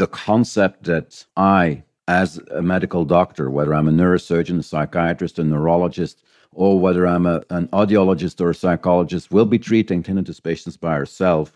[0.00, 5.44] the concept that I, as a medical doctor, whether I'm a neurosurgeon, a psychiatrist, a
[5.44, 10.78] neurologist, or whether I'm a, an audiologist or a psychologist, will be treating tinnitus patients
[10.78, 11.52] by ourselves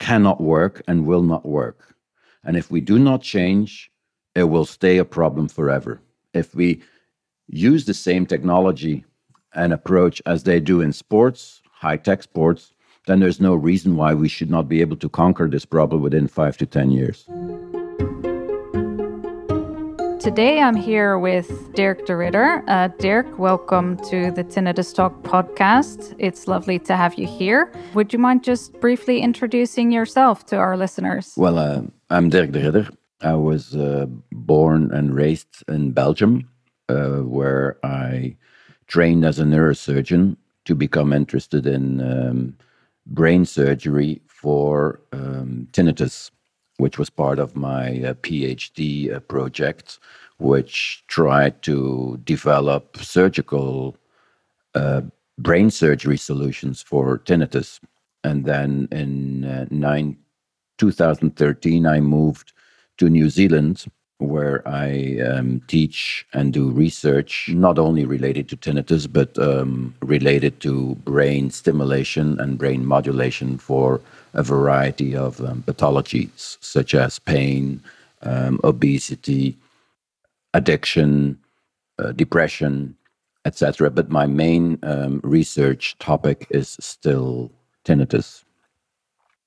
[0.00, 1.94] cannot work and will not work.
[2.42, 3.92] And if we do not change,
[4.34, 6.00] it will stay a problem forever.
[6.34, 6.82] If we
[7.46, 9.04] use the same technology
[9.54, 12.72] and approach as they do in sports, high tech sports,
[13.08, 16.28] then there's no reason why we should not be able to conquer this problem within
[16.28, 17.24] five to 10 years.
[20.20, 22.62] Today I'm here with Dirk de Ridder.
[22.68, 26.14] Uh, Dirk, welcome to the Tinnitus Talk podcast.
[26.18, 27.72] It's lovely to have you here.
[27.94, 31.32] Would you mind just briefly introducing yourself to our listeners?
[31.34, 32.88] Well, uh, I'm Dirk de Ridder.
[33.22, 36.46] I was uh, born and raised in Belgium,
[36.90, 38.36] uh, where I
[38.86, 40.36] trained as a neurosurgeon
[40.66, 42.58] to become interested in um,
[43.08, 46.30] brain surgery for um, tinnitus,
[46.76, 49.98] which was part of my uh, PhD uh, project,
[50.38, 53.96] which tried to develop surgical
[54.74, 55.02] uh,
[55.38, 57.80] brain surgery solutions for tinnitus.
[58.24, 60.16] And then in uh, nine,
[60.78, 62.52] 2013, I moved
[62.98, 63.86] to New Zealand
[64.18, 70.60] where I um, teach and do research, not only related to tinnitus, but um, related
[70.60, 74.00] to brain stimulation and brain modulation for
[74.34, 77.80] a variety of um, pathologies, such as pain,
[78.22, 79.56] um, obesity,
[80.52, 81.38] addiction,
[82.00, 82.96] uh, depression,
[83.44, 83.88] etc.
[83.90, 87.52] But my main um, research topic is still
[87.84, 88.42] tinnitus.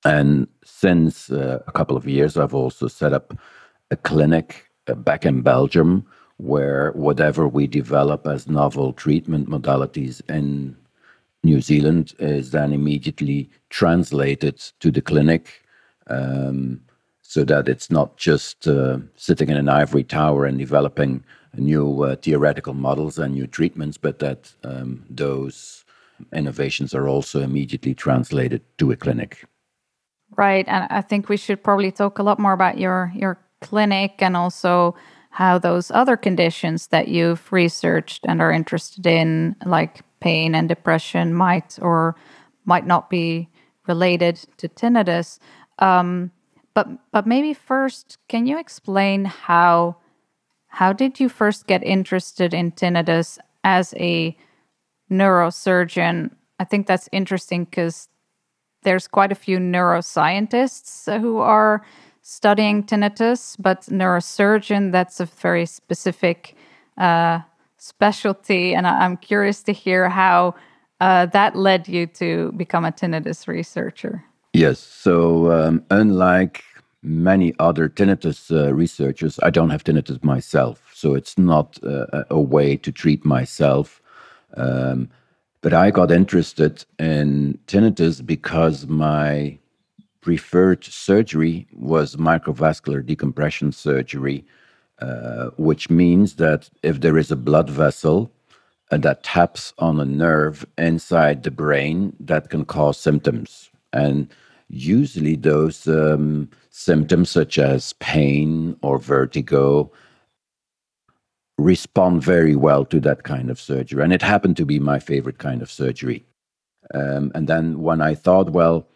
[0.04, 3.34] And since uh, a couple of years, I've also set up
[3.92, 6.04] a clinic uh, back in Belgium
[6.38, 10.76] where whatever we develop as novel treatment modalities in
[11.44, 15.62] New Zealand is then immediately translated to the clinic
[16.08, 16.80] um,
[17.22, 21.22] so that it's not just uh, sitting in an ivory tower and developing
[21.56, 25.84] new uh, theoretical models and new treatments, but that um, those
[26.32, 29.44] innovations are also immediately translated to a clinic.
[30.36, 34.14] Right, and I think we should probably talk a lot more about your your clinic
[34.18, 34.94] and also
[35.30, 41.32] how those other conditions that you've researched and are interested in, like pain and depression,
[41.32, 42.14] might or
[42.66, 43.48] might not be
[43.86, 45.38] related to tinnitus.
[45.78, 46.30] Um,
[46.74, 49.96] but but maybe first, can you explain how
[50.68, 54.36] how did you first get interested in tinnitus as a
[55.10, 56.30] neurosurgeon?
[56.58, 58.08] I think that's interesting because
[58.82, 61.84] there's quite a few neuroscientists who are
[62.22, 66.56] studying tinnitus, but neurosurgeon, that's a very specific
[66.96, 67.40] uh,
[67.76, 68.74] specialty.
[68.74, 70.54] And I'm curious to hear how
[71.00, 74.24] uh, that led you to become a tinnitus researcher.
[74.52, 74.78] Yes.
[74.78, 76.62] So, um, unlike
[77.02, 80.92] many other tinnitus uh, researchers, I don't have tinnitus myself.
[80.94, 84.00] So, it's not uh, a way to treat myself.
[84.56, 85.08] Um,
[85.62, 89.58] but I got interested in tinnitus because my
[90.22, 94.46] preferred surgery was microvascular decompression surgery,
[95.00, 98.32] uh, which means that if there is a blood vessel
[98.90, 103.68] uh, that taps on a nerve inside the brain, that can cause symptoms.
[103.92, 104.28] And
[104.68, 109.90] usually, those um, symptoms, such as pain or vertigo,
[111.58, 114.02] respond very well to that kind of surgery.
[114.02, 116.24] And it happened to be my favorite kind of surgery.
[116.94, 118.86] Um, and then when I thought, well,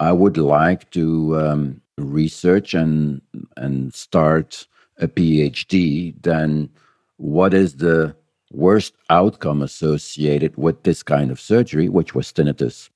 [0.00, 3.20] I would like to um, research and
[3.56, 4.66] and start
[4.98, 6.68] a PhD, then
[7.16, 8.14] what is the
[8.50, 12.90] worst outcome associated with this kind of surgery, which was tinnitus?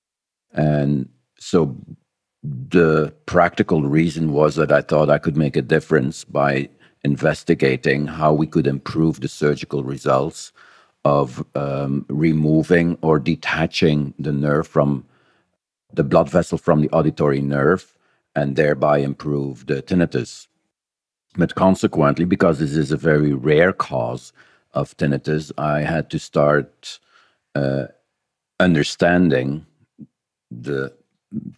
[0.52, 1.08] And
[1.38, 1.76] so
[2.42, 6.68] the practical reason was that I thought I could make a difference by
[7.02, 10.52] investigating how we could improve the surgical results
[11.04, 15.04] of um, removing or detaching the nerve from
[15.92, 17.96] the blood vessel from the auditory nerve
[18.34, 20.46] and thereby improve the tinnitus.
[21.36, 24.32] But consequently, because this is a very rare cause
[24.72, 26.98] of tinnitus, I had to start
[27.54, 27.86] uh,
[28.60, 29.66] understanding
[30.50, 30.94] the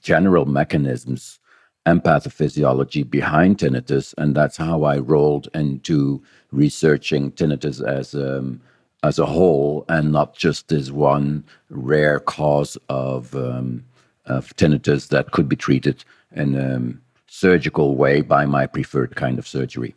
[0.03, 1.38] general mechanisms
[1.87, 8.61] and pathophysiology behind tinnitus, and that's how I rolled into researching tinnitus as um,
[9.05, 13.85] as a whole, and not just as one rare cause of um,
[14.29, 16.05] of tinnitus that could be treated
[16.35, 16.81] in a
[17.27, 19.95] surgical way by my preferred kind of surgery.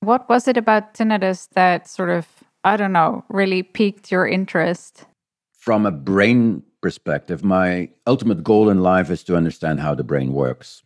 [0.00, 2.26] What was it about tinnitus that sort of,
[2.64, 5.04] I don't know, really piqued your interest?
[5.52, 10.32] From a brain perspective, my ultimate goal in life is to understand how the brain
[10.32, 10.82] works.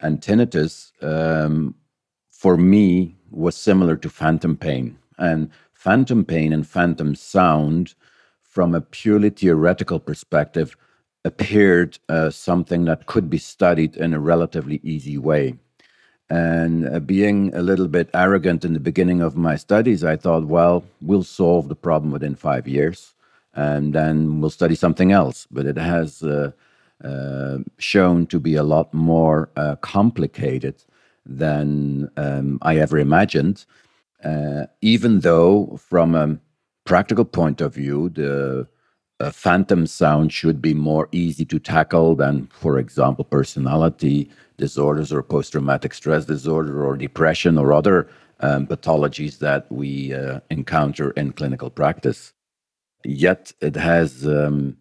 [0.00, 1.74] And tinnitus, um,
[2.30, 4.98] for me was similar to phantom pain.
[5.18, 7.94] And phantom pain and phantom sound,
[8.42, 10.76] from a purely theoretical perspective,
[11.24, 15.54] appeared uh, something that could be studied in a relatively easy way.
[16.30, 20.46] And uh, being a little bit arrogant in the beginning of my studies, I thought,
[20.46, 23.14] well, we'll solve the problem within five years
[23.54, 25.46] and then we'll study something else.
[25.50, 26.52] But it has uh,
[27.04, 30.82] uh, shown to be a lot more uh, complicated
[31.26, 33.64] than um, I ever imagined.
[34.24, 36.38] Uh, even though, from a
[36.84, 38.68] practical point of view, the
[39.20, 45.22] uh, phantom sound should be more easy to tackle than, for example, personality disorders or
[45.22, 48.08] post traumatic stress disorder or depression or other
[48.40, 52.32] um, pathologies that we uh, encounter in clinical practice.
[53.04, 54.76] Yet it has um,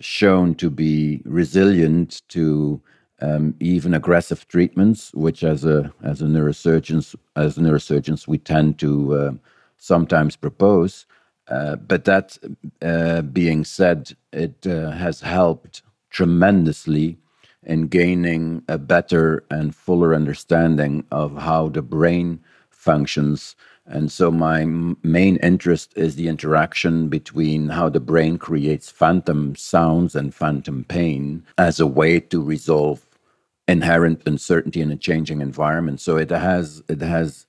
[0.00, 2.80] shown to be resilient to
[3.20, 9.14] um, even aggressive treatments, which as a as a neurosurgeons as neurosurgeons we tend to
[9.14, 9.32] uh,
[9.76, 11.06] sometimes propose.
[11.48, 12.36] Uh, but that
[12.82, 17.18] uh, being said, it uh, has helped tremendously
[17.64, 22.40] in gaining a better and fuller understanding of how the brain
[22.70, 23.56] functions.
[23.86, 24.64] And so, my
[25.02, 31.44] main interest is the interaction between how the brain creates phantom sounds and phantom pain
[31.56, 33.08] as a way to resolve
[33.68, 36.00] inherent uncertainty in a changing environment.
[36.00, 37.46] So it has it has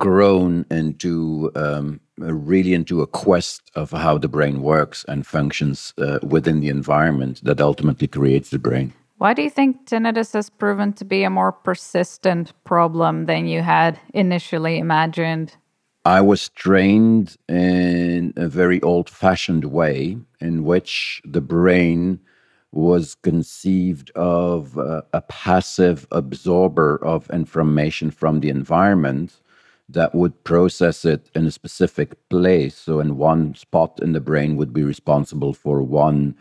[0.00, 6.18] grown into um, really into a quest of how the brain works and functions uh,
[6.22, 8.92] within the environment that ultimately creates the brain.
[9.18, 13.62] Why do you think tinnitus has proven to be a more persistent problem than you
[13.62, 15.56] had initially imagined?
[16.04, 22.20] I was trained in a very old fashioned way in which the brain
[22.72, 29.40] was conceived of uh, a passive absorber of information from the environment
[29.88, 32.76] that would process it in a specific place.
[32.76, 36.34] So, in one spot in the brain would be responsible for one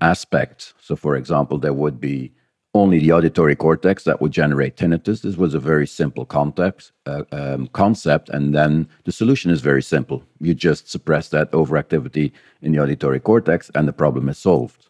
[0.00, 0.74] aspect.
[0.80, 2.32] So, for example, there would be
[2.74, 5.22] only the auditory cortex that would generate tinnitus.
[5.22, 9.82] This was a very simple context, uh, um, concept, and then the solution is very
[9.82, 10.22] simple.
[10.40, 14.88] You just suppress that overactivity in the auditory cortex, and the problem is solved.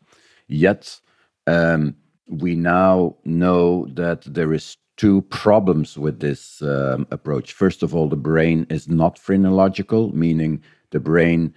[0.49, 1.01] Yet,
[1.47, 1.95] um,
[2.27, 7.53] we now know that there is two problems with this um, approach.
[7.53, 10.61] First of all, the brain is not phrenological, meaning
[10.91, 11.55] the brain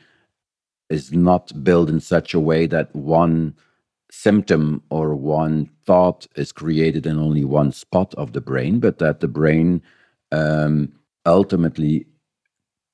[0.89, 3.55] is not built in such a way that one
[4.11, 9.21] symptom or one thought is created in only one spot of the brain, but that
[9.21, 9.81] the brain
[10.31, 10.91] um,
[11.25, 12.05] ultimately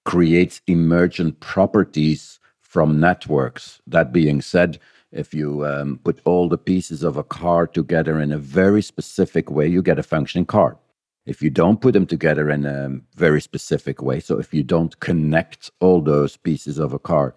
[0.05, 3.81] creates emergent properties from networks.
[3.85, 4.79] That being said,
[5.11, 9.49] if you um, put all the pieces of a car together in a very specific
[9.49, 10.77] way, you get a functioning car.
[11.25, 14.97] If you don't put them together in a very specific way, so if you don't
[14.99, 17.35] connect all those pieces of a car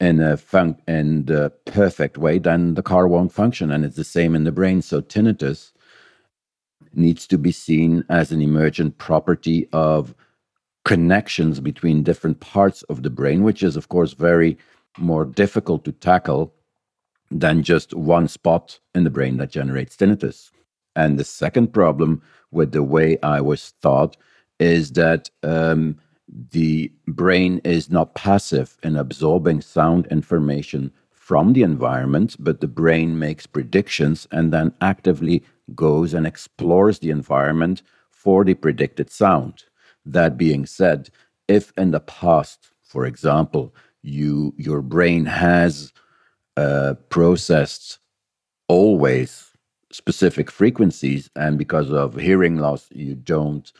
[0.00, 1.24] in a fun- in
[1.64, 3.70] perfect way, then the car won't function.
[3.70, 4.82] And it's the same in the brain.
[4.82, 5.72] So tinnitus
[6.94, 10.14] needs to be seen as an emergent property of
[10.84, 14.56] connections between different parts of the brain, which is, of course, very
[14.98, 16.54] more difficult to tackle
[17.30, 20.50] than just one spot in the brain that generates tinnitus.
[20.94, 24.16] And the second problem with the way I was taught
[24.58, 25.98] is that um,
[26.50, 33.18] the brain is not passive in absorbing sound information from the environment, but the brain
[33.18, 35.42] makes predictions and then actively
[35.74, 39.64] goes and explores the environment for the predicted sound.
[40.04, 41.10] That being said,
[41.48, 45.92] if in the past, for example, you your brain has
[46.56, 47.98] uh, processed
[48.68, 49.52] always
[49.92, 53.72] specific frequencies, and because of hearing loss, you don't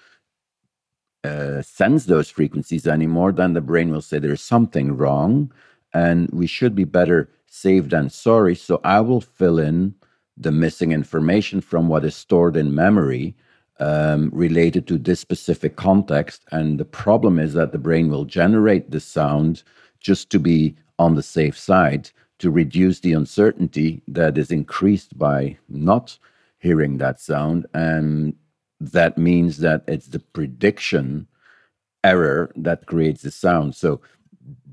[1.26, 5.52] uh, sense those frequencies anymore, then the brain will say there's something wrong
[5.92, 8.54] and we should be better safe than sorry.
[8.54, 9.94] So I will fill in
[10.36, 13.34] the missing information from what is stored in memory
[13.80, 16.44] um, related to this specific context.
[16.52, 19.62] And the problem is that the brain will generate the sound
[20.00, 25.56] just to be on the safe side to reduce the uncertainty that is increased by
[25.68, 26.18] not
[26.58, 27.66] hearing that sound.
[27.74, 28.34] And
[28.80, 31.26] that means that it's the prediction
[32.04, 33.74] error that creates the sound.
[33.74, 34.00] So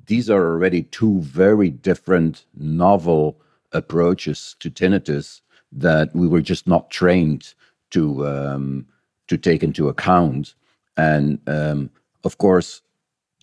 [0.08, 3.40] these are already two very different novel
[3.72, 5.42] approaches to tinnitus
[5.72, 7.54] that we were just not trained
[7.92, 8.86] to um,
[9.28, 10.54] to take into account.
[10.98, 11.90] And um,
[12.24, 12.82] of course,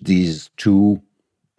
[0.00, 1.02] these two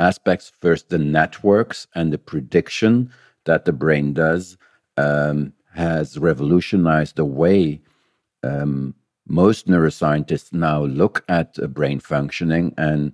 [0.02, 3.12] aspects first, the networks and the prediction
[3.46, 4.58] that the brain does
[4.98, 7.82] um, has revolutionized the way
[8.44, 8.94] um,
[9.28, 13.14] most neuroscientists now look at uh, brain functioning and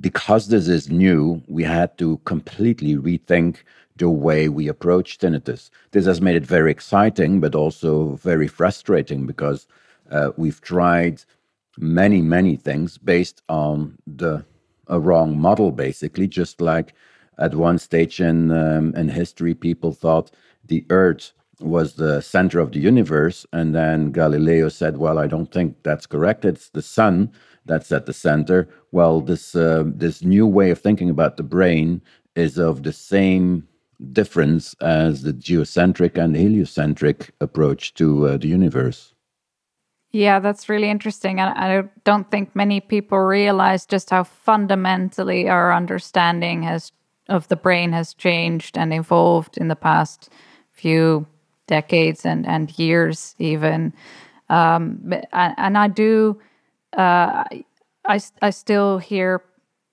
[0.00, 3.58] because this is new, we had to completely rethink
[3.96, 5.70] the way we approach tinnitus.
[5.92, 9.66] This has made it very exciting, but also very frustrating because
[10.10, 11.22] uh, we've tried
[11.78, 14.44] many, many things based on the
[14.88, 16.26] a wrong model, basically.
[16.26, 16.94] Just like
[17.38, 20.30] at one stage in um, in history, people thought
[20.64, 25.52] the Earth was the center of the universe, and then Galileo said, "Well, I don't
[25.52, 26.44] think that's correct.
[26.44, 27.32] It's the sun
[27.64, 32.02] that's at the center." Well, this uh, this new way of thinking about the brain
[32.34, 33.66] is of the same
[34.12, 39.14] difference as the geocentric and heliocentric approach to uh, the universe.
[40.12, 41.40] Yeah, that's really interesting.
[41.40, 46.92] And I don't think many people realize just how fundamentally our understanding has
[47.28, 50.30] of the brain has changed and evolved in the past
[50.70, 51.26] few
[51.66, 53.92] decades and, and years even.
[54.48, 56.40] Um, and I do,
[56.96, 57.42] uh,
[58.06, 59.42] I, I still hear,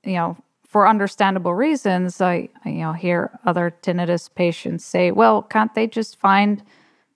[0.03, 5.73] you know, for understandable reasons, I, you know, hear other tinnitus patients say, well, can't
[5.73, 6.63] they just find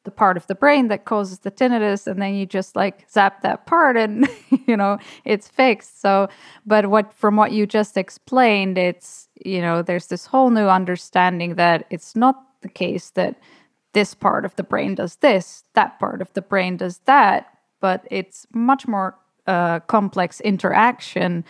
[0.08, 3.42] the part of the brain that causes the tinnitus and then you just like zap
[3.42, 4.26] that part and
[4.66, 6.00] you know it's fixed.
[6.00, 6.30] So
[6.66, 11.56] but what from what you just explained it's you know there's this whole new understanding
[11.56, 13.36] that it's not the case that
[13.92, 17.48] this part of the brain does this that part of the brain does that
[17.82, 21.44] but it's much more uh, complex interaction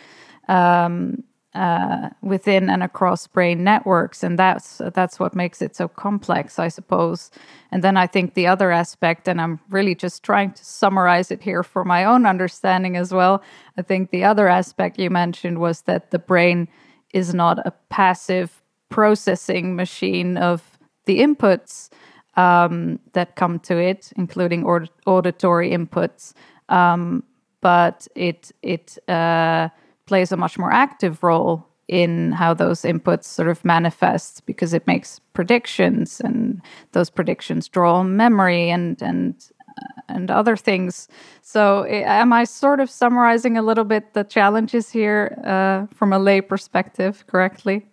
[0.47, 1.23] um,
[1.57, 6.67] uh, within and across brain networks, and that's that's what makes it so complex, I
[6.67, 7.31] suppose.
[7.71, 11.41] And then I think the other aspect, and I'm really just trying to summarize it
[11.41, 13.41] here for my own understanding as well.
[13.75, 16.67] I think the other aspect you mentioned was that the brain
[17.11, 21.89] is not a passive processing machine of the inputs
[22.35, 24.63] um, that come to it, including
[25.07, 26.33] auditory inputs,
[26.69, 27.23] um,
[27.61, 29.69] but it it uh,
[30.07, 34.85] plays a much more active role in how those inputs sort of manifest because it
[34.87, 36.61] makes predictions and
[36.91, 41.07] those predictions draw on memory and and uh, and other things.
[41.41, 46.19] So, am I sort of summarizing a little bit the challenges here uh, from a
[46.19, 47.85] lay perspective correctly?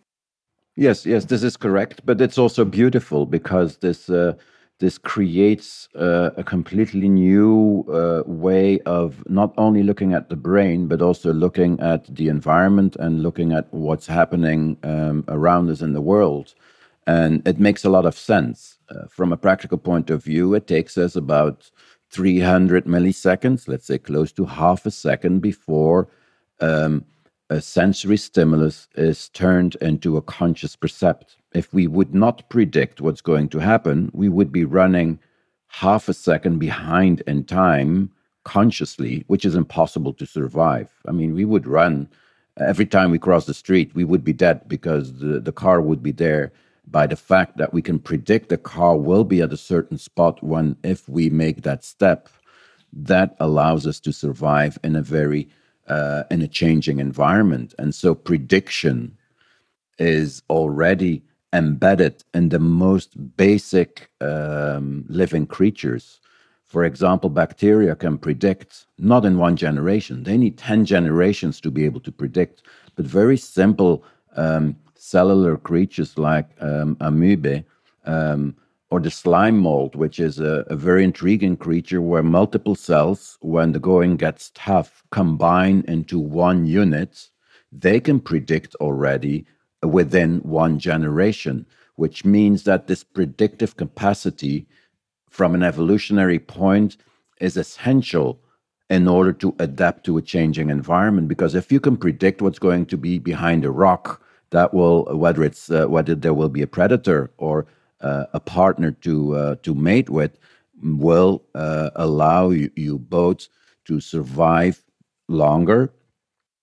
[0.76, 2.00] Yes, yes, this is correct.
[2.04, 4.35] But it's also beautiful because this uh,
[4.80, 10.88] this creates uh, a completely new uh, way of not only looking at the brain,
[10.88, 15.92] but also looking at the environment and looking at what's happening um, around us in
[15.92, 16.54] the world.
[17.06, 18.78] And it makes a lot of sense.
[18.88, 21.70] Uh, from a practical point of view, it takes us about
[22.10, 26.08] 300 milliseconds, let's say close to half a second before
[26.60, 27.04] um,
[27.50, 31.36] a sensory stimulus is turned into a conscious percept.
[31.54, 35.18] If we would not predict what's going to happen, we would be running
[35.68, 38.11] half a second behind in time
[38.44, 40.90] consciously, which is impossible to survive.
[41.08, 42.08] I mean, we would run
[42.58, 46.02] every time we cross the street, we would be dead because the, the car would
[46.02, 46.52] be there
[46.87, 50.42] by the fact that we can predict the car will be at a certain spot
[50.42, 52.28] when if we make that step
[52.92, 55.49] that allows us to survive in a very
[55.88, 57.75] uh, in a changing environment.
[57.78, 59.16] And so prediction
[59.99, 61.23] is already
[61.54, 66.20] embedded in the most basic um, living creatures.
[66.64, 71.84] For example, bacteria can predict not in one generation, they need 10 generations to be
[71.84, 72.62] able to predict,
[72.96, 74.04] but very simple
[74.37, 77.64] um, cellular creatures like um, amoeba
[78.04, 78.56] um,
[78.90, 83.73] or the slime mold, which is a, a, very intriguing creature where multiple cells, when
[83.73, 87.28] the going gets tough, combine into one unit,
[87.73, 89.46] they can predict already
[89.84, 94.66] within one generation, which means that this predictive capacity
[95.30, 96.96] from an evolutionary point
[97.40, 98.40] is essential
[98.90, 101.28] in order to adapt to a changing environment.
[101.28, 105.42] Because if you can predict what's going to be behind a rock, that will whether
[105.42, 107.66] it's uh, whether there will be a predator or
[108.00, 110.38] uh, a partner to uh, to mate with
[110.82, 113.48] will uh, allow you, you, both
[113.86, 114.82] to survive
[115.28, 115.92] longer,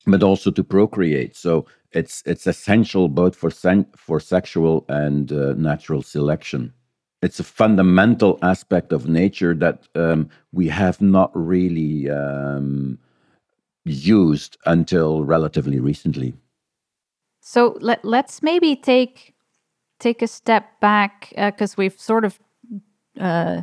[0.05, 1.35] but also to procreate.
[1.35, 6.73] So it's it's essential both for sen- for sexual and uh, natural selection.
[7.21, 12.97] It's a fundamental aspect of nature that um, we have not really um,
[13.85, 16.33] used until relatively recently.
[17.41, 19.35] So let, let's maybe take
[19.99, 22.39] take a step back because uh, we've sort of
[23.19, 23.61] uh,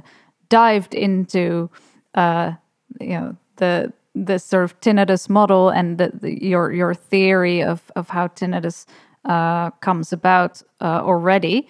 [0.48, 1.70] dived into
[2.14, 2.52] uh,
[3.00, 3.92] you know the
[4.24, 8.86] the sort of tinnitus model and the, the, your your theory of of how tinnitus
[9.24, 11.68] uh, comes about uh, already.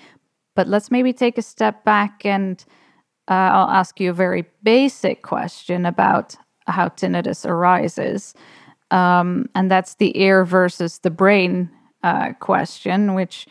[0.55, 2.65] But let's maybe take a step back and
[3.29, 6.35] uh, I'll ask you a very basic question about
[6.67, 8.35] how tinnitus arises.
[8.91, 11.71] Um, and that's the ear versus the brain
[12.03, 13.47] uh, question, which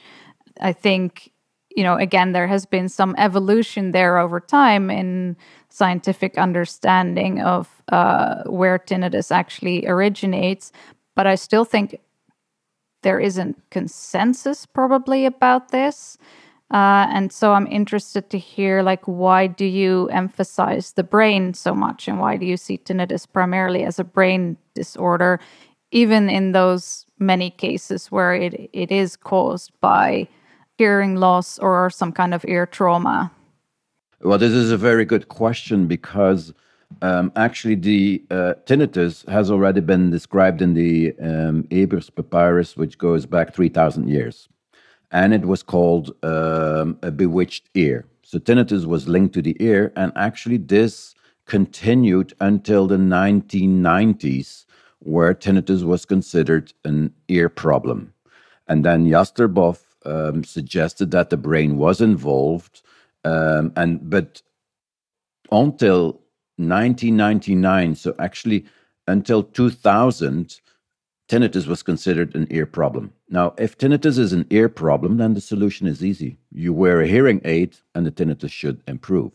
[0.59, 1.31] I think,
[1.75, 5.37] you know, again, there has been some evolution there over time in
[5.69, 10.71] scientific understanding of uh, where tinnitus actually originates.
[11.15, 11.99] But I still think
[13.03, 16.17] there isn't consensus probably about this.
[16.73, 21.73] Uh, and so I'm interested to hear, like, why do you emphasize the brain so
[21.73, 25.39] much, and why do you see tinnitus primarily as a brain disorder,
[25.91, 30.27] even in those many cases where it, it is caused by
[30.77, 33.31] hearing loss or some kind of ear trauma?
[34.21, 36.53] Well, this is a very good question because
[37.01, 42.97] um, actually the uh, tinnitus has already been described in the um, Ebers Papyrus, which
[42.97, 44.49] goes back 3,000 years
[45.11, 48.05] and it was called um, a bewitched ear.
[48.23, 54.65] So tinnitus was linked to the ear, and actually this continued until the 1990s,
[54.99, 58.13] where tinnitus was considered an ear problem.
[58.67, 62.81] And then Jastreboff um, suggested that the brain was involved,
[63.27, 64.41] um, and but
[65.51, 66.21] until
[66.57, 68.65] 1999, so actually
[69.07, 70.59] until 2000,
[71.29, 73.13] tinnitus was considered an ear problem.
[73.29, 76.37] Now, if tinnitus is an ear problem, then the solution is easy.
[76.51, 79.31] You wear a hearing aid and the tinnitus should improve,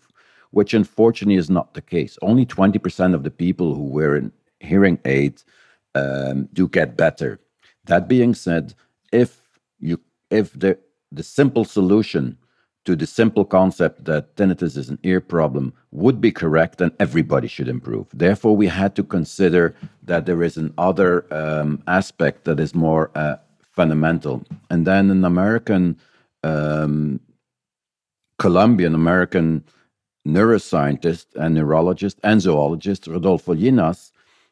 [0.50, 2.18] which unfortunately is not the case.
[2.22, 4.30] Only 20% of the people who wear a
[4.60, 5.42] hearing aid
[5.94, 7.40] um, do get better.
[7.84, 8.74] That being said,
[9.12, 9.38] if
[9.78, 10.78] you if the
[11.10, 12.38] the simple solution
[12.84, 17.46] to the simple concept that tinnitus is an ear problem would be correct, and everybody
[17.46, 18.06] should improve.
[18.12, 23.10] Therefore, we had to consider that there is an other um, aspect that is more
[23.14, 24.42] uh, fundamental.
[24.70, 25.98] And then an American,
[26.42, 27.20] um,
[28.38, 29.64] Colombian American
[30.26, 34.10] neuroscientist and neurologist and zoologist, Rodolfo Llinás,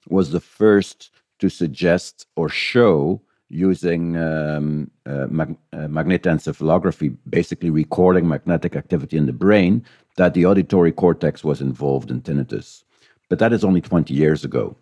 [0.08, 1.10] was the first
[1.40, 9.26] to suggest or show using um, uh, mag- uh, magnetoencephalography, basically recording magnetic activity in
[9.26, 9.84] the brain,
[10.16, 12.84] that the auditory cortex was involved in tinnitus.
[13.28, 14.76] But that is only 20 years ago.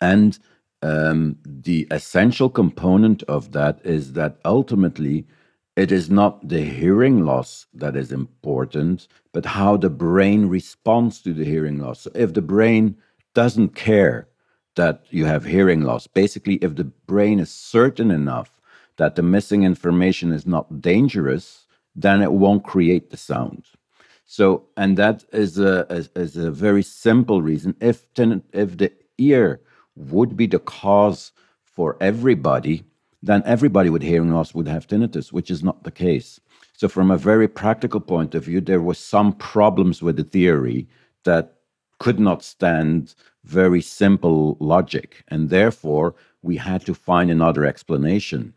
[0.00, 0.38] And
[0.82, 5.26] um, the essential component of that is that ultimately
[5.76, 11.32] it is not the hearing loss that is important, but how the brain responds to
[11.32, 12.02] the hearing loss.
[12.02, 12.96] So if the brain
[13.34, 14.28] doesn't care
[14.76, 16.06] that you have hearing loss.
[16.06, 18.50] Basically, if the brain is certain enough
[18.96, 23.64] that the missing information is not dangerous, then it won't create the sound.
[24.26, 27.76] So, and that is a, is, is a very simple reason.
[27.80, 29.60] If, ten, if the ear
[29.96, 31.32] would be the cause
[31.64, 32.84] for everybody,
[33.22, 36.40] then everybody with hearing loss would have tinnitus, which is not the case.
[36.76, 40.88] So, from a very practical point of view, there were some problems with the theory
[41.24, 41.54] that
[41.98, 45.24] could not stand very simple logic.
[45.28, 48.54] And therefore, we had to find another explanation.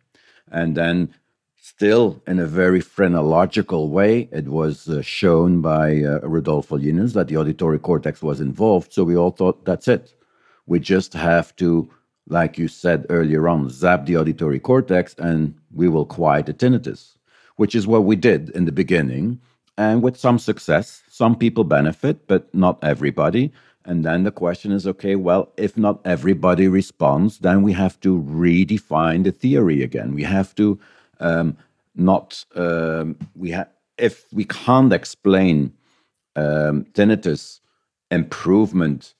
[0.51, 1.13] And then,
[1.61, 7.27] still in a very phrenological way, it was uh, shown by uh, Rodolfo Llinás that
[7.27, 8.93] the auditory cortex was involved.
[8.93, 10.13] So we all thought that's it.
[10.65, 11.89] We just have to,
[12.27, 17.17] like you said earlier on, zap the auditory cortex and we will quiet the tinnitus,
[17.57, 19.39] which is what we did in the beginning.
[19.77, 23.51] And with some success, some people benefit, but not everybody.
[23.87, 28.21] And then the question is okay, well, if not everybody responds, then we have to
[28.21, 30.13] redefine the theory again.
[30.13, 30.77] We have to
[31.21, 31.57] um,
[31.95, 35.73] not, um, we have, if we can't explain
[36.35, 37.61] um, tinnitus
[38.11, 39.15] improvement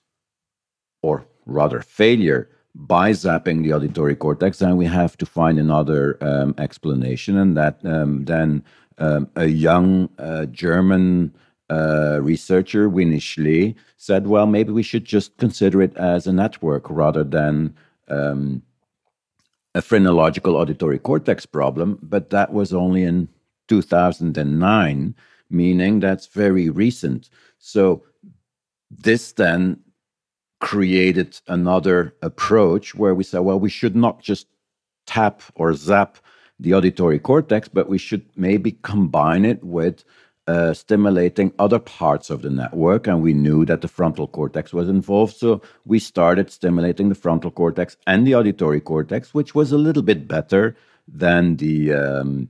[1.01, 6.53] or rather failure by zapping the auditory cortex, then we have to find another um,
[6.57, 7.37] explanation.
[7.37, 8.63] And that um, then
[8.97, 11.33] um, a young uh, German
[11.69, 16.89] uh, researcher, Winnie Schlee, said, well, maybe we should just consider it as a network
[16.89, 17.75] rather than
[18.07, 18.61] um,
[19.75, 21.99] a phrenological auditory cortex problem.
[22.01, 23.27] But that was only in
[23.67, 25.15] 2009,
[25.49, 27.29] meaning that's very recent.
[27.59, 28.03] So
[28.89, 29.79] this then
[30.59, 34.47] created another approach where we said, well, we should not just
[35.05, 36.17] tap or zap
[36.59, 40.03] the auditory cortex, but we should maybe combine it with
[40.47, 44.87] uh, stimulating other parts of the network, and we knew that the frontal cortex was
[44.87, 45.35] involved.
[45.35, 50.03] So we started stimulating the frontal cortex and the auditory cortex, which was a little
[50.03, 50.75] bit better
[51.07, 52.49] than the um,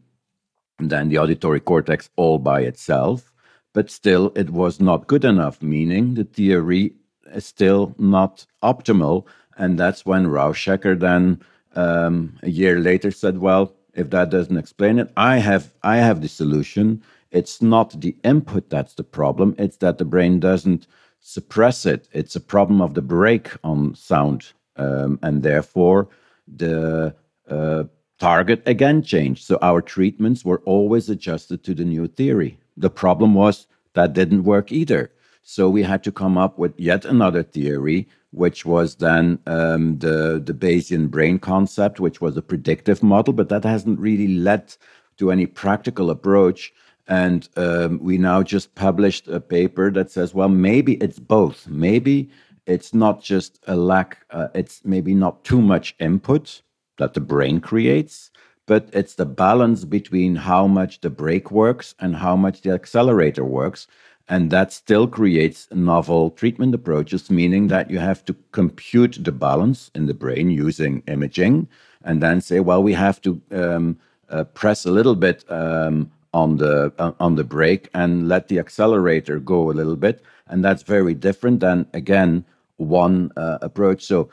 [0.80, 3.34] than the auditory cortex all by itself.
[3.74, 5.62] But still, it was not good enough.
[5.62, 6.94] Meaning, the theory
[7.34, 9.26] is still not optimal,
[9.58, 11.42] and that's when Rauschecker then
[11.76, 16.22] um, a year later said, "Well, if that doesn't explain it, I have I have
[16.22, 20.88] the solution." It's not the input that's the problem, it's that the brain doesn't
[21.20, 22.08] suppress it.
[22.12, 24.54] It's a problem of the brake on sound.
[24.78, 26.08] Um, and therefore,
[26.48, 27.16] the
[27.50, 27.84] uh,
[28.20, 29.44] target again changed.
[29.44, 32.60] So our treatments were always adjusted to the new theory.
[32.78, 35.12] The problem was that didn't work either.
[35.44, 40.42] So we had to come up with yet another theory, which was then um, the,
[40.44, 44.76] the Bayesian brain concept, which was a predictive model, but that hasn't really led
[45.18, 46.74] to any practical approach.
[47.08, 51.68] And um, we now just published a paper that says, well, maybe it's both.
[51.68, 52.30] Maybe
[52.66, 56.62] it's not just a lack, uh, it's maybe not too much input
[56.98, 58.30] that the brain creates,
[58.66, 63.46] but it's the balance between how much the brake works and how much the accelerator
[63.46, 63.88] works.
[64.28, 69.90] And that still creates novel treatment approaches, meaning that you have to compute the balance
[69.96, 71.70] in the brain using imaging
[72.04, 73.98] and then say, well, we have to um,
[74.30, 79.40] uh, press a little bit um, on the on the brake and let the accelerator
[79.40, 82.46] go a little bit, and that's very different than again
[82.78, 84.04] one uh, approach.
[84.04, 84.30] So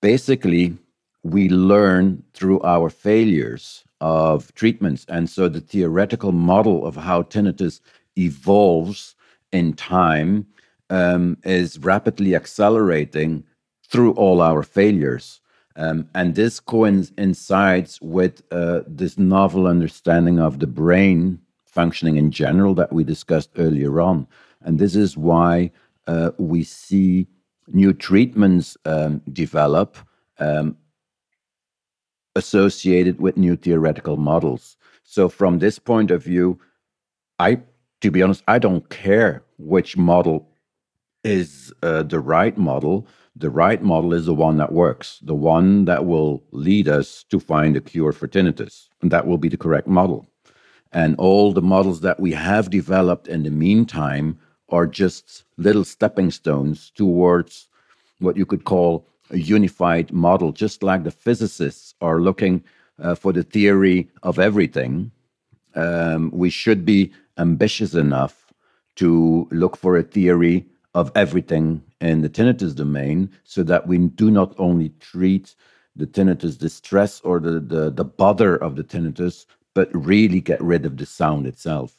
[0.00, 0.76] basically,
[1.24, 7.80] we learn through our failures of treatments, and so the theoretical model of how tinnitus
[8.16, 9.16] evolves
[9.50, 10.46] in time
[10.90, 13.44] um, is rapidly accelerating
[13.90, 15.40] through all our failures.
[15.76, 21.38] Um, and this coincides with uh, this novel understanding of the brain
[21.80, 24.26] functioning in general that we discussed earlier on.
[24.62, 25.70] And this is why
[26.08, 27.28] uh, we see
[27.68, 29.96] new treatments um, develop
[30.40, 30.76] um,
[32.34, 34.76] associated with new theoretical models.
[35.04, 36.58] So, from this point of view,
[37.38, 37.60] I,
[38.00, 40.48] to be honest, I don't care which model
[41.22, 43.06] is uh, the right model
[43.38, 47.38] the right model is the one that works, the one that will lead us to
[47.38, 48.88] find a cure for tinnitus.
[49.00, 50.26] And that will be the correct model.
[50.92, 54.38] And all the models that we have developed in the meantime
[54.70, 57.68] are just little stepping stones towards
[58.20, 62.64] what you could call a unified model, just like the physicists are looking
[62.98, 65.10] uh, for the theory of everything.
[65.74, 68.52] Um, we should be ambitious enough
[68.96, 74.30] to look for a theory of everything in the tinnitus domain so that we do
[74.30, 75.54] not only treat
[75.94, 80.84] the tinnitus distress or the, the, the bother of the tinnitus, but really get rid
[80.86, 81.94] of the sound itself.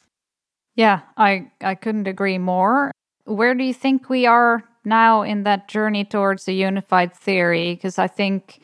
[0.76, 2.92] Yeah, I, I couldn't agree more.
[3.26, 7.76] Where do you think we are now in that journey towards a unified theory?
[7.76, 8.62] Because I think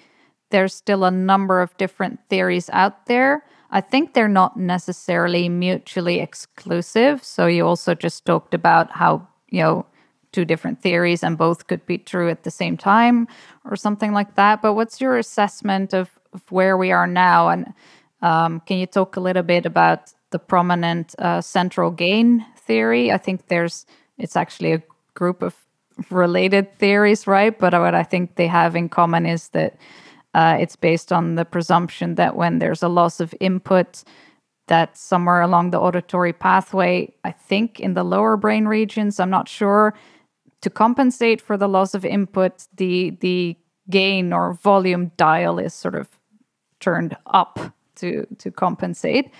[0.49, 3.43] there's still a number of different theories out there.
[3.71, 7.23] I think they're not necessarily mutually exclusive.
[7.23, 9.85] So you also just talked about how, you know,
[10.31, 13.27] two different theories and both could be true at the same time
[13.63, 14.61] or something like that.
[14.61, 17.49] But what's your assessment of, of where we are now?
[17.49, 17.73] And
[18.25, 23.11] um, can you talk a little bit about the prominent uh, central gain theory?
[23.11, 23.85] I think there's
[24.17, 24.81] it's actually a
[25.13, 25.55] group of
[26.09, 27.57] related theories, right?
[27.57, 29.77] But what I think they have in common is that
[30.33, 34.03] uh, it's based on the presumption that when there's a loss of input,
[34.67, 39.47] that somewhere along the auditory pathway, I think in the lower brain regions, I'm not
[39.47, 39.93] sure,
[40.61, 43.55] to compensate for the loss of input, the the
[43.87, 46.09] gain or volume dial is sort of
[46.79, 47.59] turned up
[47.95, 49.31] to to compensate.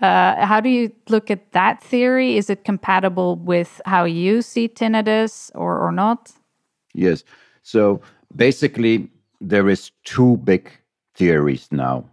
[0.00, 2.36] Uh, how do you look at that theory?
[2.36, 6.32] Is it compatible with how you see tinnitus or, or not?
[6.94, 7.24] Yes.
[7.62, 8.00] So
[8.34, 10.70] basically, there is two big
[11.14, 12.04] theories now.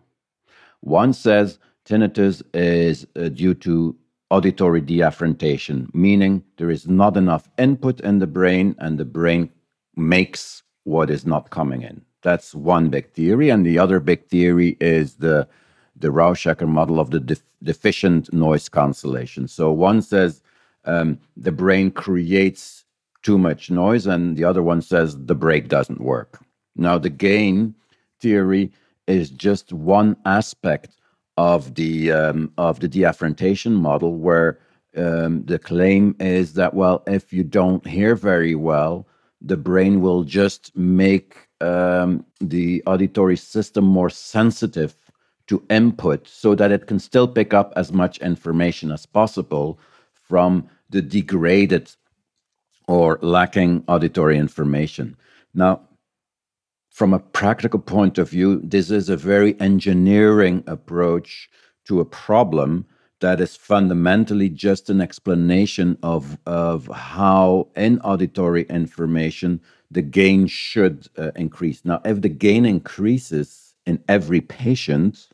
[0.81, 3.95] One says tinnitus is uh, due to
[4.31, 9.49] auditory deafferentation, meaning there is not enough input in the brain and the brain
[9.95, 12.03] makes what is not coming in.
[12.21, 13.49] That's one big theory.
[13.49, 15.47] And the other big theory is the,
[15.95, 19.47] the Rauschecker model of the def- deficient noise cancellation.
[19.47, 20.41] So one says
[20.85, 22.83] um, the brain creates
[23.23, 26.43] too much noise, and the other one says the brake doesn't work.
[26.75, 27.73] Now, the gain
[28.19, 28.71] theory
[29.07, 30.95] is just one aspect
[31.37, 34.59] of the um, of the deafferentation model, where
[34.95, 39.07] um, the claim is that well, if you don't hear very well,
[39.41, 44.95] the brain will just make um, the auditory system more sensitive
[45.47, 49.79] to input, so that it can still pick up as much information as possible
[50.13, 51.91] from the degraded
[52.87, 55.15] or lacking auditory information.
[55.53, 55.81] Now,
[56.89, 61.49] from a practical point of view, this is a very engineering approach
[61.85, 62.85] to a problem
[63.19, 71.07] that is fundamentally just an explanation of, of how in auditory information the gain should
[71.17, 71.83] uh, increase.
[71.85, 75.29] Now, if the gain increases in every patient,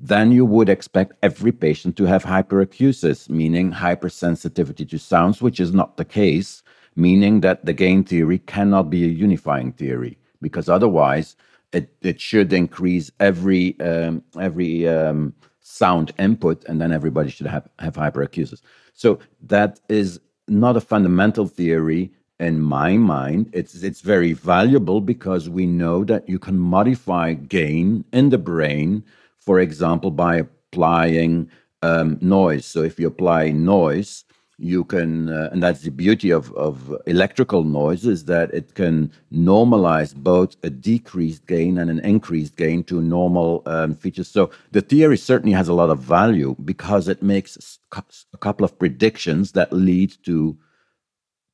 [0.00, 5.72] then you would expect every patient to have hyperacusis, meaning hypersensitivity to sounds, which is
[5.72, 6.62] not the case
[6.96, 11.36] meaning that the gain theory cannot be a unifying theory because otherwise
[11.72, 17.68] it, it should increase every um, every um, sound input and then everybody should have,
[17.78, 18.60] have hyperacusis.
[18.92, 23.50] So that is not a fundamental theory in my mind.
[23.52, 29.04] It's it's very valuable because we know that you can modify gain in the brain,
[29.40, 31.50] for example, by applying
[31.82, 32.66] um, noise.
[32.66, 34.24] So if you apply noise,
[34.58, 39.10] you can, uh, and that's the beauty of, of electrical noise, is that it can
[39.32, 44.28] normalize both a decreased gain and an increased gain to normal um, features.
[44.28, 48.78] So the theory certainly has a lot of value because it makes a couple of
[48.78, 50.58] predictions that lead to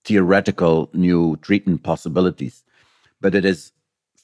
[0.05, 2.65] theoretical new treatment possibilities.
[3.21, 3.71] But it is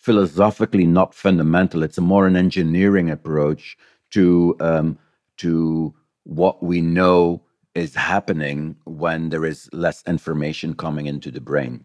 [0.03, 1.83] philosophically not fundamental.
[1.83, 3.79] It's a more an engineering approach
[4.11, 4.99] to um,
[5.39, 7.43] to what we know
[7.75, 11.85] is happening when there is less information coming into the brain.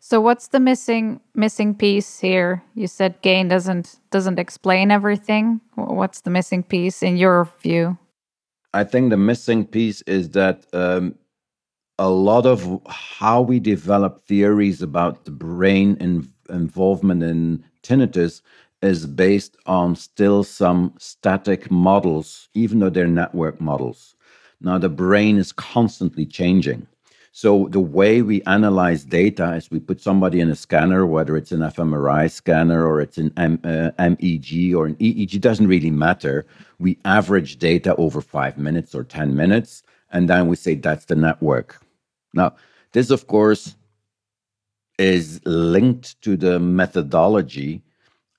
[0.00, 2.62] So what's the missing missing piece here?
[2.74, 5.60] You said gain doesn't doesn't explain everything.
[5.74, 7.98] What's the missing piece in your view?
[8.72, 11.16] I think the missing piece is that um,
[11.98, 18.42] a lot of how we develop theories about the brain in, involvement in tinnitus
[18.82, 24.14] is based on still some static models, even though they're network models.
[24.60, 26.86] Now, the brain is constantly changing.
[27.32, 31.52] So, the way we analyze data is we put somebody in a scanner, whether it's
[31.52, 36.46] an fMRI scanner or it's an M, uh, MEG or an EEG, doesn't really matter.
[36.78, 41.16] We average data over five minutes or 10 minutes, and then we say that's the
[41.16, 41.78] network.
[42.32, 42.54] Now,
[42.92, 43.76] this, of course,
[44.98, 47.82] is linked to the methodology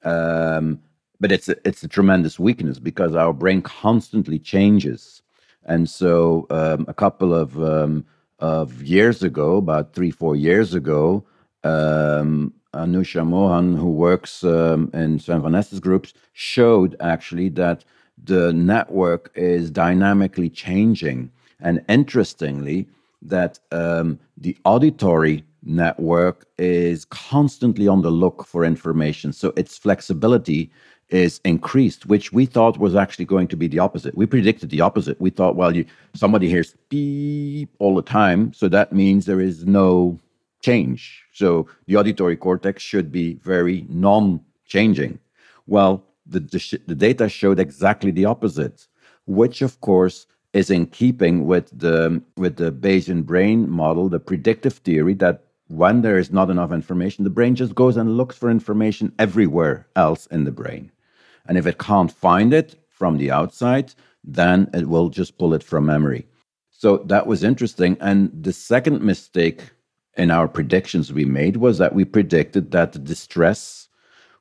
[0.03, 0.79] um,
[1.19, 5.21] but it's a, it's a tremendous weakness because our brain constantly changes.
[5.65, 8.05] And so, um, a couple of um,
[8.39, 11.25] of years ago, about three four years ago,
[11.63, 17.83] um, Anusha Mohan, who works um, in Sven Vanneste's groups, showed actually that
[18.23, 22.87] the network is dynamically changing, and interestingly,
[23.21, 29.33] that um, the auditory network is constantly on the look for information.
[29.33, 30.71] So its flexibility
[31.09, 34.15] is increased, which we thought was actually going to be the opposite.
[34.17, 35.19] We predicted the opposite.
[35.21, 39.65] We thought, well, you somebody hears beep all the time, so that means there is
[39.65, 40.19] no
[40.61, 41.23] change.
[41.33, 45.19] So the auditory cortex should be very non-changing.
[45.65, 48.87] Well, the, the, the data showed exactly the opposite,
[49.25, 54.73] which of course is in keeping with the with the Bayesian brain model, the predictive
[54.73, 58.49] theory that when there is not enough information, the brain just goes and looks for
[58.49, 60.91] information everywhere else in the brain.
[61.47, 63.93] And if it can't find it from the outside,
[64.23, 66.25] then it will just pull it from memory.
[66.71, 67.95] So that was interesting.
[68.01, 69.61] And the second mistake
[70.15, 73.89] in our predictions we made was that we predicted that the distress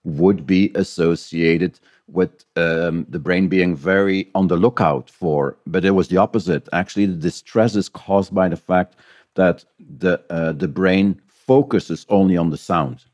[0.05, 5.91] would be associated with um, the brain being very on the lookout for, but it
[5.91, 6.69] was the opposite.
[6.73, 8.97] Actually, the distress is caused by the fact
[9.35, 9.65] that
[9.99, 13.05] the uh, the brain focuses only on the sound,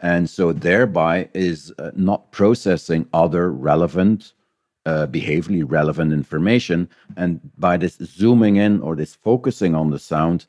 [0.00, 4.32] and so thereby is uh, not processing other relevant,
[4.86, 6.88] uh, behaviorally relevant information.
[7.16, 10.46] And by this zooming in or this focusing on the sound,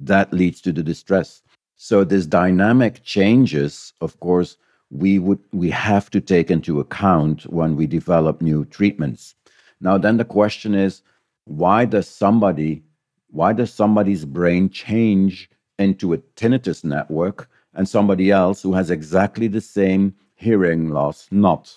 [0.00, 1.42] that leads to the distress.
[1.76, 4.56] So this dynamic changes, of course,
[4.90, 9.34] we would we have to take into account when we develop new treatments.
[9.80, 11.02] Now, then the question is,
[11.44, 12.82] why does somebody
[13.30, 19.48] why does somebody's brain change into a tinnitus network and somebody else who has exactly
[19.48, 21.76] the same hearing loss not?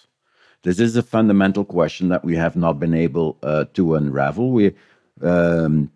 [0.63, 4.51] This is a fundamental question that we have not been able uh, to unravel.
[4.51, 4.75] We,
[5.21, 5.91] um,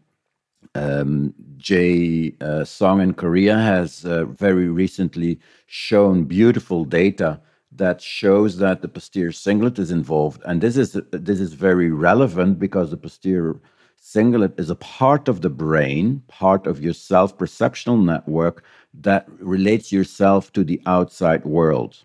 [0.76, 8.58] um, Jay uh, Song in Korea has uh, very recently shown beautiful data that shows
[8.58, 12.98] that the posterior cingulate is involved, and this is this is very relevant because the
[12.98, 13.60] posterior
[14.06, 19.92] Cingulate is a part of the brain, part of your self perceptual network that relates
[19.92, 22.04] yourself to the outside world.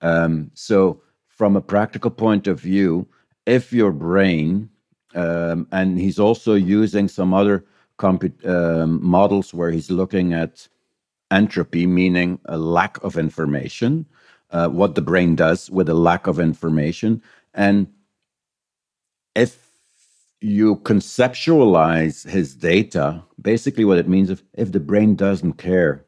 [0.00, 3.06] Um, so, from a practical point of view,
[3.46, 4.68] if your brain,
[5.14, 7.64] um, and he's also using some other
[8.02, 10.68] um, models where he's looking at
[11.30, 14.06] entropy, meaning a lack of information,
[14.50, 17.22] uh, what the brain does with a lack of information.
[17.54, 17.88] And
[19.34, 19.66] if
[20.40, 26.04] you conceptualize his data, basically what it means if, if the brain doesn't care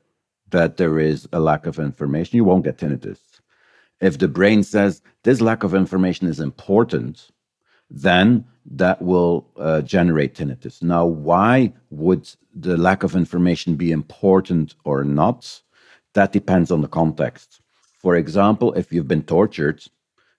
[0.50, 3.18] that there is a lack of information, you won't get tinnitus.
[4.00, 7.30] If the brain says this lack of information is important,
[7.90, 10.82] then that will uh, generate tinnitus.
[10.82, 15.60] Now, why would the lack of information be important or not?
[16.14, 17.60] That depends on the context.
[17.98, 19.84] For example, if you've been tortured,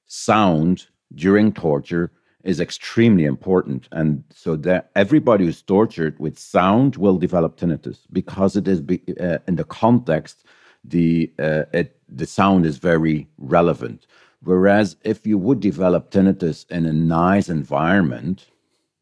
[0.06, 2.12] sound during torture
[2.44, 3.88] is extremely important.
[3.92, 9.02] And so that everybody who's tortured with sound will develop tinnitus because it is be,
[9.20, 10.46] uh, in the context,
[10.84, 14.06] the, uh, it, the sound is very relevant.
[14.42, 18.46] Whereas if you would develop tinnitus in a nice environment,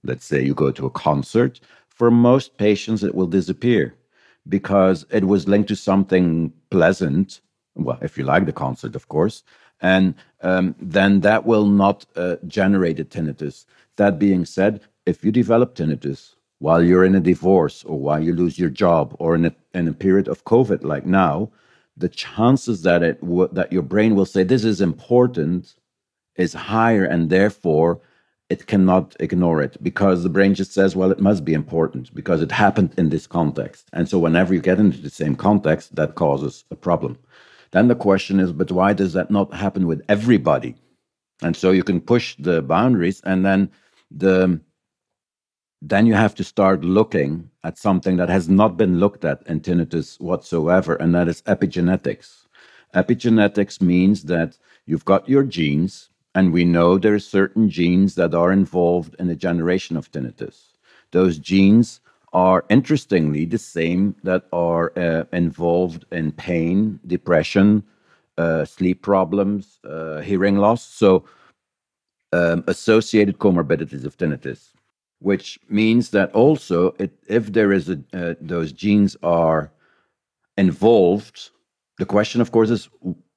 [0.04, 3.94] let's say you go to a concert, for most patients it will disappear
[4.50, 7.42] because it was linked to something pleasant.
[7.76, 9.44] Well, if you like the concert, of course,
[9.82, 13.66] and um, then that will not uh, generate a tinnitus.
[13.98, 18.34] That being said, if you develop tinnitus while you're in a divorce or while you
[18.34, 21.52] lose your job or in a, in a period of COVID like now,
[21.98, 25.76] the chances that it w- that your brain will say this is important
[26.36, 28.00] is higher and therefore
[28.50, 32.42] it cannot ignore it because the brain just says well it must be important because
[32.42, 33.90] it happened in this context.
[33.94, 37.18] And so whenever you get into the same context that causes a problem.
[37.72, 40.76] Then the question is but why does that not happen with everybody?
[41.42, 43.70] And so you can push the boundaries and then
[44.12, 44.60] the
[45.82, 49.60] then you have to start looking at something that has not been looked at in
[49.60, 52.46] tinnitus whatsoever, and that is epigenetics.
[52.96, 58.34] Epigenetics means that you've got your genes, and we know there are certain genes that
[58.34, 60.58] are involved in the generation of tinnitus.
[61.12, 62.00] Those genes
[62.32, 67.84] are interestingly the same that are uh, involved in pain, depression,
[68.38, 70.86] uh, sleep problems, uh, hearing loss.
[70.86, 71.26] So,
[72.32, 74.77] um, associated comorbidities of tinnitus
[75.20, 79.72] which means that also it, if there is a, uh, those genes are
[80.58, 81.50] involved,
[81.98, 82.90] the question, of course, is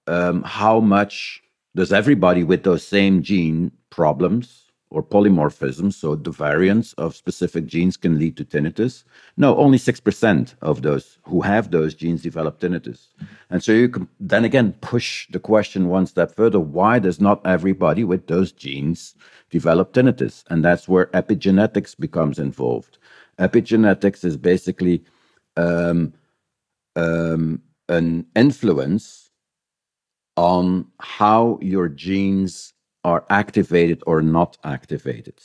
[0.07, 1.43] um, how much
[1.75, 7.97] does everybody with those same gene problems or polymorphisms, so the variants of specific genes
[7.97, 9.05] can lead to tinnitus.
[9.37, 13.07] No, only 6% of those who have those genes develop tinnitus.
[13.51, 17.41] And so you can then again push the question one step further why does not
[17.47, 19.15] everybody with those genes
[19.49, 20.43] develop tinnitus?
[20.51, 22.99] And that's where epigenetics becomes involved.
[23.39, 25.05] Epigenetics is basically
[25.57, 26.13] um,
[26.97, 29.31] um, an influence
[30.37, 32.73] on how your genes
[33.05, 35.41] are activated or not activated.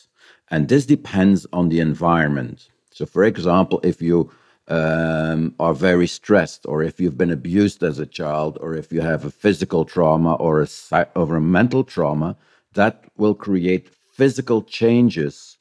[0.52, 2.70] And this depends on the environment.
[2.92, 4.32] So, for example, if you
[4.68, 9.02] um, are very stressed, or if you've been abused as a child, or if you
[9.02, 12.36] have a physical trauma or a, or a mental trauma,
[12.74, 15.58] that will create physical changes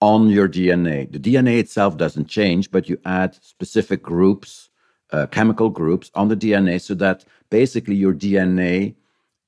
[0.00, 1.10] on your DNA.
[1.10, 4.68] The DNA itself doesn't change, but you add specific groups,
[5.12, 8.94] uh, chemical groups on the DNA so that basically your DNA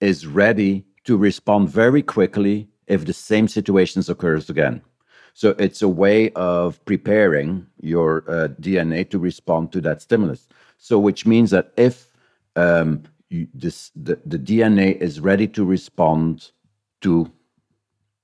[0.01, 4.83] is ready to respond very quickly if the same situations occurs again.
[5.33, 10.49] So it's a way of preparing your uh, DNA to respond to that stimulus.
[10.77, 12.09] So which means that if
[12.57, 16.51] um, you, this, the, the DNA is ready to respond
[17.01, 17.33] to,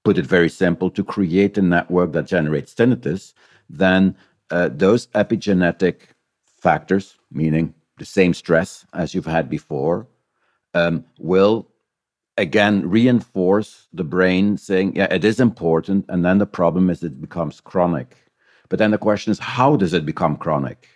[0.04, 3.32] put it very simple, to create a network that generates tinnitus,
[3.70, 4.14] then
[4.50, 6.00] uh, those epigenetic
[6.44, 10.06] factors, meaning the same stress as you've had before,
[10.74, 11.66] um, will
[12.36, 16.04] again reinforce the brain saying, yeah, it is important.
[16.08, 18.16] And then the problem is it becomes chronic.
[18.68, 20.88] But then the question is, how does it become chronic?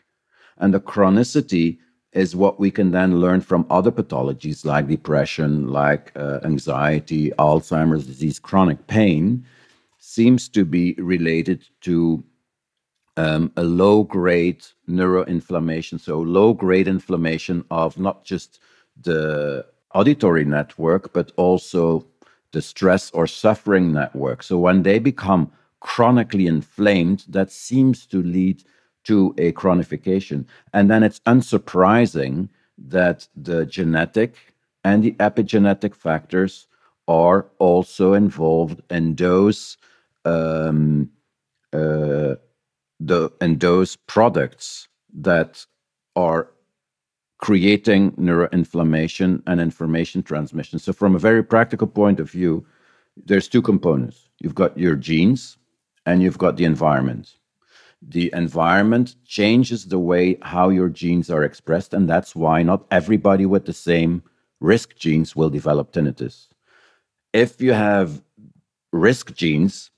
[0.58, 1.78] And the chronicity
[2.12, 8.06] is what we can then learn from other pathologies like depression, like uh, anxiety, Alzheimer's
[8.06, 9.44] disease, chronic pain,
[9.98, 12.24] seems to be related to
[13.16, 16.00] um, a low grade neuroinflammation.
[16.00, 18.60] So, low grade inflammation of not just
[19.02, 22.06] the auditory network, but also
[22.52, 24.42] the stress or suffering network.
[24.42, 28.64] So when they become chronically inflamed, that seems to lead
[29.04, 30.44] to a chronification.
[30.72, 32.48] And then it's unsurprising
[32.78, 34.34] that the genetic
[34.84, 36.66] and the epigenetic factors
[37.06, 39.76] are also involved in those
[40.24, 41.10] um,
[41.72, 42.34] uh,
[43.00, 45.64] the in those products that
[46.16, 46.50] are
[47.38, 50.78] creating neuroinflammation and information transmission.
[50.78, 52.66] So, from a very practical point of view,
[53.24, 55.56] there's two components you've got your genes
[56.06, 57.34] and you've got the environment.
[58.00, 63.46] The environment changes the way how your genes are expressed, and that's why not everybody
[63.46, 64.22] with the same
[64.60, 66.48] risk genes will develop tinnitus.
[67.32, 68.22] If you have
[68.92, 69.90] risk genes,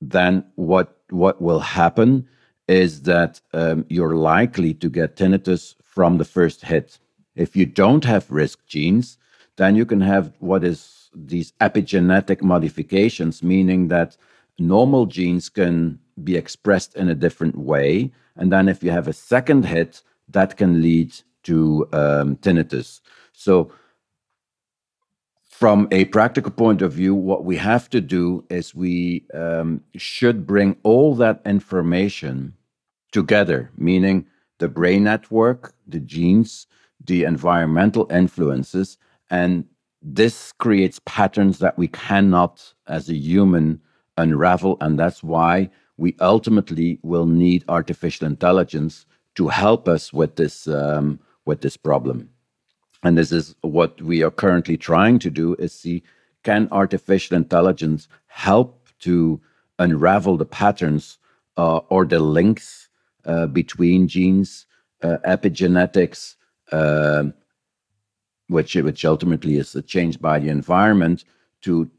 [0.00, 2.26] then what what will happen
[2.68, 6.98] is that um, you're likely to get tinnitus from the first hit.
[7.36, 9.18] If you don't have risk genes,
[9.56, 14.16] then you can have what is these epigenetic modifications, meaning that
[14.58, 18.10] normal genes can be expressed in a different way.
[18.36, 21.12] And then if you have a second hit, that can lead
[21.42, 23.00] to um, tinnitus.
[23.34, 23.70] So,
[25.44, 30.46] from a practical point of view, what we have to do is we um, should
[30.46, 32.54] bring all that information
[33.12, 34.26] together, meaning
[34.62, 36.68] the brain network, the genes,
[37.04, 38.96] the environmental influences,
[39.28, 39.64] and
[40.00, 43.80] this creates patterns that we cannot, as a human,
[44.16, 44.76] unravel.
[44.80, 49.04] And that's why we ultimately will need artificial intelligence
[49.34, 52.28] to help us with this um, with this problem.
[53.02, 56.04] And this is what we are currently trying to do: is see
[56.44, 59.40] can artificial intelligence help to
[59.80, 61.18] unravel the patterns
[61.56, 62.81] uh, or the links
[63.46, 64.66] between genes,
[65.02, 66.36] uh, epigenetics,
[66.72, 67.34] um,
[68.48, 71.24] which which ultimately is changed by the environment,
[71.62, 71.90] to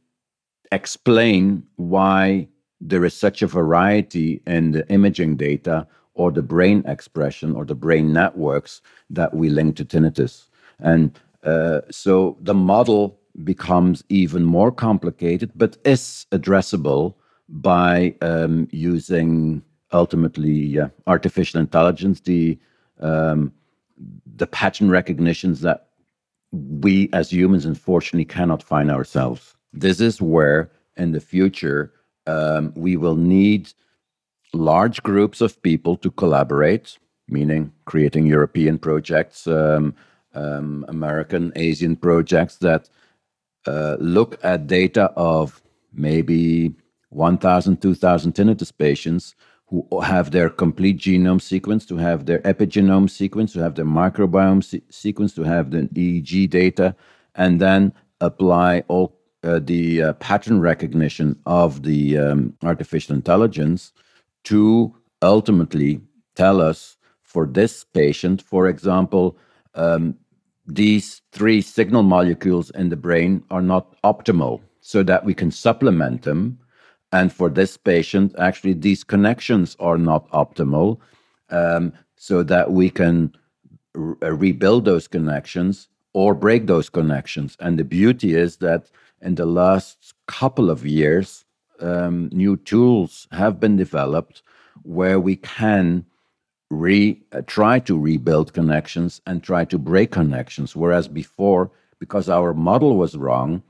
[0.71, 2.47] explain why
[2.81, 7.75] there is such a variety in the imaging data or the brain expression or the
[7.75, 10.47] brain networks that we link to tinnitus.
[10.79, 17.15] And uh, so the model becomes even more complicated, but is addressable
[17.49, 19.63] by um, using
[19.93, 22.57] ultimately uh, artificial intelligence, the
[22.99, 23.51] um,
[24.35, 25.87] the pattern recognitions that
[26.51, 29.55] we as humans unfortunately cannot find ourselves.
[29.71, 31.91] This is where in the future
[32.27, 33.71] um, we will need
[34.53, 39.95] large groups of people to collaborate, meaning creating European projects, um,
[40.35, 42.89] um, American, Asian projects that
[43.65, 45.61] uh, look at data of
[45.93, 46.73] maybe
[47.09, 49.35] 1,000, 2,000 tinnitus patients
[50.03, 54.83] have their complete genome sequence, to have their epigenome sequence, to have their microbiome se-
[54.89, 56.95] sequence, to have the EEG data,
[57.35, 63.91] and then apply all uh, the uh, pattern recognition of the um, artificial intelligence
[64.43, 65.99] to ultimately
[66.35, 69.37] tell us for this patient, for example,
[69.75, 70.15] um,
[70.65, 76.21] these three signal molecules in the brain are not optimal so that we can supplement
[76.21, 76.59] them.
[77.13, 80.97] And for this patient, actually, these connections are not optimal
[81.51, 83.31] um, so that we can
[83.95, 87.55] uh, rebuild those connections or break those connections.
[87.59, 88.89] And the beauty is that
[89.21, 91.45] in the last couple of years,
[91.79, 94.41] um, new tools have been developed
[94.81, 96.05] where we can
[96.71, 100.75] re uh, try to rebuild connections and try to break connections.
[100.75, 103.61] Whereas before, because our model was wrong,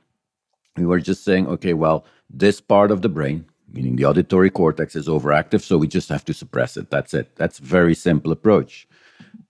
[0.76, 4.96] we were just saying, okay, well, this part of the brain, meaning the auditory cortex,
[4.96, 6.90] is overactive, so we just have to suppress it.
[6.90, 7.36] That's it.
[7.36, 8.88] That's a very simple approach.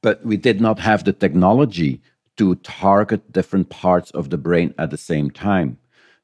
[0.01, 2.01] But we did not have the technology
[2.37, 5.77] to target different parts of the brain at the same time.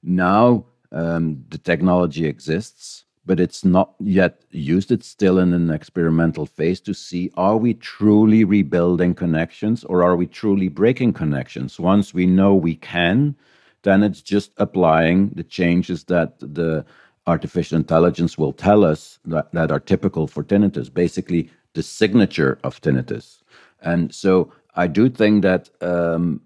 [0.03, 4.91] Now um, the technology exists, but it's not yet used.
[4.91, 10.15] It's still in an experimental phase to see are we truly rebuilding connections or are
[10.15, 11.79] we truly breaking connections?
[11.79, 13.35] Once we know we can,
[13.83, 16.85] then it's just applying the changes that the
[17.27, 22.81] artificial intelligence will tell us that, that are typical for tinnitus, basically the signature of
[22.81, 23.41] tinnitus.
[23.81, 26.41] And so I do think that um,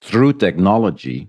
[0.00, 1.28] through technology,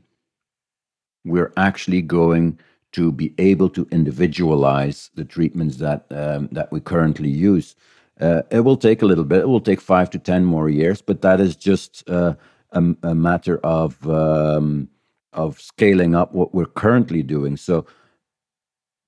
[1.23, 2.59] we're actually going
[2.93, 7.75] to be able to individualize the treatments that um, that we currently use.
[8.19, 9.39] Uh, it will take a little bit.
[9.39, 12.35] It will take five to ten more years, but that is just uh,
[12.71, 14.89] a, a, matter of um,
[15.33, 17.57] of scaling up what we're currently doing.
[17.57, 17.85] So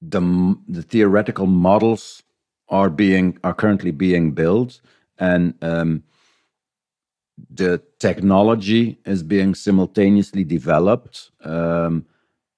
[0.02, 2.24] the the theoretical models
[2.70, 4.82] are being are currently being built,
[5.18, 6.04] and um,
[7.50, 11.32] the technology is being simultaneously developed.
[11.44, 12.06] Um,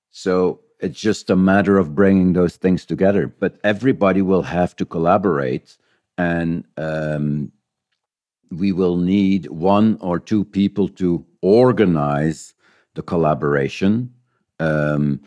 [0.10, 3.28] so it's just a matter of bringing those things together.
[3.28, 5.78] But everybody will have to collaborate,
[6.18, 7.52] and um,
[8.52, 12.55] we will need one or two people to organize
[12.96, 14.14] the collaboration.
[14.60, 15.22] Um,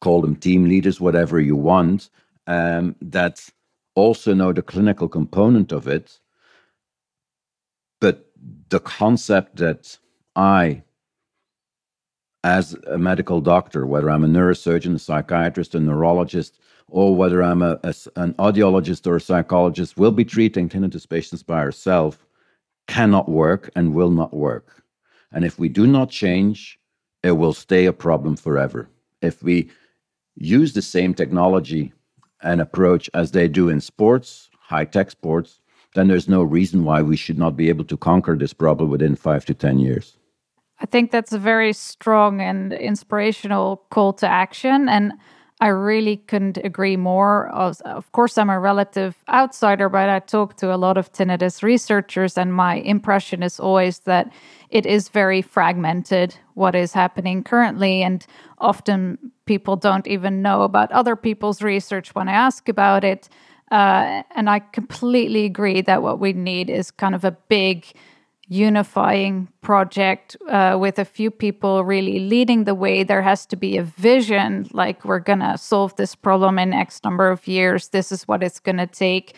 [0.00, 2.10] call them team leaders, whatever you want,
[2.46, 3.48] um, that
[3.94, 6.18] also know the clinical component of it.
[8.00, 8.30] But
[8.68, 9.98] the concept that
[10.36, 10.82] I,
[12.44, 17.62] as a medical doctor, whether I'm a neurosurgeon, a psychiatrist, a neurologist, or whether I'm
[17.62, 22.18] a, a, an audiologist or a psychologist, will be treating tinnitus patients by ourselves,
[22.86, 24.84] cannot work and will not work.
[25.36, 26.80] And if we do not change,
[27.22, 28.88] it will stay a problem forever.
[29.20, 29.68] If we
[30.34, 31.92] use the same technology
[32.42, 35.60] and approach as they do in sports, high tech sports,
[35.94, 39.14] then there's no reason why we should not be able to conquer this problem within
[39.14, 40.16] five to 10 years.
[40.80, 44.88] I think that's a very strong and inspirational call to action.
[44.88, 45.12] And
[45.58, 47.48] I really couldn't agree more.
[47.48, 52.36] Of course, I'm a relative outsider, but I talk to a lot of tinnitus researchers,
[52.36, 54.30] and my impression is always that
[54.68, 58.02] it is very fragmented what is happening currently.
[58.02, 58.26] And
[58.58, 63.30] often people don't even know about other people's research when I ask about it.
[63.70, 67.86] Uh, and I completely agree that what we need is kind of a big
[68.48, 73.02] unifying project uh, with a few people really leading the way.
[73.02, 77.00] There has to be a vision, like we're going to solve this problem in X
[77.02, 77.88] number of years.
[77.88, 79.34] This is what it's going to take.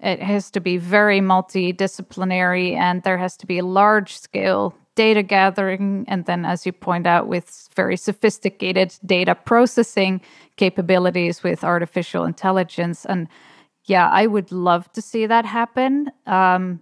[0.00, 6.04] It has to be very multidisciplinary and there has to be large scale data gathering.
[6.08, 10.20] And then, as you point out, with very sophisticated data processing
[10.56, 13.04] capabilities with artificial intelligence.
[13.06, 13.28] And
[13.84, 16.10] yeah, I would love to see that happen.
[16.26, 16.80] Um,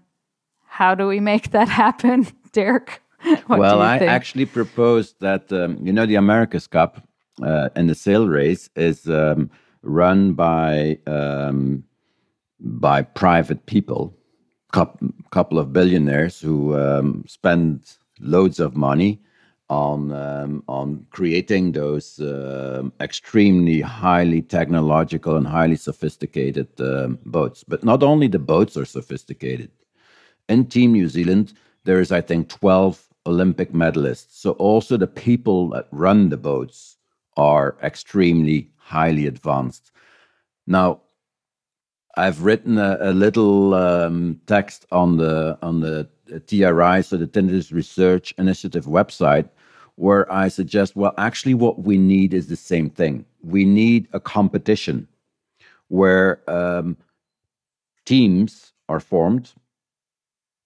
[0.71, 3.03] how do we make that happen, Dirk?
[3.49, 7.07] well, I actually proposed that um, you know the America's Cup
[7.43, 9.51] uh, and the sail race is um,
[9.83, 11.85] run by um,
[12.61, 14.15] by private people,
[14.73, 19.21] couple of billionaires who um, spend loads of money
[19.69, 26.69] on um, on creating those uh, extremely highly technological and highly sophisticated
[27.27, 27.65] boats.
[27.65, 29.71] But not only the boats are sophisticated
[30.51, 34.33] in Team New Zealand, there is, I think, 12 Olympic medalists.
[34.33, 36.97] So also the people that run the boats
[37.37, 39.93] are extremely highly advanced.
[40.67, 41.01] Now,
[42.17, 46.09] I've written a, a little um, text on the on the
[46.49, 49.49] TRI, so the Tinnitus Research Initiative website,
[49.95, 53.25] where I suggest, well, actually, what we need is the same thing.
[53.43, 55.07] We need a competition
[55.89, 56.97] where um,
[58.05, 59.53] teams are formed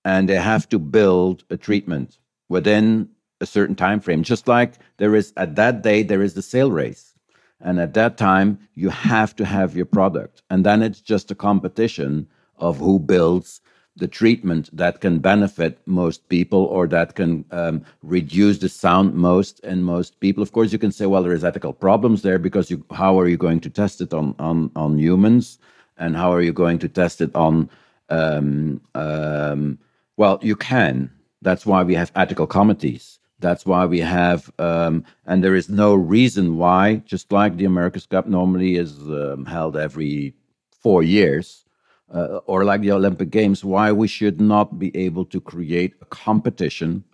[0.04, 3.08] and they have to build a treatment within
[3.40, 4.22] a certain time frame.
[4.22, 7.14] Just like there is at that day there is the sail race.
[7.60, 10.42] And at that time you have to have your product.
[10.50, 12.28] And then it's just a competition
[12.58, 13.60] of who builds
[13.96, 19.60] the treatment that can benefit most people or that can um, reduce the sound most
[19.60, 20.42] in most people.
[20.42, 23.28] Of course you can say well there is ethical problems there because you how are
[23.28, 25.58] you going to test it on on on humans?
[25.96, 27.70] And how are you going to test it on
[28.10, 29.78] um, um,
[30.16, 31.10] well, you can.
[31.42, 33.18] That's why we have ethical committees.
[33.40, 38.06] That's why we have, um, and there is no reason why, just like the America's
[38.06, 40.34] Cup normally is um, held every
[40.70, 41.64] four years,
[42.14, 46.06] uh, or like the Olympic Games, why we should not be able to create a
[46.06, 47.04] competition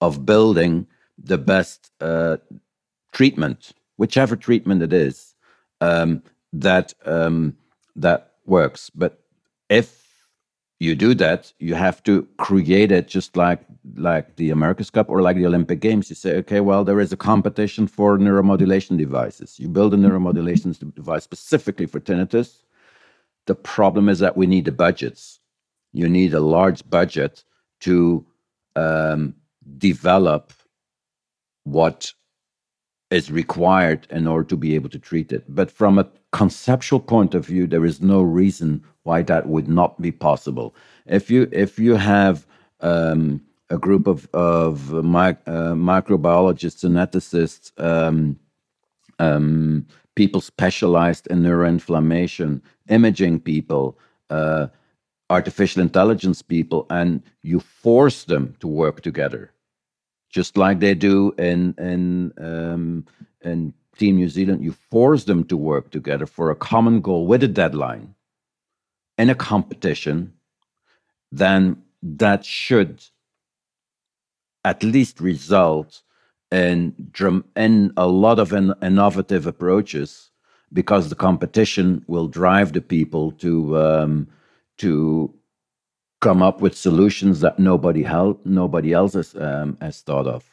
[0.00, 0.86] of building
[1.16, 2.36] the best uh,
[3.12, 5.34] treatment, whichever treatment it is,
[5.80, 6.22] um,
[6.52, 7.56] that um,
[7.96, 8.90] that works.
[8.90, 9.22] But
[9.68, 9.99] if
[10.80, 13.60] you do that, you have to create it just like
[13.96, 16.08] like the America's Cup or like the Olympic Games.
[16.08, 19.60] You say, okay, well, there is a competition for neuromodulation devices.
[19.60, 22.64] You build a neuromodulation device specifically for tinnitus.
[23.46, 25.38] The problem is that we need the budgets.
[25.92, 27.44] You need a large budget
[27.80, 28.24] to
[28.74, 29.34] um,
[29.76, 30.52] develop
[31.64, 32.12] what
[33.10, 35.44] is required in order to be able to treat it.
[35.48, 40.00] But from a conceptual point of view, there is no reason why that would not
[40.00, 40.74] be possible.
[41.06, 42.46] If you if you have
[42.80, 48.38] um, a group of of my, uh, microbiologists, geneticists, um,
[49.18, 53.98] um, people specialized in neuroinflammation, imaging people,
[54.30, 54.66] uh,
[55.30, 59.52] artificial intelligence people, and you force them to work together,
[60.28, 63.04] just like they do in in um,
[63.42, 64.64] in Team New Zealand.
[64.64, 68.14] You force them to work together for a common goal with a deadline
[69.18, 70.32] in a competition,
[71.30, 73.04] then that should
[74.64, 76.02] at least result
[76.50, 76.94] in,
[77.56, 80.30] in a lot of in, innovative approaches
[80.72, 84.28] because the competition will drive the people to um,
[84.78, 85.32] to
[86.20, 90.44] come up with solutions that nobody hel- nobody else has, um, has thought of.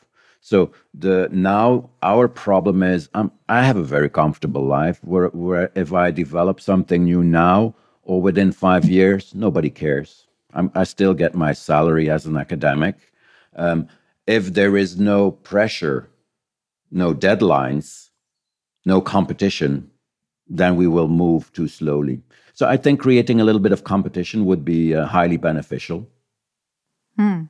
[0.41, 5.71] So the now our problem is um, I have a very comfortable life where, where
[5.75, 7.75] if I develop something new now,
[8.07, 10.27] or within five years, nobody cares.
[10.53, 12.95] I'm, i still get my salary as an academic.
[13.55, 13.88] Um,
[14.25, 16.09] if there is no pressure,
[16.89, 18.09] no deadlines,
[18.85, 19.91] no competition,
[20.47, 22.21] then we will move too slowly.
[22.53, 26.07] So I think creating a little bit of competition would be uh, highly beneficial.
[27.18, 27.43] Hmm.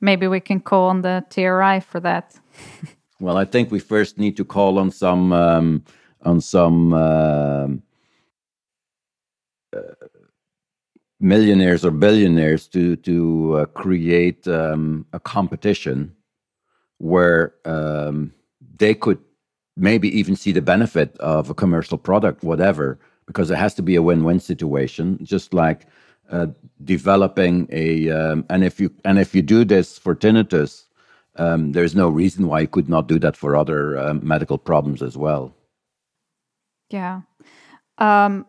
[0.00, 2.38] Maybe we can call on the TRI for that.
[3.20, 5.84] well, I think we first need to call on some um,
[6.22, 6.92] on some.
[6.92, 7.68] Uh,
[11.24, 16.14] millionaires or billionaires to to uh, create um, a competition
[16.98, 18.32] where um,
[18.78, 19.18] they could
[19.76, 23.96] maybe even see the benefit of a commercial product, whatever, because it has to be
[23.96, 25.18] a win-win situation.
[25.22, 25.86] Just like
[26.30, 26.46] uh,
[26.82, 30.84] developing a, um, and if you and if you do this for tinnitus,
[31.36, 35.02] um, there's no reason why you could not do that for other um, medical problems
[35.02, 35.54] as well.
[36.90, 37.22] Yeah.
[37.98, 38.46] Um,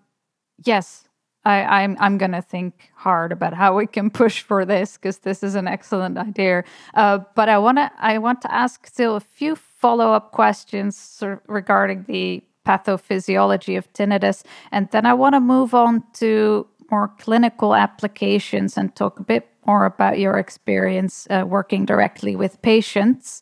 [0.64, 1.08] yes,
[1.46, 5.44] I, I'm I'm gonna think hard about how we can push for this because this
[5.44, 6.64] is an excellent idea.
[6.94, 12.04] Uh, but I wanna I want to ask still a few follow up questions regarding
[12.04, 18.78] the pathophysiology of tinnitus, and then I want to move on to more clinical applications
[18.78, 23.42] and talk a bit more about your experience uh, working directly with patients.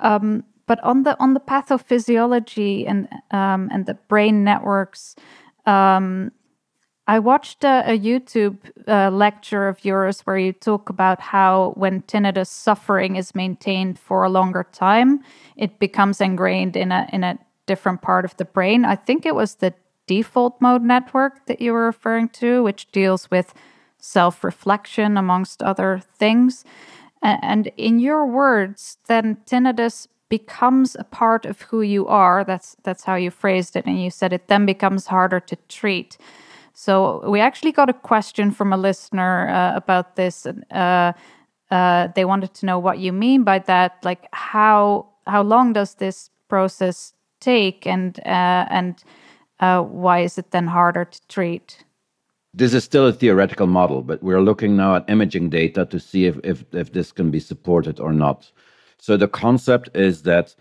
[0.00, 5.16] Um, but on the on the pathophysiology and um, and the brain networks.
[5.64, 6.32] Um,
[7.08, 8.58] I watched a, a YouTube
[8.88, 14.24] uh, lecture of yours where you talk about how when tinnitus suffering is maintained for
[14.24, 15.22] a longer time,
[15.56, 18.84] it becomes ingrained in a in a different part of the brain.
[18.84, 19.72] I think it was the
[20.06, 23.54] default mode network that you were referring to, which deals with
[23.98, 26.64] self reflection amongst other things.
[27.22, 32.44] And in your words, then tinnitus becomes a part of who you are.
[32.44, 36.18] That's that's how you phrased it, and you said it then becomes harder to treat.
[36.74, 40.46] So we actually got a question from a listener uh, about this.
[40.70, 41.12] Uh,
[41.70, 44.04] uh, they wanted to know what you mean by that.
[44.04, 49.02] Like how how long does this process take, and uh, and
[49.60, 51.84] uh, why is it then harder to treat?
[52.54, 56.26] This is still a theoretical model, but we're looking now at imaging data to see
[56.26, 58.50] if, if, if this can be supported or not.
[58.98, 60.54] So the concept is that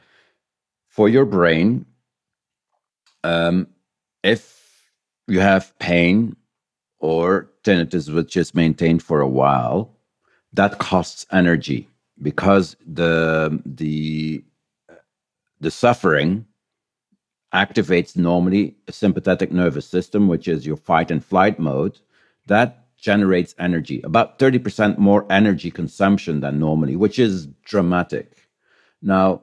[0.87, 1.85] for your brain,
[3.23, 3.67] um,
[4.23, 4.91] if
[5.27, 6.35] you have pain
[6.99, 9.95] or tinnitus which is maintained for a while
[10.53, 11.89] that costs energy
[12.21, 14.43] because the the
[15.59, 16.45] the suffering
[17.63, 21.99] activates normally a sympathetic nervous system which is your fight and flight mode
[22.47, 28.27] that generates energy about 30% more energy consumption than normally which is dramatic
[29.01, 29.41] now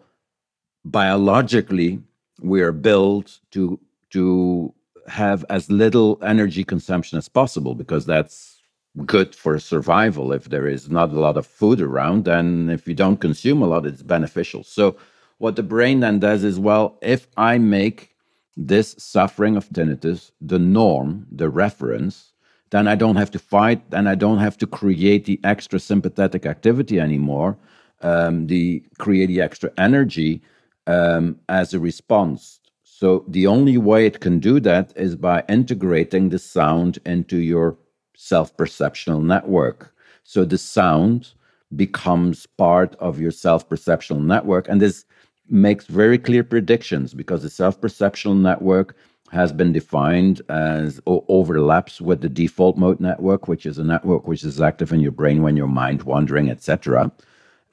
[0.85, 2.01] biologically
[2.41, 3.79] we are built to
[4.11, 4.75] to
[5.09, 8.63] have as little energy consumption as possible because that's
[9.07, 10.33] good for survival.
[10.33, 13.67] If there is not a lot of food around, then if you don't consume a
[13.67, 14.63] lot, it's beneficial.
[14.65, 14.97] So,
[15.43, 18.15] what the brain then does is well, if I make
[18.57, 22.33] this suffering of tinnitus the norm, the reference,
[22.71, 26.47] then I don't have to fight, then I don't have to create the extra sympathetic
[26.47, 27.57] activity anymore,
[28.03, 30.43] um, the create the extra energy
[30.87, 32.61] um, as a response
[33.03, 37.77] so the only way it can do that is by integrating the sound into your
[38.15, 39.93] self perceptual network.
[40.23, 41.33] So the sound
[41.75, 44.69] becomes part of your self perceptual network.
[44.69, 45.05] And this
[45.53, 48.97] makes very clear predictions because the self perceptual network
[49.31, 54.45] has been defined as overlaps with the default mode network, which is a network which
[54.45, 57.11] is active in your brain when you're mind wandering, etc.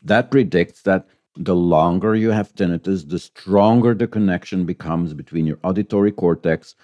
[0.04, 5.60] That predicts that the longer you have tinnitus, the stronger the connection becomes between your
[5.64, 6.76] auditory cortex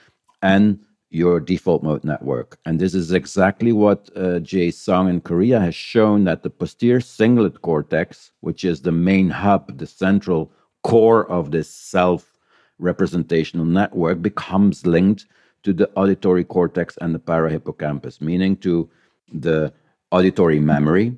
[0.42, 0.80] and
[1.10, 2.58] your default mode network.
[2.66, 7.00] And this is exactly what uh, Jae Song in Korea has shown that the posterior
[7.00, 10.52] cingulate cortex, which is the main hub, the central
[10.86, 12.38] core of this self
[12.78, 15.26] representational network, becomes linked
[15.64, 18.88] to the auditory cortex and the parahippocampus, meaning to
[19.34, 19.74] the
[20.12, 21.18] auditory memory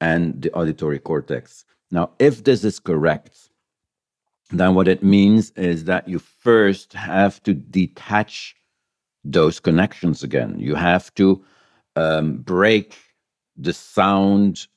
[0.00, 1.64] and the auditory cortex.
[1.90, 3.50] Now, if this is correct,
[4.50, 8.54] then what it means is that you first have to detach
[9.24, 10.54] those connections again.
[10.60, 11.44] You have to
[11.96, 12.96] um, break
[13.56, 14.68] the sound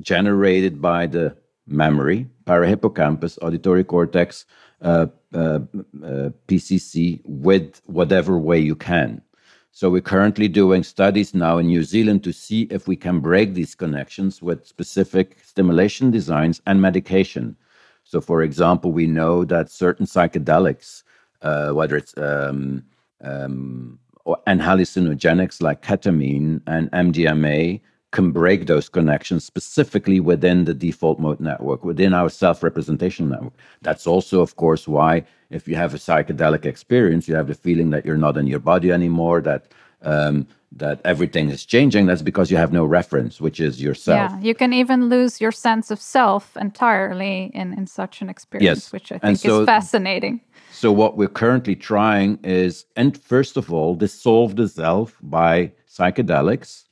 [0.00, 1.36] generated by the
[1.68, 4.44] memory, parahippocampus, auditory cortex,
[4.82, 5.60] uh, uh,
[6.02, 9.22] uh, PCC, with whatever way you can.
[9.72, 13.54] So we're currently doing studies now in New Zealand to see if we can break
[13.54, 17.56] these connections with specific stimulation designs and medication.
[18.04, 21.02] So, for example, we know that certain psychedelics,
[21.42, 22.84] uh, whether it's um,
[23.20, 27.80] um, or, and hallucinogenics like ketamine and MDMA,
[28.14, 33.52] can break those connections specifically within the default mode network, within our self representation network.
[33.82, 37.90] That's also, of course, why if you have a psychedelic experience, you have the feeling
[37.90, 39.62] that you're not in your body anymore, that
[40.02, 40.46] um,
[40.76, 42.06] that everything is changing.
[42.06, 44.30] That's because you have no reference, which is yourself.
[44.32, 48.84] Yeah, you can even lose your sense of self entirely in in such an experience,
[48.84, 48.92] yes.
[48.92, 50.40] which I think so, is fascinating.
[50.72, 56.84] So what we're currently trying is, and first of all, dissolve the self by psychedelics,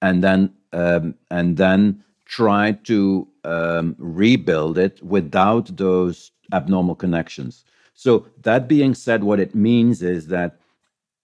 [0.00, 7.64] and then um, and then try to um, rebuild it without those abnormal connections.
[7.94, 10.58] So, that being said, what it means is that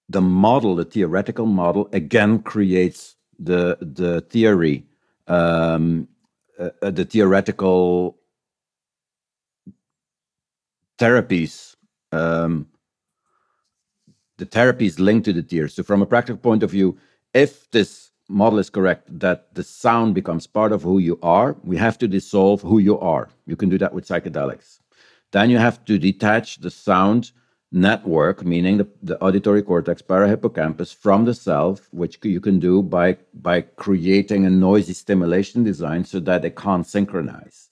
[0.09, 4.84] the model, the theoretical model, again creates the the theory,
[5.26, 6.09] um,
[6.59, 8.18] uh, the theoretical
[10.99, 11.76] therapies.
[12.12, 12.66] Um,
[14.38, 15.74] the therapies linked to the tears.
[15.74, 16.99] So, from a practical point of view,
[17.32, 21.77] if this model is correct that the sound becomes part of who you are, we
[21.77, 23.29] have to dissolve who you are.
[23.47, 24.81] You can do that with psychedelics.
[25.33, 27.33] Then you have to detach the sound
[27.72, 33.16] network, meaning the, the auditory cortex, parahippocampus, from the self, which you can do by,
[33.35, 37.70] by creating a noisy stimulation design so that they can't synchronize.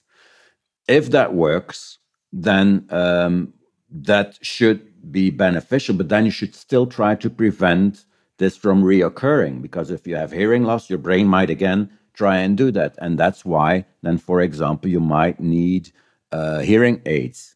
[0.87, 1.99] If that works,
[2.31, 3.53] then um,
[3.89, 8.05] that should be beneficial, but then you should still try to prevent
[8.37, 12.57] this from reoccurring because if you have hearing loss, your brain might again try and
[12.57, 12.95] do that.
[12.99, 15.91] And that's why, then, for example, you might need
[16.31, 17.55] uh, hearing aids,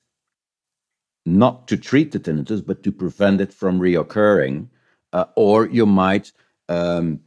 [1.26, 4.68] not to treat the tinnitus, but to prevent it from reoccurring.
[5.12, 6.32] Uh, or you might
[6.68, 7.20] um,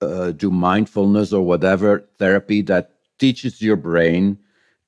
[0.00, 4.38] uh, do mindfulness or whatever therapy that teaches your brain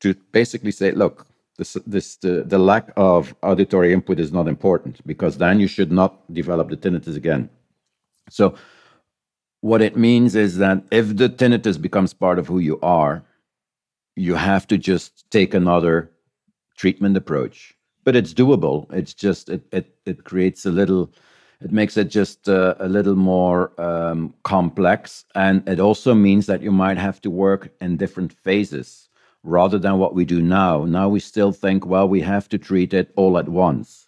[0.00, 1.26] to basically say, look,
[1.56, 5.92] this, this the, the lack of auditory input is not important because then you should
[5.92, 7.48] not develop the tinnitus again.
[8.30, 8.54] So,
[9.60, 13.24] what it means is that if the tinnitus becomes part of who you are,
[14.16, 16.10] you have to just take another
[16.76, 17.74] treatment approach.
[18.04, 18.92] But it's doable.
[18.92, 21.10] It's just it it, it creates a little.
[21.60, 26.62] It makes it just uh, a little more um, complex, and it also means that
[26.62, 29.08] you might have to work in different phases
[29.44, 30.84] rather than what we do now.
[30.84, 34.03] Now we still think, well, we have to treat it all at once.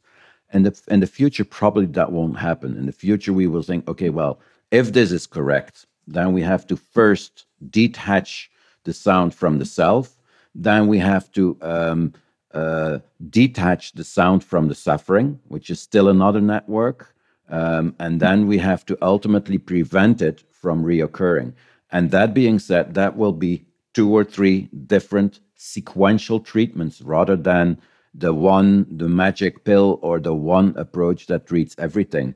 [0.57, 2.79] And the, in the future, probably that won't happen.
[2.79, 4.41] In the future, we will think, okay, well,
[4.71, 8.51] if this is correct, then we have to first detach
[8.85, 10.17] the sound from the self.
[10.55, 12.15] Then we have to um,
[12.55, 17.15] uh, detach the sound from the suffering, which is still another network.
[17.51, 21.53] Um, and then we have to ultimately prevent it from reoccurring.
[21.91, 27.79] And that being said, that will be two or three different sequential treatments rather than
[28.19, 32.35] the one the magic pill or the one approach that treats everything.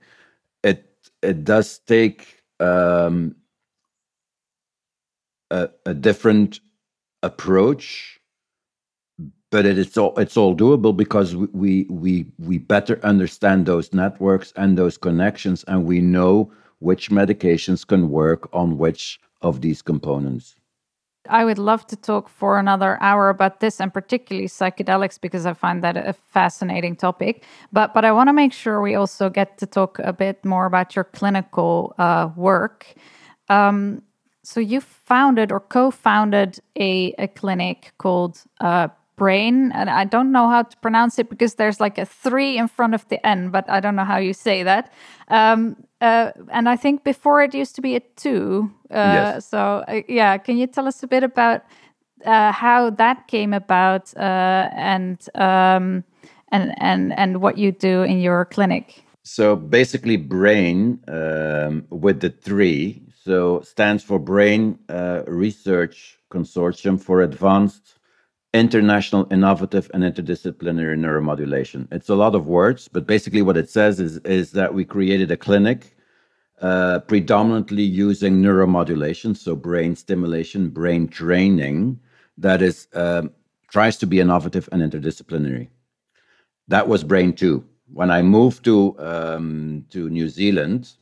[0.62, 0.86] It
[1.22, 3.36] it does take um,
[5.50, 6.60] a, a different
[7.22, 8.20] approach
[9.50, 14.52] but it is all it's all doable because we we we better understand those networks
[14.56, 20.54] and those connections and we know which medications can work on which of these components
[21.28, 25.52] I would love to talk for another hour about this and particularly psychedelics because I
[25.52, 27.44] find that a fascinating topic.
[27.72, 30.66] But but I want to make sure we also get to talk a bit more
[30.66, 32.86] about your clinical uh, work.
[33.48, 34.02] Um,
[34.42, 40.48] so you founded or co-founded a, a clinic called uh, Brain, and I don't know
[40.48, 43.68] how to pronounce it because there's like a three in front of the N, but
[43.68, 44.90] I don't know how you say that.
[45.28, 48.70] Um, uh, and I think before it used to be a two.
[48.90, 49.48] Uh, yes.
[49.48, 51.62] So uh, yeah, can you tell us a bit about
[52.24, 56.04] uh, how that came about uh, and um,
[56.52, 59.04] and and and what you do in your clinic?
[59.22, 67.20] So basically, Brain um, with the three so stands for Brain uh, Research Consortium for
[67.20, 67.99] Advanced
[68.52, 71.86] international innovative and interdisciplinary neuromodulation.
[71.92, 75.30] It's a lot of words but basically what it says is is that we created
[75.30, 75.96] a clinic
[76.60, 81.98] uh, predominantly using neuromodulation so brain stimulation brain training
[82.38, 83.30] that is um,
[83.68, 85.68] tries to be innovative and interdisciplinary.
[86.66, 90.92] That was brain 2 when i moved to um, to new zealand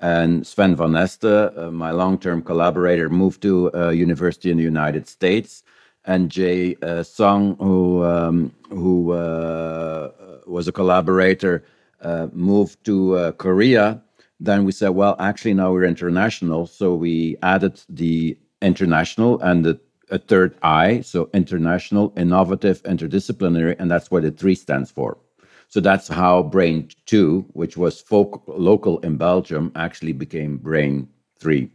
[0.00, 5.08] and Sven Vanneste, uh, my long-term collaborator, moved to a uh, university in the United
[5.08, 5.64] States
[6.08, 10.10] and Jae uh, Song, who um, who uh,
[10.46, 11.62] was a collaborator,
[12.02, 14.02] uh, moved to uh, Korea.
[14.40, 19.80] Then we said, well, actually now we're international, so we added the international and the
[20.10, 25.18] a third I, so international, innovative, interdisciplinary, and that's what the three stands for.
[25.68, 31.08] So that's how Brain 2, which was folk, local in Belgium, actually became Brain
[31.40, 31.70] 3.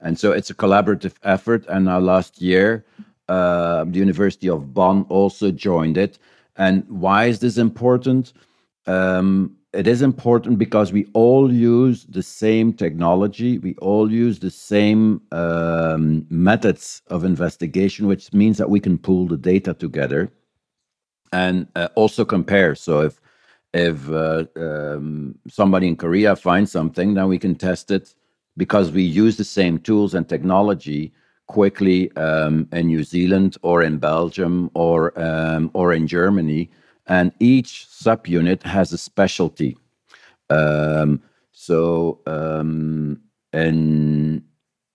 [0.00, 1.66] And so it's a collaborative effort.
[1.68, 2.84] And now last year,
[3.28, 6.18] uh, the University of Bonn also joined it.
[6.56, 8.32] And why is this important?
[8.86, 14.50] Um, it is important because we all use the same technology, we all use the
[14.50, 20.30] same um, methods of investigation, which means that we can pull the data together
[21.32, 22.74] and uh, also compare.
[22.74, 23.20] So if
[23.74, 28.14] if uh, um, somebody in Korea finds something, then we can test it
[28.56, 31.12] because we use the same tools and technology
[31.46, 36.70] quickly um, in New Zealand or in Belgium or um, or in Germany,
[37.06, 39.76] and each subunit has a specialty.
[40.50, 41.22] Um,
[41.52, 43.20] so um,
[43.52, 44.44] in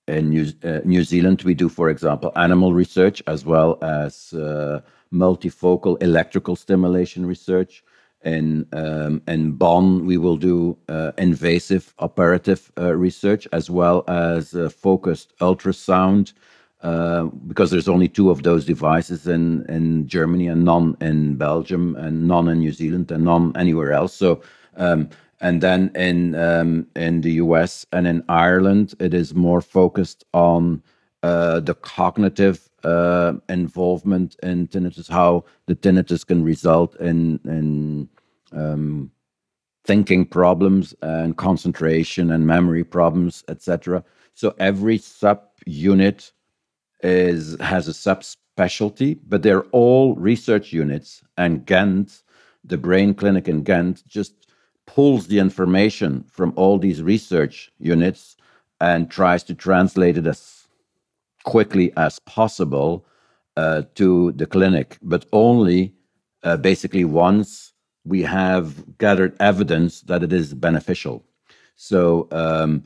[0.08, 4.82] in New, uh, New, Zealand, we do, for example, animal research as well as uh,
[5.14, 7.84] multifocal electrical stimulation research.
[8.24, 14.54] In um, in Bonn, we will do uh, invasive operative uh, research as well as
[14.54, 16.34] uh, focused ultrasound.
[16.84, 21.96] Uh, because there's only two of those devices in, in Germany and none in Belgium
[21.96, 24.16] and none in New Zealand and none anywhere else.
[24.16, 24.42] So
[24.78, 25.10] um,
[25.42, 30.82] and then in um, in the US and in Ireland, it is more focused on
[31.24, 38.10] uh, the cognitive uh, involvement in tinnitus, how the tinnitus can result in in
[38.52, 39.12] um,
[39.84, 44.04] thinking problems and concentration and memory problems, etc.
[44.34, 46.32] So every sub unit
[47.04, 51.24] is has a subspecialty, but they're all research units.
[51.38, 52.24] And Ghent,
[52.64, 54.48] the brain clinic in Ghent, just
[54.88, 58.36] pulls the information from all these research units
[58.80, 60.61] and tries to translate it as
[61.44, 63.06] quickly as possible
[63.58, 65.94] uh, to the clinic, but only
[66.44, 67.74] uh, basically once
[68.06, 71.24] we have gathered evidence that it is beneficial.
[71.76, 72.84] So, um,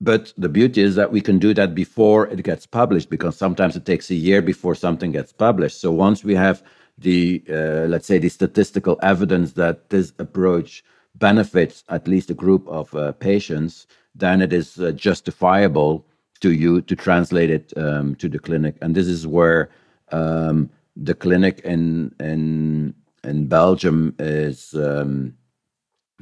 [0.00, 3.76] but the beauty is that we can do that before it gets published because sometimes
[3.76, 5.80] it takes a year before something gets published.
[5.80, 6.62] So once we have
[6.96, 10.84] the, uh, let's say, the statistical evidence that this approach
[11.16, 16.06] benefits at least a group of uh, patients, then it is uh, justifiable
[16.40, 18.76] to you to translate it um, to the clinic.
[18.80, 19.70] And this is where
[20.12, 25.34] um, the clinic in in in Belgium is um,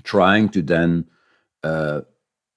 [0.03, 1.05] trying to then
[1.63, 2.03] uh,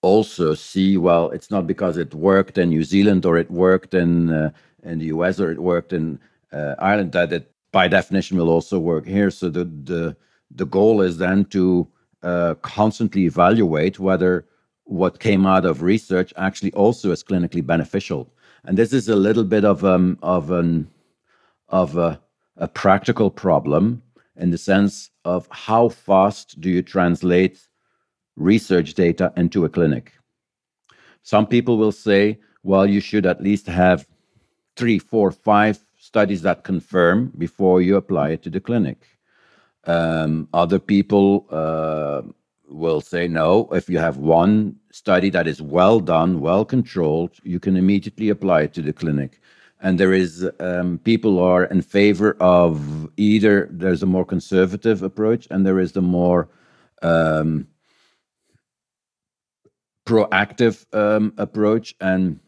[0.02, 0.98] also see.
[0.98, 4.52] Well, it's not because it worked in New Zealand or it worked in uh,
[4.84, 6.20] in the US or it worked in
[6.52, 9.32] uh, Ireland that it by definition will also work here.
[9.32, 10.16] So the the
[10.54, 11.88] the goal is then to
[12.24, 14.46] uh, constantly evaluate whether
[14.92, 18.30] what came out of research actually also is clinically beneficial.
[18.66, 20.88] And this is a little bit of um of an
[21.70, 22.20] of a,
[22.58, 24.04] a practical problem
[24.36, 27.68] in the sense of how fast do you translate
[28.36, 30.12] research data into a clinic.
[31.24, 34.06] Some people will say, well, you should at least have
[34.76, 39.08] three, four, five studies that confirm before you apply it to the clinic.
[39.86, 42.24] Um, other people uh,
[42.68, 43.70] will say no.
[43.72, 48.62] If you have one study that is well done, well controlled, you can immediately apply
[48.64, 49.40] it to the clinic.
[49.82, 55.48] And there is um, people are in favor of either there's a more conservative approach
[55.50, 56.50] and there is the more
[57.02, 57.68] um,
[60.06, 62.40] proactive um, approach, and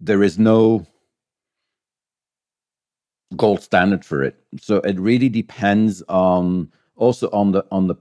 [0.00, 0.86] there is no
[3.36, 4.36] gold standard for it.
[4.60, 7.96] So it really depends on also on the on the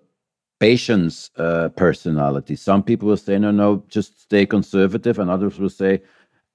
[0.63, 2.55] patient's uh, personality.
[2.55, 6.01] Some people will say, no, no, just stay conservative, and others will say,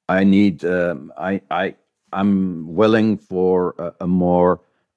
[0.09, 1.74] I need, um, I, I,
[2.18, 2.32] I'm
[2.80, 4.52] willing for a, a more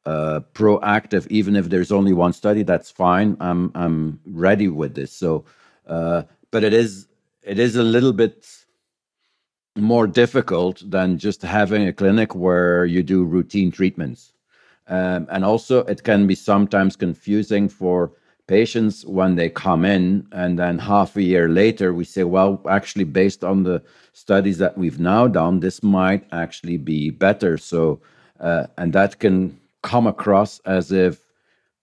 [0.06, 1.24] uh, proactive.
[1.30, 3.36] Even if there's only one study, that's fine.
[3.42, 5.12] I'm, I'm ready with this.
[5.12, 5.44] So,
[5.88, 7.08] uh, but it is,
[7.44, 8.48] it is a little bit
[9.76, 14.32] more difficult than just having a clinic where you do routine treatments.
[14.88, 18.14] Um, and also, it can be sometimes confusing for
[18.52, 20.28] patients when they come in.
[20.34, 23.82] And then half a year later, we say, well, actually, based on the
[24.12, 27.58] studies that we've now done, this might actually be better.
[27.58, 28.02] So,
[28.42, 31.14] uh, and that can come across as if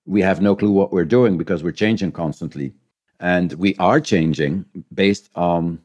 [0.05, 2.75] we have no clue what we're doing because we're changing constantly.
[3.19, 5.81] And we are changing based on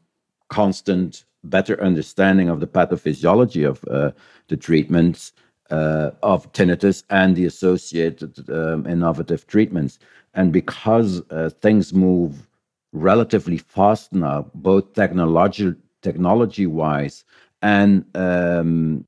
[0.50, 4.10] constant better understanding of the pathophysiology of uh,
[4.48, 5.32] the treatments
[5.70, 9.98] uh, of tinnitus and the associated um, innovative treatments.
[10.34, 12.48] And because uh, things move
[12.92, 17.24] relatively fast now, both technology technology wise
[17.62, 19.06] and um,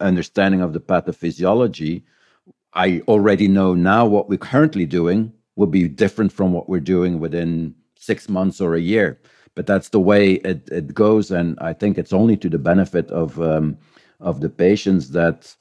[0.00, 2.02] understanding of the pathophysiology,
[2.72, 7.20] I already know now what we're currently doing will be different from what we're doing
[7.20, 9.20] within six months or a year
[9.58, 13.10] but that's the way it, it goes and i think it's only to the benefit
[13.10, 13.76] of um,
[14.20, 15.56] of the patients that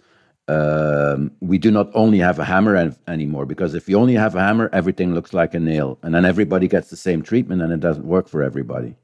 [0.47, 4.39] um, we do not only have a hammer anymore because if you only have a
[4.39, 7.79] hammer everything looks like a nail and then everybody gets the same treatment and it
[7.79, 8.95] doesn't work for everybody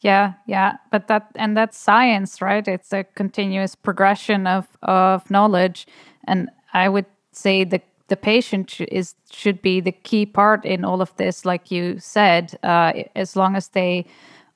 [0.00, 5.86] yeah yeah but that and that's science right it's a continuous progression of of knowledge
[6.24, 11.00] and i would say the the patient is should be the key part in all
[11.00, 12.58] of this, like you said.
[12.62, 14.06] Uh, as long as they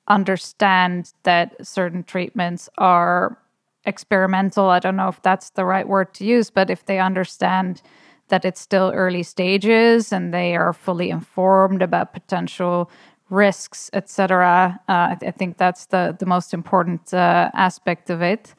[0.07, 3.37] understand that certain treatments are
[3.85, 7.81] experimental, I don't know if that's the right word to use, but if they understand
[8.29, 12.89] that it's still early stages and they are fully informed about potential
[13.29, 14.79] risks, etc.
[14.87, 18.53] Uh, I, th- I, think that's the the most important uh, aspect of it.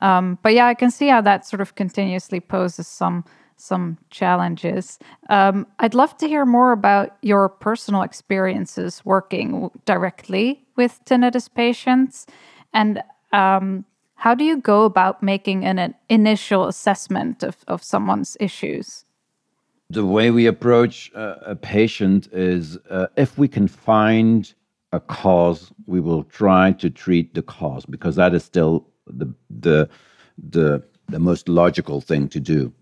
[0.00, 3.24] Um, but yeah, I can see how that sort of continuously poses some
[3.56, 4.98] some challenges.
[5.28, 12.26] Um, I'd love to hear more about your personal experiences working directly with tinnitus patients,
[12.72, 13.02] and
[13.32, 13.84] um,
[14.22, 19.04] how do you go about making an, an initial assessment of, of someone's issues?
[19.90, 24.54] The way we approach uh, a patient is uh, if we can find
[24.92, 29.88] a cause, we will try to treat the cause because that is still the the
[30.38, 32.72] the, the most logical thing to do.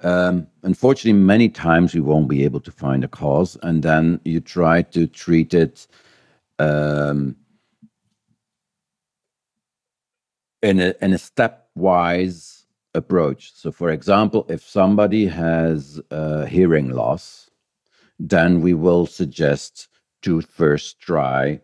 [0.00, 4.40] Um, unfortunately, many times we won't be able to find a cause, and then you
[4.40, 5.86] try to treat it
[6.58, 7.36] um,
[10.62, 13.52] in a in a stepwise approach.
[13.54, 16.00] So, for example, if somebody has
[16.48, 17.50] hearing loss,
[18.18, 19.88] then we will suggest
[20.22, 21.60] to first try,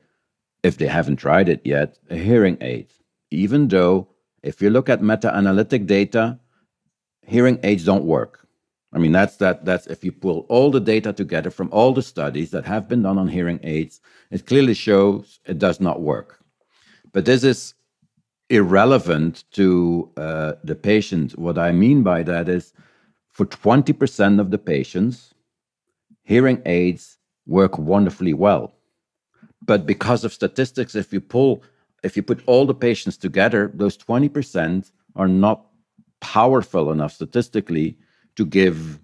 [0.63, 2.89] if they haven't tried it yet, a hearing aid.
[3.31, 4.09] Even though,
[4.43, 6.39] if you look at meta-analytic data,
[7.25, 8.47] hearing aids don't work.
[8.93, 9.65] I mean, that's that.
[9.65, 13.03] That's if you pull all the data together from all the studies that have been
[13.03, 16.43] done on hearing aids, it clearly shows it does not work.
[17.13, 17.75] But this is
[18.51, 21.39] irrelevant to uh, the patient.
[21.39, 22.73] What I mean by that is,
[23.29, 25.35] for 20% of the patients,
[26.23, 28.75] hearing aids work wonderfully well.
[29.65, 31.63] But because of statistics, if you pull,
[32.03, 35.67] if you put all the patients together, those 20% are not
[36.21, 37.97] powerful enough statistically
[38.37, 38.99] to give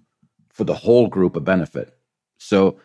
[0.49, 1.97] for the whole group a benefit.
[2.37, 2.79] So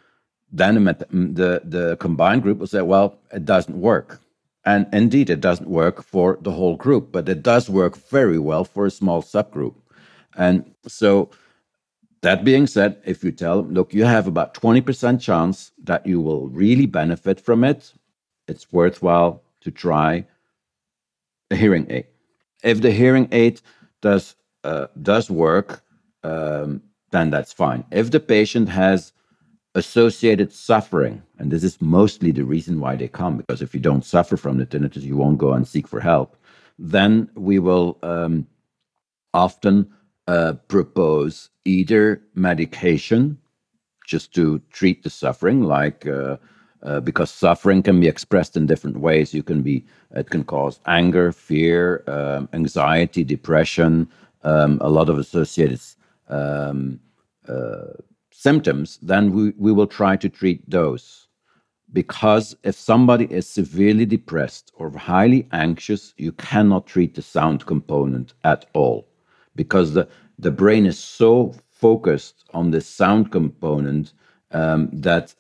[0.52, 4.20] then the, the combined group will say, well, it doesn't work.
[4.64, 8.64] And indeed, it doesn't work for the whole group, but it does work very well
[8.64, 9.74] for a small subgroup.
[10.36, 11.30] And so,
[12.22, 16.20] that being said, if you tell them, look, you have about 20% chance that you
[16.20, 17.94] will really benefit from it,
[18.46, 20.26] it's worthwhile to try
[21.50, 22.06] a hearing aid.
[22.62, 23.60] If the hearing aid
[24.02, 24.34] does
[24.64, 25.82] uh, does work,
[26.22, 27.84] um, then that's fine.
[27.90, 29.12] If the patient has
[29.74, 34.04] associated suffering, and this is mostly the reason why they come, because if you don't
[34.04, 36.36] suffer from the tinnitus, you won't go and seek for help.
[36.78, 38.46] Then we will um,
[39.32, 39.90] often
[40.26, 43.38] uh, propose either medication
[44.06, 46.36] just to treat the suffering, like uh,
[46.82, 49.32] uh, because suffering can be expressed in different ways.
[49.32, 54.08] You can be, it can cause anger, fear, um, anxiety, depression,
[54.42, 55.80] um, a lot of associated
[56.28, 56.98] um,
[57.48, 57.92] uh,
[58.40, 58.98] symptoms.
[59.02, 61.28] Then we, we will try to treat those.
[61.92, 68.32] Because if somebody is severely depressed or highly anxious, you cannot treat the sound component
[68.44, 69.08] at all.
[69.56, 74.12] Because the, the brain is so focused on the sound component
[74.52, 75.34] um, that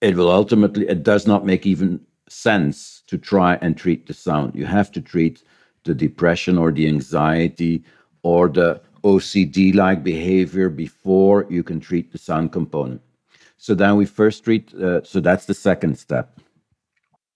[0.00, 4.54] it will ultimately it does not make even sense to try and treat the sound
[4.54, 5.42] you have to treat
[5.84, 7.82] the depression or the anxiety
[8.22, 8.80] or the
[9.10, 13.00] ocd like behavior before you can treat the sound component.
[13.58, 16.26] So then we first treat uh, so that's the second step.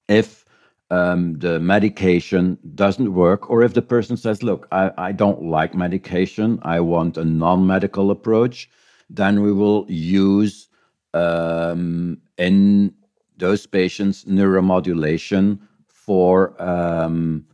[0.08, 0.44] If
[0.90, 5.72] um, the medication doesn't work or if the person says look I, I don't like
[5.72, 8.68] medication i want a non-medical approach
[9.08, 10.66] then we will use
[11.14, 12.92] um, in
[13.36, 17.44] those patients neuromodulation for um,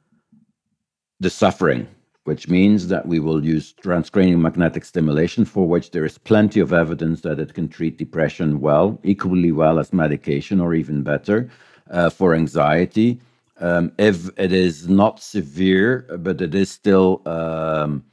[1.20, 1.86] the suffering,
[2.26, 6.72] which means that we will use transcranial magnetic stimulation, for which there is plenty of
[6.72, 11.48] evidence that it can treat depression well, equally well as medication, or even better
[11.90, 13.20] uh, for anxiety.
[13.60, 18.04] Um, if it is not severe, but it is still um,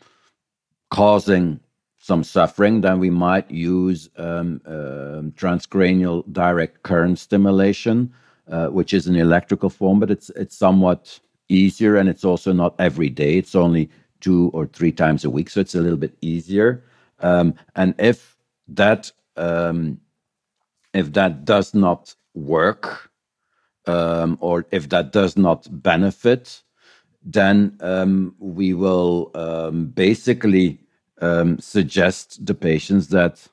[0.91, 1.59] causing
[1.97, 8.13] some suffering, then we might use um, uh, transcranial direct current stimulation,
[8.47, 12.75] uh, which is an electrical form, but it's it's somewhat easier and it's also not
[12.79, 13.37] every day.
[13.37, 13.89] It's only
[14.23, 16.83] two or three times a week, so it's a little bit easier.
[17.19, 18.35] Um, and if
[18.69, 19.99] that um,
[20.93, 23.11] if that does not work,
[23.85, 26.63] um, or if that does not benefit,
[27.23, 30.79] then um, we will um, basically
[31.21, 33.47] um, suggest the patients that,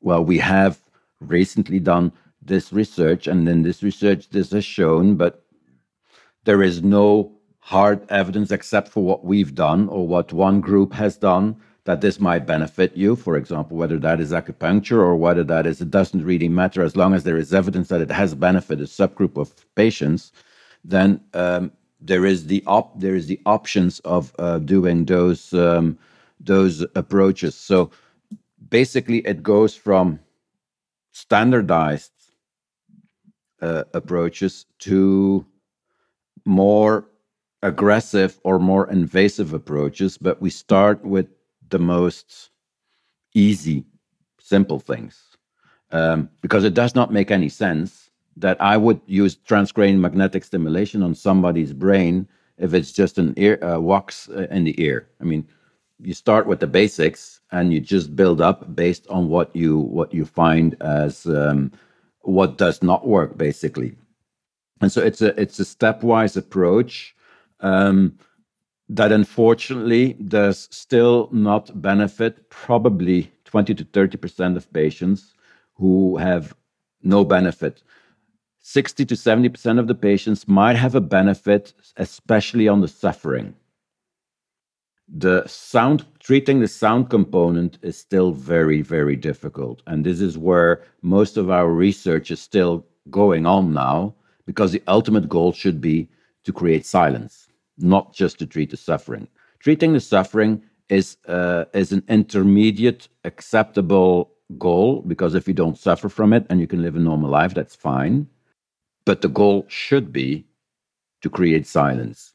[0.00, 0.78] well, we have
[1.20, 2.12] recently done
[2.42, 5.44] this research, and in this research, this has shown, but
[6.44, 7.32] there is no
[7.62, 12.18] hard evidence except for what we've done or what one group has done that this
[12.18, 13.14] might benefit you.
[13.14, 16.96] For example, whether that is acupuncture or whether that is, it doesn't really matter as
[16.96, 20.32] long as there is evidence that it has benefited a subgroup of patients,
[20.84, 25.96] then um, there is the op there is the options of uh, doing those um,
[26.40, 27.54] those approaches.
[27.54, 27.92] So
[28.70, 30.18] basically, it goes from
[31.12, 32.10] standardized
[33.60, 35.46] uh, approaches to
[36.44, 37.06] more
[37.62, 41.28] aggressive or more invasive approaches, but we start with
[41.70, 42.50] the most
[43.34, 43.84] easy,
[44.40, 45.20] simple things.
[45.90, 51.02] Um, because it does not make any sense that I would use transcranial magnetic stimulation
[51.02, 55.08] on somebody's brain if it's just an ear uh, wax uh, in the ear.
[55.20, 55.46] I mean,
[56.00, 60.12] you start with the basics and you just build up based on what you what
[60.14, 61.70] you find as um,
[62.22, 63.94] what does not work, basically.
[64.80, 67.14] And so it's a it's a stepwise approach
[67.62, 68.18] um,
[68.88, 75.34] that unfortunately does still not benefit probably 20 to 30 percent of patients
[75.74, 76.54] who have
[77.02, 77.82] no benefit.
[78.60, 83.54] 60 to 70 percent of the patients might have a benefit, especially on the suffering.
[85.08, 89.82] The sound treating the sound component is still very, very difficult.
[89.86, 94.14] And this is where most of our research is still going on now,
[94.46, 96.08] because the ultimate goal should be
[96.44, 97.48] to create silence
[97.82, 99.28] not just to treat the suffering.
[99.58, 106.08] Treating the suffering is uh, is an intermediate acceptable goal because if you don't suffer
[106.08, 108.26] from it and you can live a normal life, that's fine.
[109.04, 110.44] But the goal should be
[111.22, 112.34] to create silence.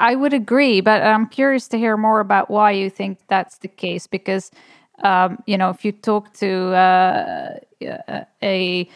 [0.00, 3.68] I would agree, but I'm curious to hear more about why you think that's the
[3.68, 4.06] case.
[4.06, 4.50] Because,
[5.02, 7.58] um, you know, if you talk to uh,
[8.42, 8.88] a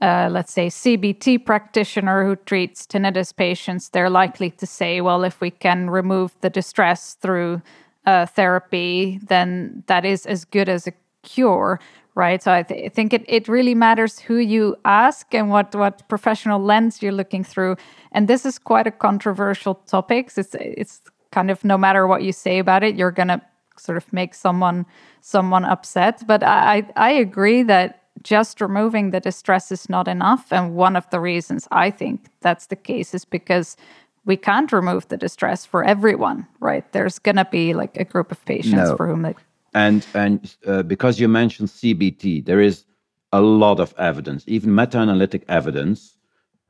[0.00, 5.40] uh, let's say, CBT practitioner who treats tinnitus patients, they're likely to say, well, if
[5.40, 7.60] we can remove the distress through
[8.06, 10.92] uh, therapy, then that is as good as a
[11.22, 11.80] cure,
[12.14, 12.42] right?
[12.42, 16.08] So I, th- I think it, it really matters who you ask and what, what
[16.08, 17.76] professional lens you're looking through.
[18.12, 20.30] And this is quite a controversial topic.
[20.36, 23.42] It's, it's kind of no matter what you say about it, you're going to
[23.76, 24.86] sort of make someone
[25.20, 26.22] someone upset.
[26.26, 30.52] But I, I agree that just removing the distress is not enough.
[30.52, 33.76] And one of the reasons I think that's the case is because
[34.24, 36.90] we can't remove the distress for everyone, right?
[36.92, 38.96] There's going to be like a group of patients no.
[38.96, 39.36] for whom it.
[39.74, 42.84] And, and uh, because you mentioned CBT, there is
[43.32, 46.16] a lot of evidence, even meta analytic evidence,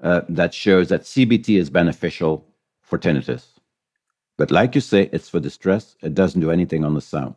[0.03, 2.47] uh, that shows that CBT is beneficial
[2.83, 3.47] for tinnitus.
[4.37, 7.35] But like you say, it's for distress, it doesn't do anything on the sound.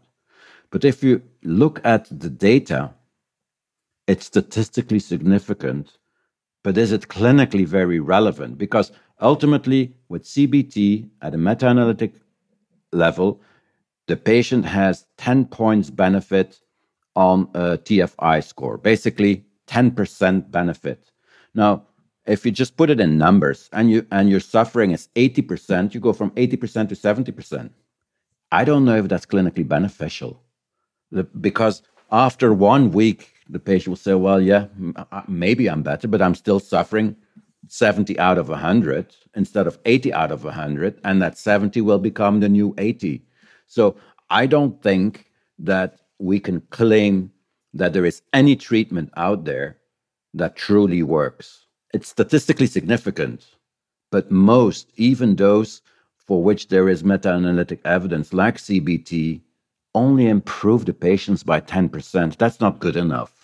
[0.70, 2.92] But if you look at the data
[4.08, 5.98] it's statistically significant,
[6.64, 8.58] but is it clinically very relevant?
[8.58, 12.14] Because ultimately, with CBT at a meta analytic
[12.92, 13.42] level,
[14.08, 16.60] the patient has 10 points benefit
[17.16, 21.12] on a TFI score, basically 10% benefit.
[21.54, 21.84] Now,
[22.26, 26.00] if you just put it in numbers and you and your suffering is 80%, you
[26.00, 27.70] go from 80% to 70%.
[28.52, 30.44] I don't know if that's clinically beneficial.
[31.12, 31.82] The, because
[32.12, 34.68] after one week the patient will say, well, yeah,
[35.28, 37.16] maybe I'm better, but I'm still suffering
[37.68, 41.00] 70 out of 100 instead of 80 out of 100.
[41.04, 43.22] And that 70 will become the new 80.
[43.68, 43.98] So
[44.30, 45.30] I don't think
[45.60, 47.32] that we can claim
[47.74, 49.78] that there is any treatment out there
[50.34, 51.66] that truly works.
[51.94, 53.46] It's statistically significant,
[54.12, 55.82] but most, even those
[56.16, 59.42] for which there is meta analytic evidence, like CBT,
[59.94, 62.38] only improve the patients by 10%.
[62.38, 63.41] That's not good enough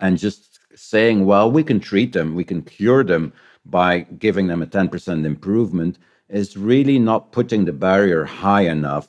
[0.00, 3.32] and just saying, well, we can treat them, we can cure them
[3.64, 5.98] by giving them a 10% improvement
[6.28, 9.08] is really not putting the barrier high enough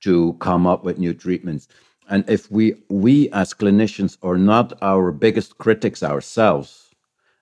[0.00, 1.68] to come up with new treatments.
[2.08, 6.90] And if we we as clinicians are not our biggest critics ourselves,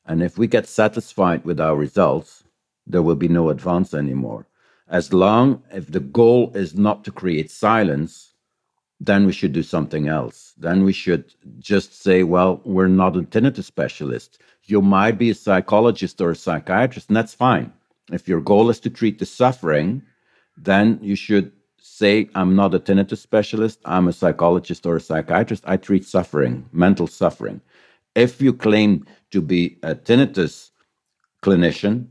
[0.07, 2.45] and if we get satisfied with our results,
[2.87, 4.47] there will be no advance anymore.
[4.89, 8.30] As long if the goal is not to create silence,
[9.01, 10.53] then we should do something else.
[10.59, 14.39] Then we should just say, well, we're not a tinnitus specialist.
[14.65, 17.73] You might be a psychologist or a psychiatrist, and that's fine.
[18.13, 20.03] If your goal is to treat the suffering,
[20.57, 21.51] then you should
[21.81, 25.65] say, I'm not a tinnitus specialist, I'm a psychologist or a psychiatrist.
[25.67, 27.63] I treat suffering, mental suffering.
[28.15, 30.71] If you claim to be a tinnitus
[31.43, 32.09] clinician,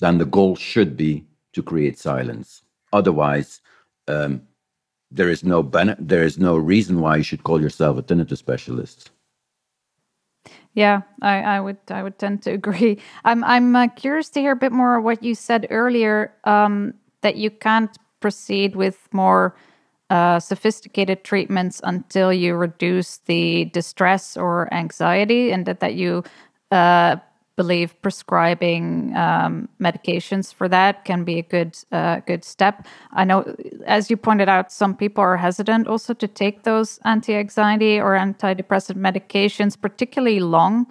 [0.00, 2.62] then the goal should be to create silence.
[2.92, 3.60] Otherwise,
[4.08, 4.42] um,
[5.10, 8.38] there is no ben- there is no reason why you should call yourself a tinnitus
[8.38, 9.10] specialist.
[10.74, 12.98] Yeah, I, I would I would tend to agree.
[13.24, 16.94] I'm I'm uh, curious to hear a bit more of what you said earlier um,
[17.22, 19.56] that you can't proceed with more
[20.10, 26.22] uh, sophisticated treatments until you reduce the distress or anxiety, and that that you
[26.70, 27.16] uh,
[27.56, 32.86] believe prescribing um, medications for that can be a good uh, good step.
[33.12, 33.56] I know,
[33.86, 38.96] as you pointed out, some people are hesitant also to take those anti-anxiety or antidepressant
[38.96, 40.86] medications, particularly long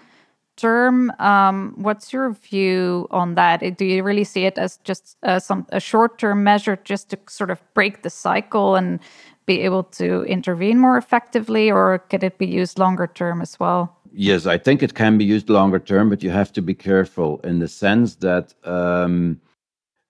[0.57, 1.11] term.
[1.19, 3.77] Um, what's your view on that?
[3.77, 7.19] Do you really see it as just uh, some a short term measure, just to
[7.29, 8.99] sort of break the cycle and
[9.45, 13.94] be able to intervene more effectively, or could it be used longer term as well?
[14.17, 17.41] Yes, I think it can be used longer term, but you have to be careful
[17.43, 19.41] in the sense that, um,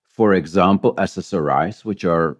[0.04, 2.36] for example, SSRIs, which are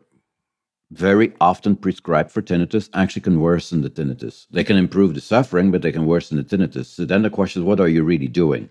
[0.93, 4.47] very often prescribed for tinnitus, actually can worsen the tinnitus.
[4.52, 6.86] They can improve the suffering, but they can worsen the tinnitus.
[6.86, 8.70] So then the question is, what are you really doing?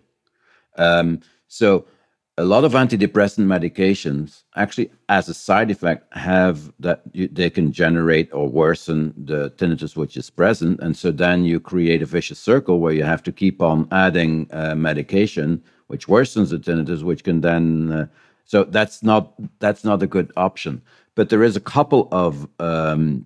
[0.78, 1.20] Um,
[1.50, 1.86] so
[2.38, 7.72] a lot of antidepressant medications actually as a side effect have that you, they can
[7.72, 10.80] generate or worsen the tinnitus which is present.
[10.82, 14.48] And so then you create a vicious circle where you have to keep on adding
[14.52, 18.08] uh, medication which worsens the tinnitus which can then uh,
[18.44, 20.82] so that's not that's not a good option.
[21.16, 23.26] But there is a couple of um,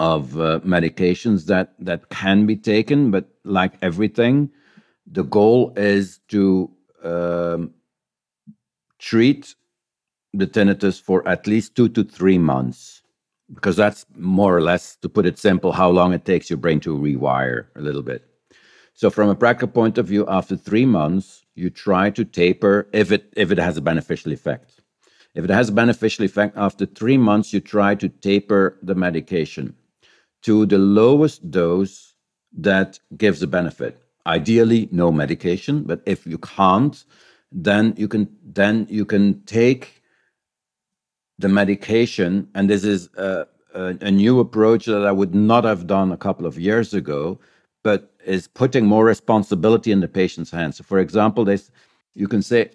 [0.00, 4.50] of uh, medications that that can be taken but like everything
[5.06, 6.68] the goal is to
[7.04, 7.72] um,
[9.04, 9.54] treat
[10.32, 13.02] the tinnitus for at least two to three months,
[13.54, 16.80] because that's more or less, to put it simple, how long it takes your brain
[16.80, 18.22] to rewire a little bit.
[18.94, 23.12] So, from a practical point of view, after three months, you try to taper if
[23.12, 24.80] it if it has a beneficial effect.
[25.34, 29.74] If it has a beneficial effect, after three months, you try to taper the medication
[30.42, 32.14] to the lowest dose
[32.56, 34.00] that gives a benefit.
[34.26, 37.04] Ideally, no medication, but if you can't,
[37.54, 40.02] then you can then you can take
[41.38, 45.86] the medication and this is a, a, a, new approach that i would not have
[45.86, 47.38] done a couple of years ago
[47.84, 50.78] but is putting more responsibility in the patient's hands.
[50.78, 51.70] So for example this
[52.14, 52.70] you can say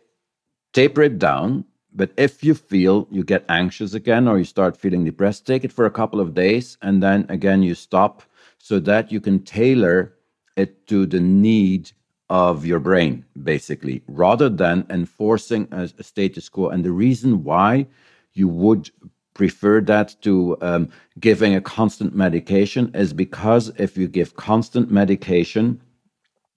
[0.71, 5.03] taper it down but if you feel you get anxious again or you start feeling
[5.03, 8.21] depressed take it for a couple of days and then again you stop
[8.59, 10.13] so that you can tailor
[10.55, 11.91] it to the need
[12.29, 16.69] of your brain, basically, rather than enforcing a, a status quo.
[16.69, 17.87] And the reason why
[18.33, 18.91] you would
[19.33, 20.89] prefer that to um,
[21.19, 25.81] giving a constant medication is because if you give constant medication,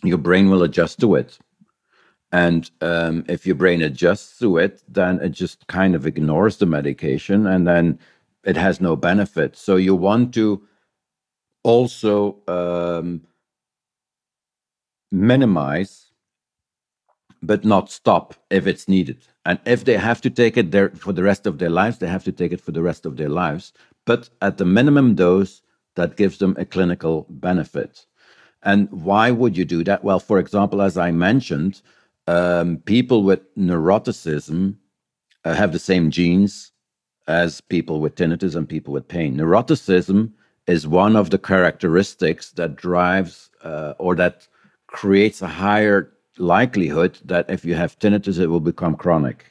[0.02, 1.38] your brain will adjust to it.
[2.32, 6.66] And um, if your brain adjusts to it, then it just kind of ignores the
[6.66, 7.98] medication and then
[8.44, 9.56] it has no benefit.
[9.56, 10.66] So you want to
[11.62, 13.22] also um,
[15.12, 16.12] minimize
[17.42, 19.26] but not stop if it's needed.
[19.44, 22.06] And if they have to take it there for the rest of their lives, they
[22.06, 23.72] have to take it for the rest of their lives,
[24.06, 25.62] but at the minimum dose
[25.96, 28.06] that gives them a clinical benefit.
[28.62, 30.04] And why would you do that?
[30.04, 31.82] Well, for example, as I mentioned,
[32.28, 34.76] um, people with neuroticism
[35.44, 36.70] uh, have the same genes
[37.26, 39.36] as people with tinnitus and people with pain.
[39.36, 40.32] Neuroticism
[40.68, 44.46] is one of the characteristics that drives uh, or that
[44.92, 49.44] creates a higher likelihood that if you have tinnitus, it will become chronic.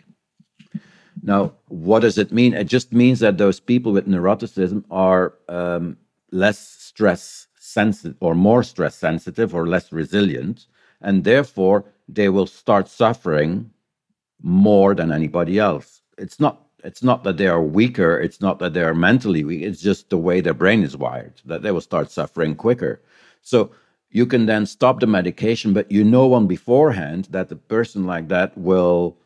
[1.23, 2.53] Now, what does it mean?
[2.53, 5.97] It just means that those people with neuroticism are um,
[6.31, 10.67] less stress sensitive or more stress sensitive or less resilient,
[11.01, 13.69] and therefore they will start suffering
[14.41, 16.01] more than anybody else.
[16.17, 19.61] It's not it's not that they are weaker, it's not that they are mentally weak,
[19.61, 23.01] it's just the way their brain is wired that they will start suffering quicker.
[23.43, 23.71] So
[24.11, 28.27] you can then stop the medication, but you know on beforehand that the person like
[28.27, 29.17] that will,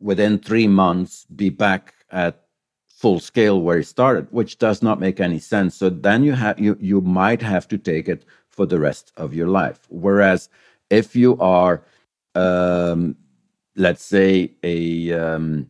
[0.00, 2.44] within three months, be back at
[2.86, 5.74] full scale where he started, which does not make any sense.
[5.74, 9.32] So then you have you you might have to take it for the rest of
[9.32, 9.86] your life.
[9.88, 10.50] Whereas
[10.90, 11.84] if you are,
[12.34, 13.16] um,
[13.76, 15.68] let's say, a um,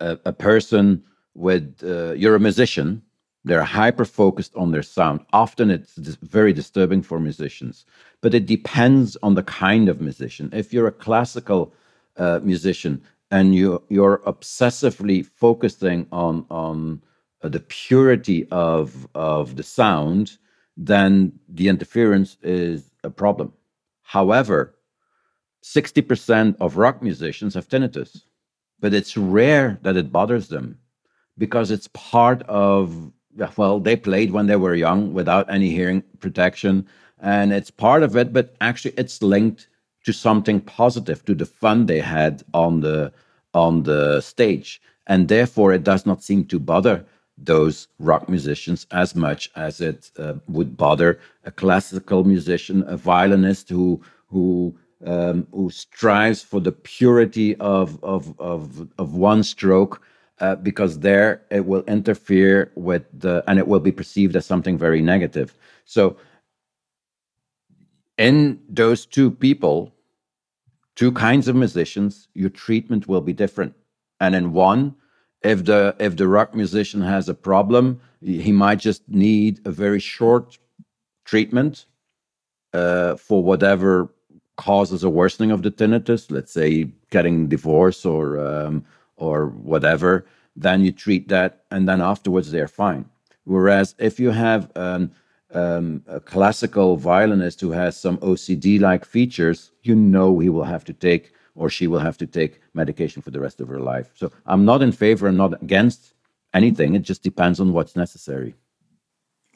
[0.00, 1.02] a, a person
[1.34, 3.02] with uh, you're a musician
[3.44, 5.20] they're hyper focused on their sound.
[5.32, 7.84] Often it's very disturbing for musicians,
[8.20, 10.48] but it depends on the kind of musician.
[10.52, 11.72] If you're a classical
[12.16, 17.02] uh, musician and you, you're obsessively focusing on, on
[17.42, 20.38] uh, the purity of, of the sound,
[20.76, 23.52] then the interference is a problem.
[24.02, 24.76] However,
[25.64, 28.22] 60% of rock musicians have tinnitus,
[28.78, 30.78] but it's rare that it bothers them
[31.38, 33.12] because it's part of
[33.56, 36.86] well, they played when they were young without any hearing protection,
[37.20, 38.32] and it's part of it.
[38.32, 39.68] But actually, it's linked
[40.04, 43.12] to something positive, to the fun they had on the
[43.54, 47.04] on the stage, and therefore it does not seem to bother
[47.38, 53.68] those rock musicians as much as it uh, would bother a classical musician, a violinist
[53.68, 60.02] who who um, who strives for the purity of of of, of one stroke
[60.42, 64.76] uh, because there it will interfere with the and it will be perceived as something
[64.76, 65.56] very negative.
[65.84, 66.16] So
[68.18, 69.94] in those two people
[70.96, 73.72] two kinds of musicians your treatment will be different.
[74.20, 74.96] And in one
[75.42, 80.00] if the if the rock musician has a problem he might just need a very
[80.00, 80.58] short
[81.24, 81.86] treatment
[82.72, 84.12] uh, for whatever
[84.56, 88.84] causes a worsening of the tinnitus, let's say getting divorced or um,
[89.22, 90.26] or whatever,
[90.56, 93.04] then you treat that, and then afterwards they're fine.
[93.44, 95.10] Whereas if you have um,
[95.52, 100.92] um, a classical violinist who has some OCD-like features, you know he will have to
[100.92, 104.10] take or she will have to take medication for the rest of her life.
[104.14, 106.14] So I'm not in favor and not against
[106.54, 106.94] anything.
[106.94, 108.54] It just depends on what's necessary.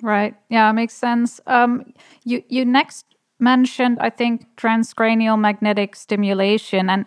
[0.03, 0.35] Right.
[0.51, 1.41] Yeah, makes sense.
[1.47, 1.95] Um,
[2.25, 3.07] you you next
[3.39, 7.07] mentioned, I think, transcranial magnetic stimulation, and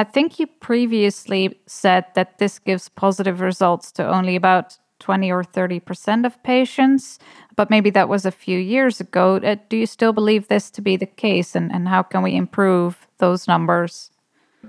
[0.00, 5.44] I think you previously said that this gives positive results to only about 20 or
[5.44, 7.18] 30% of patients,
[7.54, 9.36] but maybe that was a few years ago.
[9.36, 12.34] Uh, do you still believe this to be the case, and, and how can we
[12.34, 14.10] improve those numbers?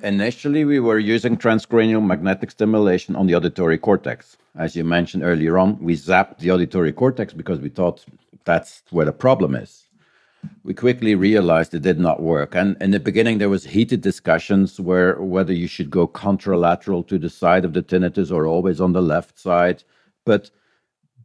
[0.03, 4.35] Initially, we were using transcranial magnetic stimulation on the auditory cortex.
[4.57, 8.03] As you mentioned earlier on, we zapped the auditory cortex because we thought
[8.43, 9.80] that's where the problem is.
[10.63, 12.55] We quickly realized it did not work.
[12.55, 17.17] And in the beginning, there was heated discussions where whether you should go contralateral to
[17.17, 19.83] the side of the tinnitus or always on the left side.
[20.25, 20.51] But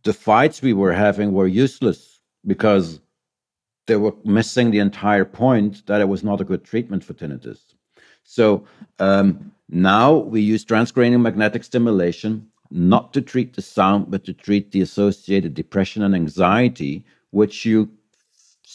[0.04, 3.00] the fights we were having were useless because
[3.86, 7.60] they were missing the entire point that it was not a good treatment for tinnitus.
[8.24, 8.64] So
[8.98, 14.72] um, now we use transcranial magnetic stimulation not to treat the sound, but to treat
[14.72, 17.88] the associated depression and anxiety, which you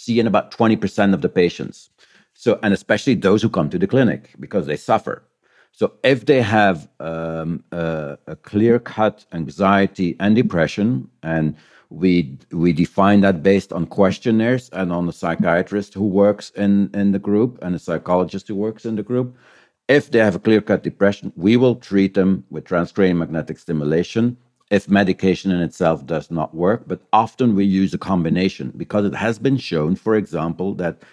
[0.04, 1.90] see in about 20% of the patients.
[2.34, 5.24] So, and especially those who come to the clinic because they suffer.
[5.72, 11.56] So, if they have um, a, a clear cut anxiety and depression, and
[11.90, 17.12] we we define that based on questionnaires and on the psychiatrist who works in in
[17.12, 19.36] the group and a psychologist who works in the group
[19.92, 24.38] if they have a clear cut depression, we will treat them with transcranial magnetic stimulation
[24.72, 26.84] if medication in itself does not work.
[26.88, 31.04] But often we use a combination because it has been shown, for example, that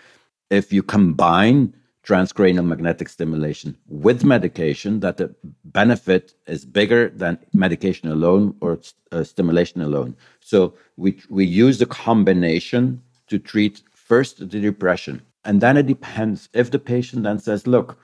[0.49, 1.75] if you combine
[2.07, 8.79] transcranial magnetic stimulation with medication, that the benefit is bigger than medication alone or
[9.13, 10.17] uh, stimulation alone.
[10.41, 15.21] So we, we use the combination to treat first the depression.
[15.45, 17.99] And then it depends if the patient then says, look,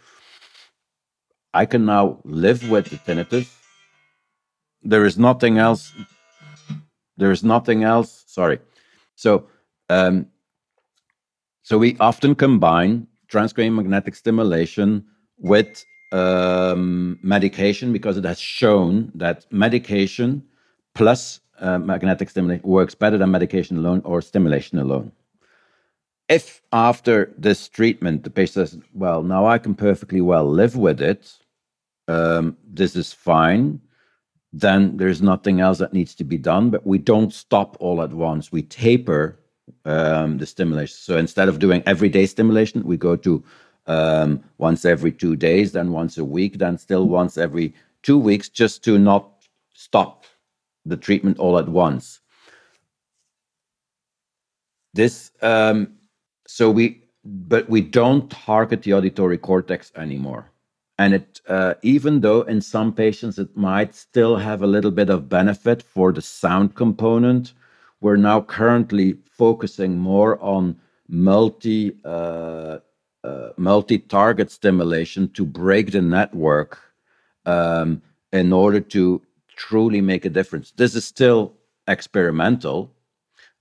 [1.54, 3.48] I can now live with the tinnitus.
[4.84, 5.92] There is nothing else.
[7.16, 8.24] There is nothing else.
[8.26, 8.58] Sorry.
[9.16, 9.48] So,
[9.88, 10.26] um,
[11.62, 15.04] so we often combine transcranial magnetic stimulation
[15.38, 20.44] with um, medication because it has shown that medication
[20.94, 25.10] plus uh, magnetic stimulation works better than medication alone or stimulation alone.
[26.28, 31.00] If after this treatment the patient says, "Well, now I can perfectly well live with
[31.00, 31.32] it,"
[32.08, 33.80] um, this is fine,
[34.56, 36.70] then there's nothing else that needs to be done.
[36.70, 38.52] But we don't stop all at once.
[38.52, 39.36] We taper
[39.84, 40.96] um, the stimulation.
[40.96, 43.42] So instead of doing everyday stimulation, we go to
[43.86, 48.48] um, once every two days, then once a week, then still once every two weeks,
[48.48, 49.28] just to not
[49.74, 50.24] stop
[50.86, 52.20] the treatment all at once.
[54.92, 55.94] This, um,
[56.46, 60.52] so we, but we don't target the auditory cortex anymore.
[60.98, 65.10] And it, uh, even though in some patients it might still have a little bit
[65.10, 67.52] of benefit for the sound component,
[68.00, 70.76] we're now currently focusing more on
[71.08, 72.78] multi uh,
[73.24, 76.78] uh, multi-target stimulation to break the network
[77.46, 78.02] um,
[78.32, 79.22] in order to
[79.56, 80.72] truly make a difference.
[80.72, 81.54] This is still
[81.88, 82.92] experimental,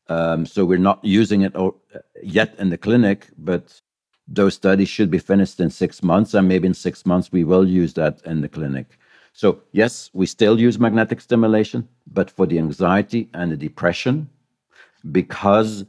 [0.07, 1.71] um, so we're not using it uh,
[2.21, 3.81] yet in the clinic, but
[4.27, 7.67] those studies should be finished in six months, and maybe in six months we will
[7.67, 8.97] use that in the clinic.
[9.33, 14.29] So, yes, we still use magnetic stimulation, but for the anxiety and the depression,
[15.11, 15.85] because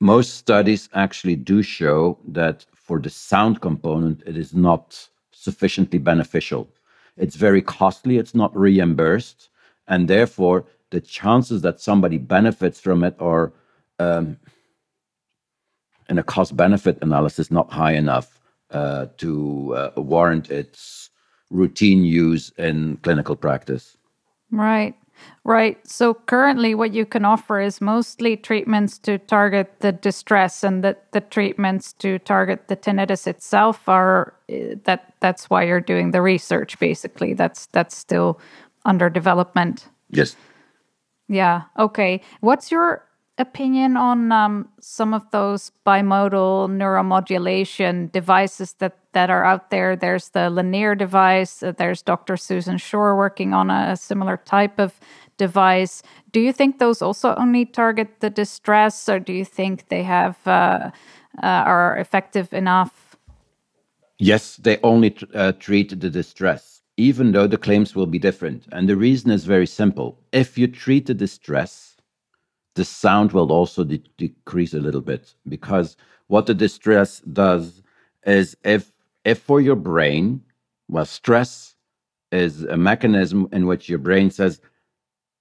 [0.00, 6.68] most studies actually do show that for the sound component, it is not sufficiently beneficial.
[7.16, 9.50] It's very costly, it's not reimbursed,
[9.88, 13.52] and therefore the chances that somebody benefits from it are
[13.98, 14.38] um,
[16.08, 18.40] in a cost benefit analysis not high enough
[18.70, 21.10] uh, to uh, warrant its
[21.50, 23.96] routine use in clinical practice.
[24.50, 24.94] Right.
[25.44, 25.78] Right.
[25.86, 31.10] So currently, what you can offer is mostly treatments to target the distress, and that
[31.12, 35.14] the treatments to target the tinnitus itself are eh, that.
[35.20, 36.78] That's why you're doing the research.
[36.78, 38.38] Basically, that's that's still
[38.84, 39.88] under development.
[40.10, 40.36] Yes.
[41.28, 41.62] Yeah.
[41.78, 42.20] Okay.
[42.40, 43.04] What's your
[43.38, 49.96] opinion on um, some of those bimodal neuromodulation devices that that are out there?
[49.96, 51.62] There's the Lenire device.
[51.62, 52.36] Uh, there's Dr.
[52.36, 55.00] Susan Shore working on a, a similar type of
[55.38, 56.02] device.
[56.32, 60.36] Do you think those also only target the distress, or do you think they have
[60.46, 60.90] uh,
[61.42, 63.16] uh, are effective enough?
[64.18, 68.66] Yes, they only uh, treat the distress, even though the claims will be different.
[68.72, 71.97] And the reason is very simple: if you treat the distress,
[72.78, 75.96] the sound will also de decrease a little bit because
[76.28, 77.82] what the distress does
[78.24, 78.84] is if
[79.24, 80.40] if for your brain,
[80.88, 81.74] well, stress
[82.30, 84.60] is a mechanism in which your brain says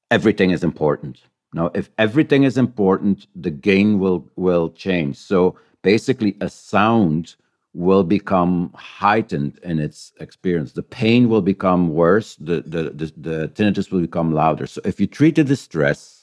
[0.10, 1.22] everything is important.
[1.54, 5.16] Now, if everything is important, the gain will will change.
[5.18, 5.38] So
[5.84, 7.36] basically, a sound
[7.74, 10.72] will become heightened in its experience.
[10.72, 12.36] The pain will become worse.
[12.38, 14.66] The the the, the tinnitus will become louder.
[14.66, 16.16] So if you treat the distress,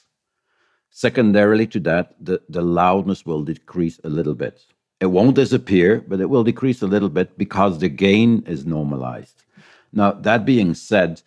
[0.95, 4.65] secondarily to that, the, the loudness will decrease a little bit.
[5.01, 9.43] It won't disappear, but it will decrease a little bit because the gain is normalized.
[9.91, 11.21] Now, that being said,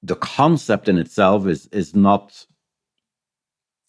[0.00, 2.46] the concept in itself is is not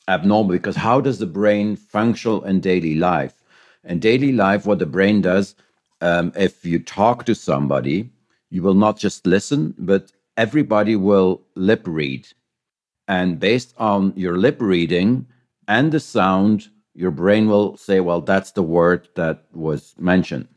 [0.07, 3.43] abnormal because how does the brain function in daily life?
[3.83, 5.53] In daily life, what the brain does,
[6.01, 8.09] um, if you talk to somebody,
[8.49, 12.27] you will not just listen, but everybody will lip read.
[13.07, 15.27] And based on your lip reading
[15.67, 20.47] and the sound, your brain will say, well, that's the word that was mentioned.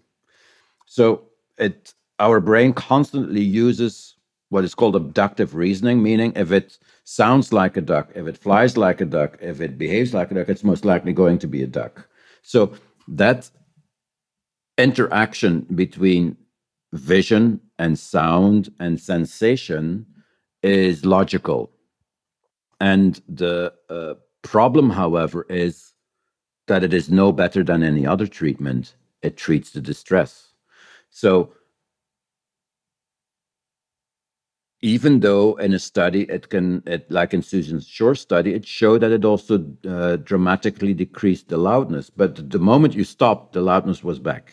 [0.86, 1.24] So
[1.58, 4.16] it our brain constantly uses
[4.48, 8.76] what is called abductive reasoning, meaning if it sounds like a duck, if it flies
[8.76, 11.62] like a duck, if it behaves like a duck, it's most likely going to be
[11.62, 12.08] a duck.
[12.42, 12.72] So
[13.08, 13.50] that
[14.78, 16.36] interaction between
[16.92, 20.06] vision and sound and sensation
[20.62, 21.70] is logical.
[22.80, 25.92] And the uh, problem, however, is
[26.68, 28.94] that it is no better than any other treatment.
[29.22, 30.52] It treats the distress.
[31.10, 31.52] So
[34.80, 39.00] even though in a study it can it, like in susan's shore study it showed
[39.00, 44.04] that it also uh, dramatically decreased the loudness but the moment you stopped the loudness
[44.04, 44.52] was back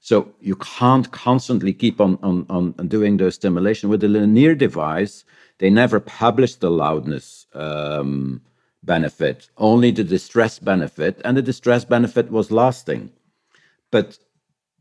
[0.00, 3.88] so you can't constantly keep on, on, on doing the stimulation.
[3.88, 5.24] With the Lenire device
[5.58, 8.40] they never published the loudness um,
[8.82, 13.10] benefit only the distress benefit and the distress benefit was lasting.
[13.90, 14.18] But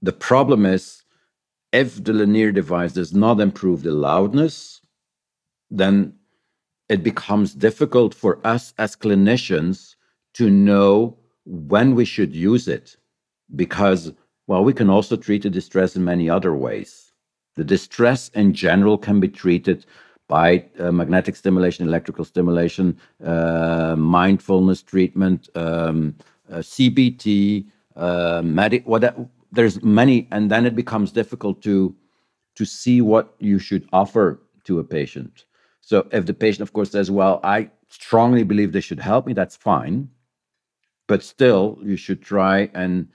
[0.01, 1.03] the problem is
[1.71, 4.81] if the Lenire device does not improve the loudness,
[5.69, 6.13] then
[6.87, 9.95] it becomes difficult for us as clinicians
[10.33, 12.95] to know when we should use it.
[13.55, 14.11] Because,
[14.49, 17.11] well, we can also treat the distress in many other ways.
[17.55, 19.85] The distress in general can be treated
[20.27, 26.15] by uh, magnetic stimulation, electrical stimulation, uh, mindfulness treatment, um,
[26.51, 31.95] uh, CBT, uh, medic, whatever there's many and then it becomes difficult to
[32.55, 35.45] to see what you should offer to a patient
[35.81, 39.33] so if the patient of course says well i strongly believe they should help me
[39.33, 40.07] that's fine
[41.07, 43.07] but still you should try and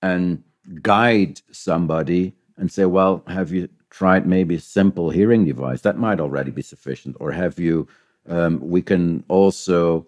[0.00, 0.42] and
[0.82, 5.82] guide somebody and say well have you tried maybe a simple hearing device?
[5.82, 7.16] That might already be sufficient.
[7.20, 7.86] Or have you
[8.28, 10.06] um, we can also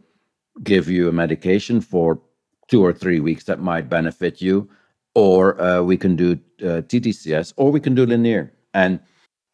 [0.63, 2.21] give you a medication for
[2.69, 4.69] two or three weeks that might benefit you.
[5.15, 8.51] Or uh, we can do uh, tDCS, or we can do Lenire.
[8.73, 9.01] And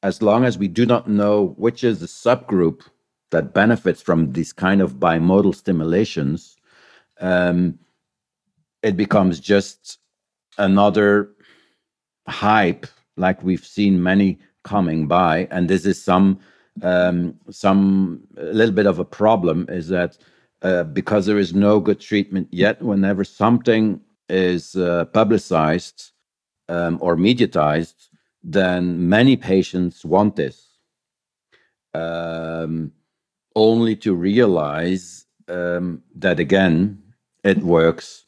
[0.02, 2.82] as long as we do not know which is the subgroup
[3.30, 6.56] that benefits from these kind of bimodal stimulations,
[7.20, 7.78] um,
[8.82, 9.98] it becomes just
[10.60, 11.30] another
[12.28, 15.48] hype, like we've seen many coming by.
[15.50, 16.38] And this is some
[16.82, 20.16] um, some a little bit of a problem is that
[20.62, 26.12] uh, because there is no good treatment yet, whenever something is uh, publicized
[26.68, 28.08] um, or mediatized,
[28.42, 30.68] then many patients want this.
[31.92, 32.92] Um,
[33.56, 37.02] only to realize um, that again,
[37.42, 38.26] it works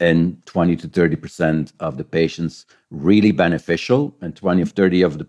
[0.00, 5.18] in 20 to 30 percent of the patients really beneficial, and 20 or 30 of
[5.18, 5.24] the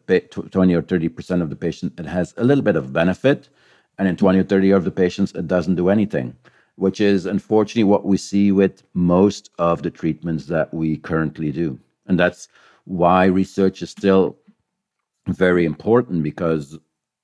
[0.49, 3.49] 20 or 30 percent of the patient it has a little bit of benefit,
[3.97, 6.35] and in 20 or 30 of the patients it doesn't do anything
[6.75, 11.79] which is unfortunately what we see with most of the treatments that we currently do.
[12.07, 12.47] And that's
[12.85, 14.35] why research is still
[15.27, 16.77] very important because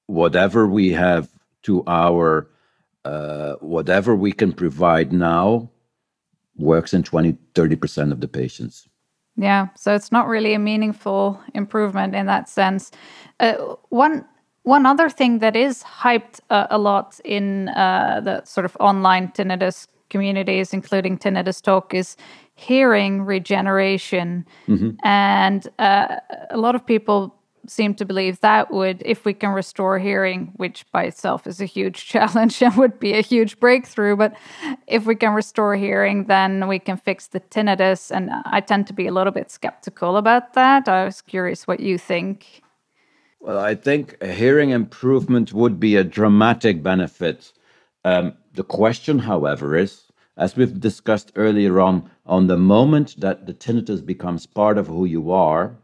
[0.05, 1.29] whatever we have
[1.63, 2.49] to our
[3.05, 5.69] uh, whatever we can provide now
[6.57, 8.87] works in 20 30% of the patients
[9.35, 12.91] yeah so it's not really a meaningful improvement in that sense
[13.39, 13.53] uh,
[13.89, 14.25] one
[14.63, 19.29] one other thing that is hyped uh, a lot in uh, the sort of online
[19.29, 22.15] tinnitus communities, including Tinnitus Talk, is
[22.55, 24.45] hearing regeneration.
[24.67, 24.91] Mm-hmm.
[25.03, 26.17] And uh,
[26.49, 27.35] a lot of people
[27.67, 31.65] seem to believe that would, if we can restore hearing, which by itself is a
[31.65, 34.35] huge challenge and would be a huge breakthrough, but
[34.87, 38.09] if we can restore hearing, then we can fix the tinnitus.
[38.09, 40.87] And I tend to be a little bit skeptical about that.
[40.87, 42.61] I was curious what you think.
[43.39, 47.53] Well, I think hearing improvement would be a dramatic benefit.
[48.03, 50.07] Um, the question, however, is
[50.37, 55.05] as we've discussed earlier on, on the moment that the tinnitus becomes part of who
[55.05, 55.75] you are,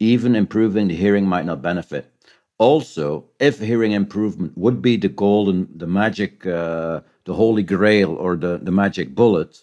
[0.00, 2.12] even improving the hearing might not benefit.
[2.58, 8.36] Also, if hearing improvement would be the golden, the magic, uh, the holy grail, or
[8.36, 9.62] the, the magic bullet,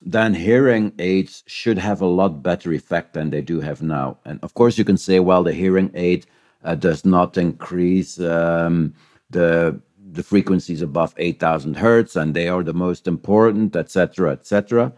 [0.00, 4.18] then hearing aids should have a lot better effect than they do have now.
[4.24, 6.26] And of course, you can say, well, the hearing aid
[6.64, 8.94] uh, does not increase um,
[9.30, 9.80] the
[10.12, 14.92] the frequencies above 8,000 hertz, and they are the most important, etc., etc.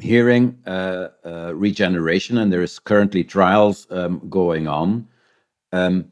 [0.00, 5.06] Hearing uh, uh, regeneration, and there is currently trials um, going on.
[5.72, 6.10] Um,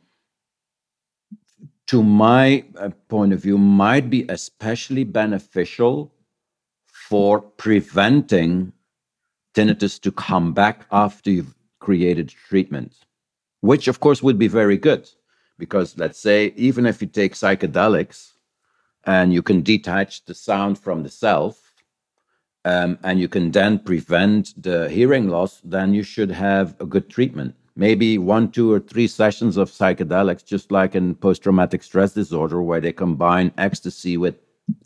[1.86, 6.12] to my uh, point of view, might be especially beneficial
[6.86, 8.72] for preventing
[9.54, 12.94] tinnitus to come back after you've created treatment,
[13.60, 15.08] which of course would be very good
[15.60, 18.32] because let's say even if you take psychedelics
[19.04, 21.69] and you can detach the sound from the self
[22.64, 27.08] um, and you can then prevent the hearing loss, then you should have a good
[27.08, 27.54] treatment.
[27.76, 32.62] Maybe one, two, or three sessions of psychedelics, just like in post traumatic stress disorder,
[32.62, 34.34] where they combine ecstasy with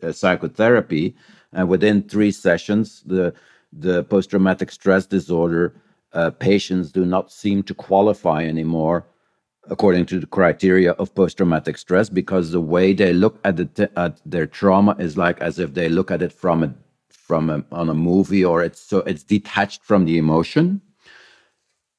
[0.03, 1.17] uh, psychotherapy
[1.53, 3.33] and within three sessions, the
[3.73, 5.75] the post traumatic stress disorder
[6.13, 9.05] uh, patients do not seem to qualify anymore
[9.69, 13.91] according to the criteria of post traumatic stress because the way they look at the
[13.99, 16.75] at their trauma is like as if they look at it from a
[17.27, 20.81] from a, on a movie or it's so it's detached from the emotion.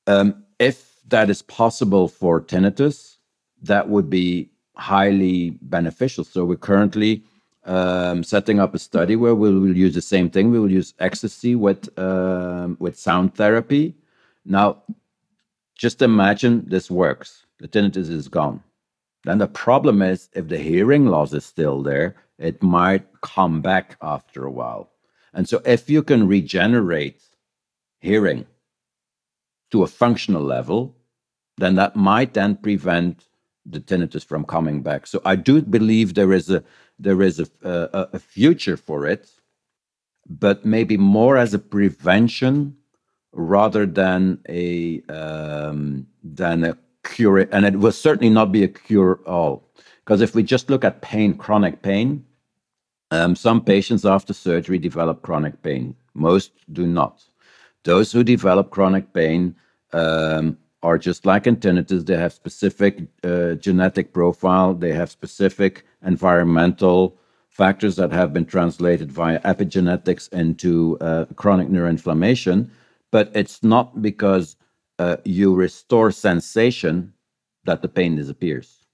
[0.07, 3.17] Um, if that is possible for tinnitus,
[3.63, 6.23] that would be highly beneficial.
[6.23, 7.23] So we're currently
[7.63, 10.51] um, setting up a study where we will use the same thing.
[10.51, 13.95] We will use ecstasy with um, with sound therapy.
[14.45, 14.83] Now,
[15.75, 17.45] just imagine this works.
[17.57, 18.61] The tinnitus is gone.
[19.23, 23.97] Then the problem is if the hearing loss is still there, it might come back
[24.01, 24.91] after a while.
[25.35, 27.21] And so, if you can regenerate
[27.99, 28.47] hearing
[29.71, 30.95] to a functional level,
[31.57, 33.25] then that might then prevent
[33.65, 35.07] the tinnitus from coming back.
[35.07, 36.63] So I do believe there is a
[36.99, 39.29] there is a, a, a future for it,
[40.29, 42.77] but maybe more as a prevention
[43.33, 47.39] rather than a um, than a cure.
[47.51, 49.67] And it will certainly not be a cure all,
[50.03, 52.25] because if we just look at pain, chronic pain,
[53.11, 55.95] um, some patients after surgery develop chronic pain.
[56.13, 57.23] Most do not.
[57.83, 59.55] Those who develop chronic pain
[59.93, 62.05] um, are just like in tinnitus.
[62.05, 64.73] They have specific uh, genetic profile.
[64.73, 67.17] They have specific environmental
[67.49, 72.69] factors that have been translated via epigenetics into uh, chronic neuroinflammation.
[73.11, 74.57] But it's not because
[74.99, 77.13] uh, you restore sensation
[77.65, 78.84] that the pain disappears.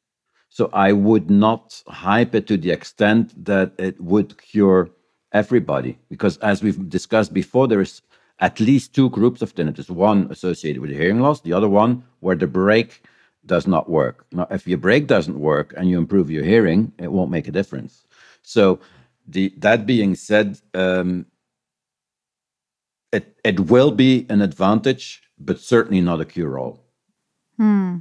[0.54, 4.90] So I would not hype it to the extent that it would cure
[5.32, 8.02] everybody, because as we've discussed before, there is
[8.40, 12.36] at least two groups of tinnitus one associated with hearing loss, the other one where
[12.36, 13.02] the brake
[13.46, 14.26] does not work.
[14.34, 17.52] Now, if your brake doesn't work and you improve your hearing, it won't make a
[17.54, 18.06] difference.
[18.42, 18.82] So,
[19.26, 21.28] the, that being said, um,
[23.14, 26.84] it, it will be an advantage, but certainly not a cure all.
[27.56, 28.00] Hmm.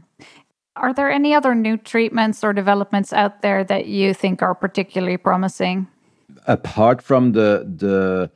[0.80, 5.18] Are there any other new treatments or developments out there that you think are particularly
[5.18, 5.86] promising?
[6.46, 8.30] Apart from the the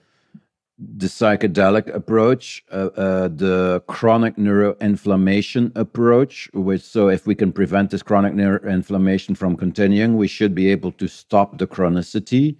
[0.79, 7.91] the psychedelic approach, uh, uh, the chronic neuroinflammation approach, which so if we can prevent
[7.91, 12.57] this chronic neuroinflammation from continuing, we should be able to stop the chronicity.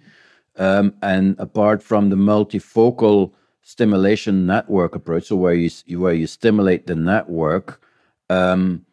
[0.57, 6.87] Um, and apart from the multifocal stimulation network approach, so where you where you stimulate
[6.87, 7.81] the network,
[8.29, 8.85] um,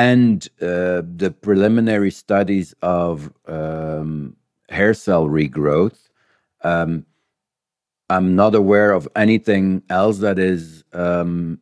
[0.00, 4.34] and uh, the preliminary studies of um,
[4.70, 6.08] hair cell regrowth.
[6.62, 7.04] Um,
[8.08, 11.60] I'm not aware of anything else that is um,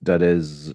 [0.00, 0.72] that is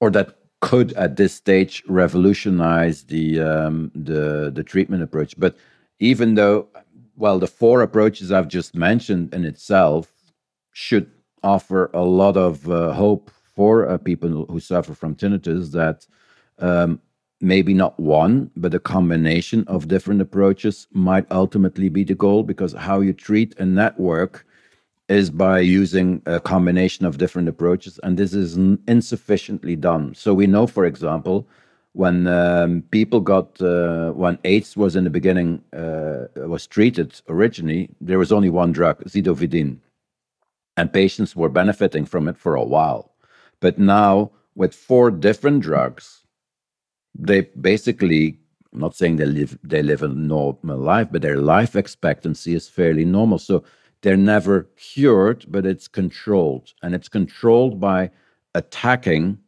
[0.00, 5.38] or that could at this stage revolutionize the um, the the treatment approach.
[5.38, 5.54] But
[6.00, 6.66] even though,
[7.16, 10.10] well, the four approaches I've just mentioned in itself
[10.72, 11.12] should
[11.44, 16.06] offer a lot of uh, hope for uh, people who suffer from tinnitus that
[16.60, 17.00] um,
[17.40, 22.72] maybe not one, but a combination of different approaches might ultimately be the goal because
[22.74, 24.46] how you treat a network
[25.08, 28.56] is by using a combination of different approaches, and this is
[28.86, 30.14] insufficiently done.
[30.14, 31.48] So we know, for example,
[31.92, 37.90] when um, people got uh, when AIDS was in the beginning uh, was treated originally,
[38.00, 39.78] there was only one drug, zidovudine,
[40.76, 43.10] and patients were benefiting from it for a while.
[43.58, 46.19] But now with four different drugs,
[47.14, 48.38] they basically
[48.72, 52.68] I'm not saying they live they live a normal life, but their life expectancy is
[52.68, 53.38] fairly normal.
[53.38, 53.64] So
[54.02, 58.10] they're never cured, but it's controlled, and it's controlled by
[58.54, 59.38] attacking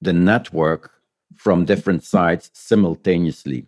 [0.00, 0.92] the network
[1.36, 3.66] from different sides simultaneously.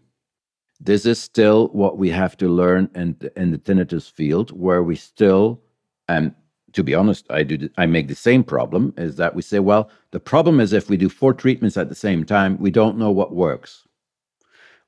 [0.81, 4.95] This is still what we have to learn in in the tinnitus field, where we
[4.95, 5.61] still,
[6.09, 6.33] and
[6.73, 9.91] to be honest, I do I make the same problem is that we say, well,
[10.11, 13.11] the problem is if we do four treatments at the same time, we don't know
[13.11, 13.87] what works.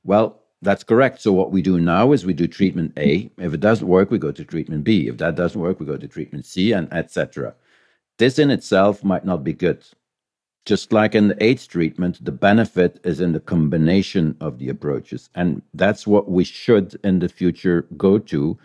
[0.04, 1.20] Well, that's correct.
[1.20, 3.30] So what we do now is we do treatment A.
[3.38, 5.08] If it doesn't work, we go to treatment B.
[5.08, 7.54] If that doesn't work, we go to treatment C, and etc.
[8.18, 9.84] This in itself might not be good.
[10.66, 15.30] Just like in the AIDS treatment, the benefit is in the combination of the approaches,
[15.34, 18.58] and that's what we should in the future go to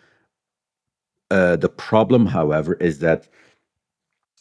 [1.33, 3.27] uh, the problem, however, is that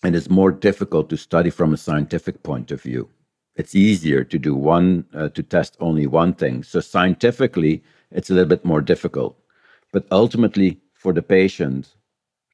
[0.04, 3.08] it is more difficult to study from a scientific point of view.
[3.56, 6.62] It's easier to do one, uh, to test only one thing.
[6.62, 9.38] So, scientifically, it's a little bit more difficult.
[9.90, 11.94] But ultimately, for the patient,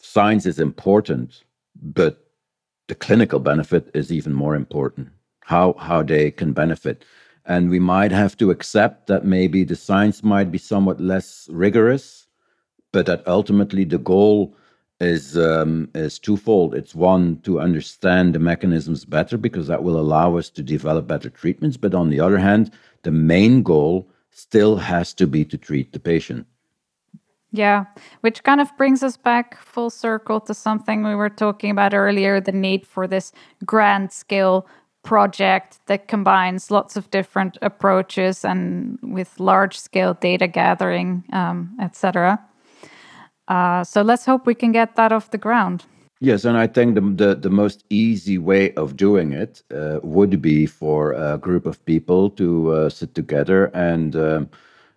[0.00, 1.42] science is important,
[1.82, 2.30] but
[2.86, 5.08] the clinical benefit is even more important.
[5.40, 7.04] How, how they can benefit.
[7.44, 12.27] And we might have to accept that maybe the science might be somewhat less rigorous
[12.92, 14.54] but that ultimately the goal
[15.00, 16.74] is um, is twofold.
[16.74, 21.30] It's one to understand the mechanisms better because that will allow us to develop better
[21.30, 21.76] treatments.
[21.76, 26.00] But on the other hand, the main goal still has to be to treat the
[26.00, 26.46] patient.
[27.50, 27.86] Yeah,
[28.20, 32.40] which kind of brings us back full circle to something we were talking about earlier
[32.40, 33.32] the need for this
[33.64, 34.66] grand scale
[35.02, 42.38] project that combines lots of different approaches and with large scale data gathering, um, etc.
[43.48, 45.84] Uh, so let's hope we can get that off the ground.
[46.20, 50.42] Yes, and I think the the, the most easy way of doing it uh, would
[50.42, 54.50] be for a group of people to uh, sit together and um,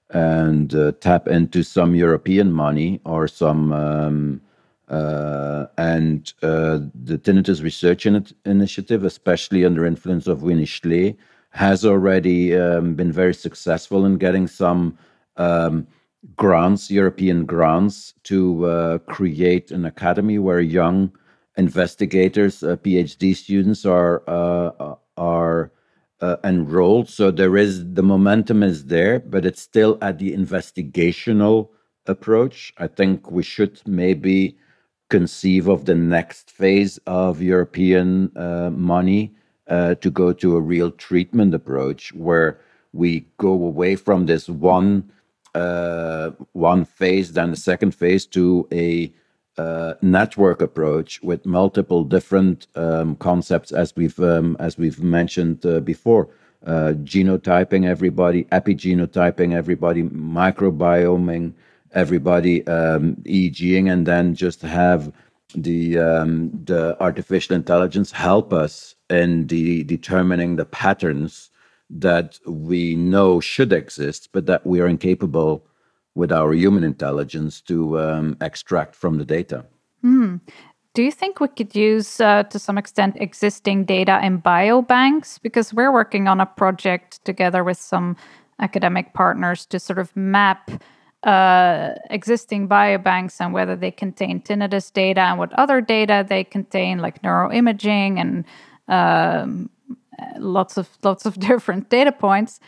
[0.10, 4.42] and uh, tap into some European money or some um,
[4.90, 8.06] uh, and uh, the Tinnitus Research
[8.46, 11.16] Initiative, especially under influence of Winnie Schlee,
[11.52, 14.98] has already um, been very successful in getting some
[15.38, 15.88] um,
[16.36, 21.12] grants, European grants, to uh, create an academy where young
[21.58, 25.72] investigators, uh, PhD students, are uh, are
[26.22, 27.10] uh, enrolled.
[27.10, 31.70] So there is the momentum is there, but it's still at the investigational
[32.06, 32.74] approach.
[32.78, 34.58] I think we should maybe
[35.10, 39.36] conceive of the next phase of European uh, money
[39.68, 42.60] uh, to go to a real treatment approach where
[42.94, 45.12] we go away from this one
[45.56, 49.14] uh, one phase, then the second phase to a
[49.58, 55.80] uh, network approach with multiple different um, concepts, as we've um, as we've mentioned uh,
[55.80, 56.30] before.
[56.66, 61.54] Uh, genotyping everybody, epigenotyping everybody, microbioming
[61.94, 65.12] everybody, um, EEGing, and then just have
[65.56, 71.51] the um, the artificial intelligence help us in the determining the patterns
[72.00, 75.66] that we know should exist, but that we are incapable
[76.16, 79.66] with our human intelligence to um, extract from the data.
[80.04, 80.42] Mm.
[80.94, 85.42] Do you think we could use, uh, to some extent, existing data in biobanks?
[85.42, 88.18] Because we're working on a project together with some
[88.60, 90.70] academic partners to sort of map
[91.24, 96.98] uh, existing biobanks and whether they contain tinnitus data and what other data they contain,
[97.00, 98.44] like neuroimaging and
[98.88, 99.70] um,
[100.38, 102.60] lots of lots of different data points.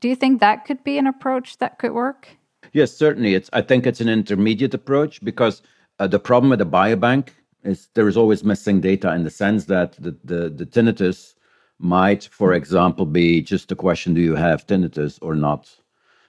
[0.00, 2.28] Do you think that could be an approach that could work?
[2.72, 3.34] Yes, certainly.
[3.34, 5.62] It's I think it's an intermediate approach because
[5.98, 7.30] uh, the problem with a biobank
[7.64, 11.34] is there is always missing data in the sense that the, the, the tinnitus
[11.80, 15.70] might, for example, be just a question: Do you have tinnitus or not?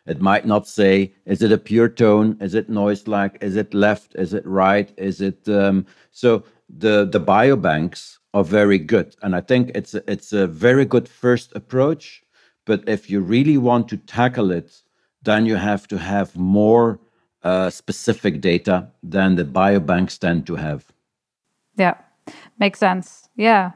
[0.05, 2.35] It might not say, is it a pure tone?
[2.41, 3.37] Is it noise like?
[3.41, 4.15] Is it left?
[4.15, 4.91] Is it right?
[4.97, 6.43] Is it um, so?
[6.69, 11.09] The the biobanks are very good, and I think it's a, it's a very good
[11.09, 12.23] first approach.
[12.65, 14.83] But if you really want to tackle it,
[15.23, 16.99] then you have to have more
[17.43, 20.85] uh, specific data than the biobanks tend to have.
[21.77, 21.95] Yeah,
[22.59, 23.29] makes sense.
[23.35, 23.71] Yeah.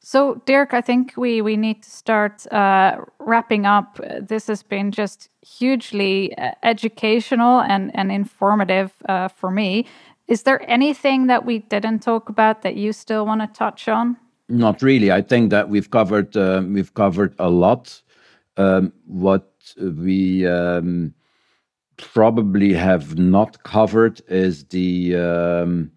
[0.00, 4.00] So, Dirk, I think we, we need to start uh, wrapping up.
[4.20, 9.86] This has been just hugely uh, educational and, and informative uh, for me.
[10.28, 14.16] Is there anything that we didn't talk about that you still want to touch on?
[14.50, 15.10] Not really.
[15.10, 18.02] I think that we've covered uh, we've covered a lot.
[18.56, 21.14] Um, what we um,
[21.96, 25.90] probably have not covered is the um,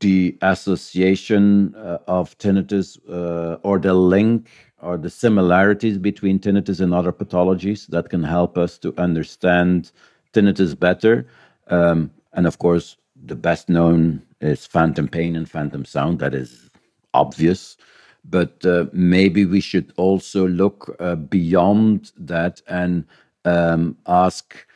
[0.00, 4.48] the association uh, of tinnitus uh, or the link
[4.80, 9.90] or the similarities between tinnitus and other pathologies that can help us to understand
[10.32, 11.26] tinnitus better.
[11.68, 16.18] Um, and of course, the best known is phantom pain and phantom sound.
[16.20, 16.70] That is
[17.14, 17.76] obvious.
[18.24, 23.04] But uh, maybe we should also look uh, beyond that and
[23.44, 24.66] um, ask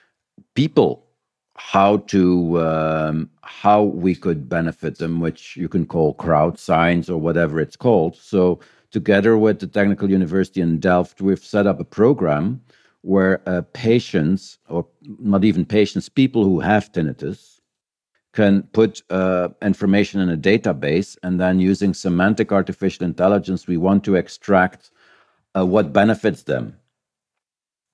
[0.54, 1.04] people
[1.56, 7.20] how to um, how we could benefit them, which you can call crowd science or
[7.20, 8.16] whatever it's called.
[8.16, 8.58] So
[8.90, 12.60] together with the Technical University in Delft, we've set up a program
[13.02, 14.86] where uh, patients, or
[15.18, 17.51] not even patients, people who have tinnitus,
[18.32, 24.04] can put uh, information in a database, and then using semantic artificial intelligence, we want
[24.04, 24.90] to extract
[25.54, 26.76] uh, what benefits them.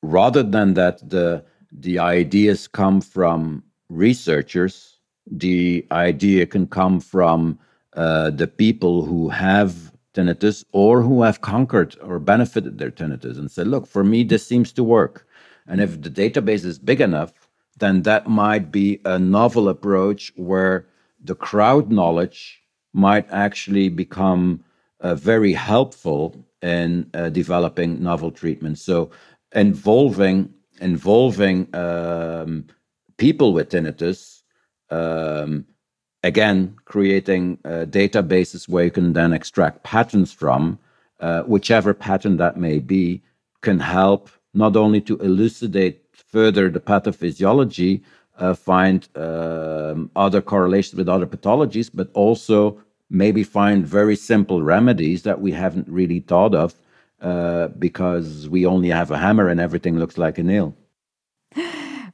[0.03, 5.01] Rather than that, the the ideas come from researchers.
[5.31, 7.59] The idea can come from
[7.95, 13.51] uh, the people who have tinnitus or who have conquered or benefited their tinnitus and
[13.51, 15.27] said, look, for me, this seems to work.
[15.67, 17.33] And if the database is big enough,
[17.79, 20.87] then that might be a novel approach where
[21.23, 22.61] the crowd knowledge
[22.93, 24.65] might actually become
[25.01, 28.83] uh, very helpful in uh, developing novel treatments.
[28.83, 29.11] So,
[29.55, 32.67] involving involving um,
[33.17, 34.43] people with tinnitus,
[34.91, 35.67] um,
[36.23, 40.79] again, creating uh, databases where you can then extract patterns from,
[41.21, 43.23] uh, whichever pattern that may be,
[43.61, 48.03] can help not only to elucidate further the pathophysiology,
[48.39, 52.81] uh, find um, other correlations with other pathologies, but also
[53.11, 56.75] maybe find very simple remedies that we haven't really thought of
[57.21, 60.75] uh, because we only have a hammer and everything looks like a nail.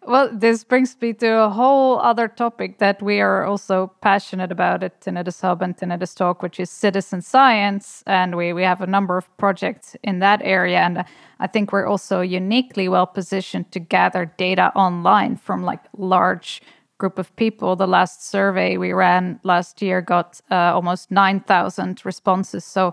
[0.07, 4.83] Well, this brings me to a whole other topic that we are also passionate about
[4.83, 8.03] at Tinnitus Hub and Tinnitus Talk, which is citizen science.
[8.07, 10.81] And we, we have a number of projects in that area.
[10.81, 11.07] And
[11.41, 16.61] I think we're also uniquely well positioned to gather data online from like large
[16.99, 17.75] group of people.
[17.75, 22.65] The last survey we ran last year got uh, almost 9,000 responses.
[22.67, 22.93] So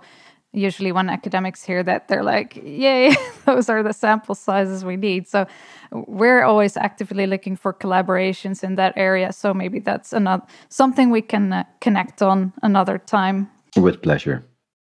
[0.54, 3.16] usually when academics hear that they're like yay
[3.46, 5.28] those are the sample sizes we need.
[5.28, 5.46] So
[5.92, 11.22] we're always actively looking for collaborations in that area so maybe that's another something we
[11.22, 13.50] can uh, connect on another time.
[13.78, 14.44] With pleasure.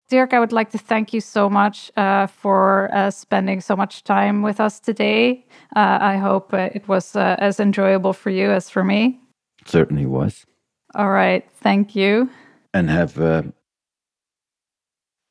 [0.08, 4.04] Dirk i would like to thank you so much uh, for uh, spending so much
[4.04, 5.44] time with us today.
[5.74, 9.20] Uh, i hope uh, it was uh, as enjoyable for you as for me.
[9.64, 10.46] Certainly was.
[10.94, 11.44] All right.
[11.60, 12.30] Thank you.
[12.72, 13.18] And have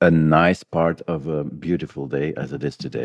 [0.01, 3.03] a nice part of a beautiful day as it is today.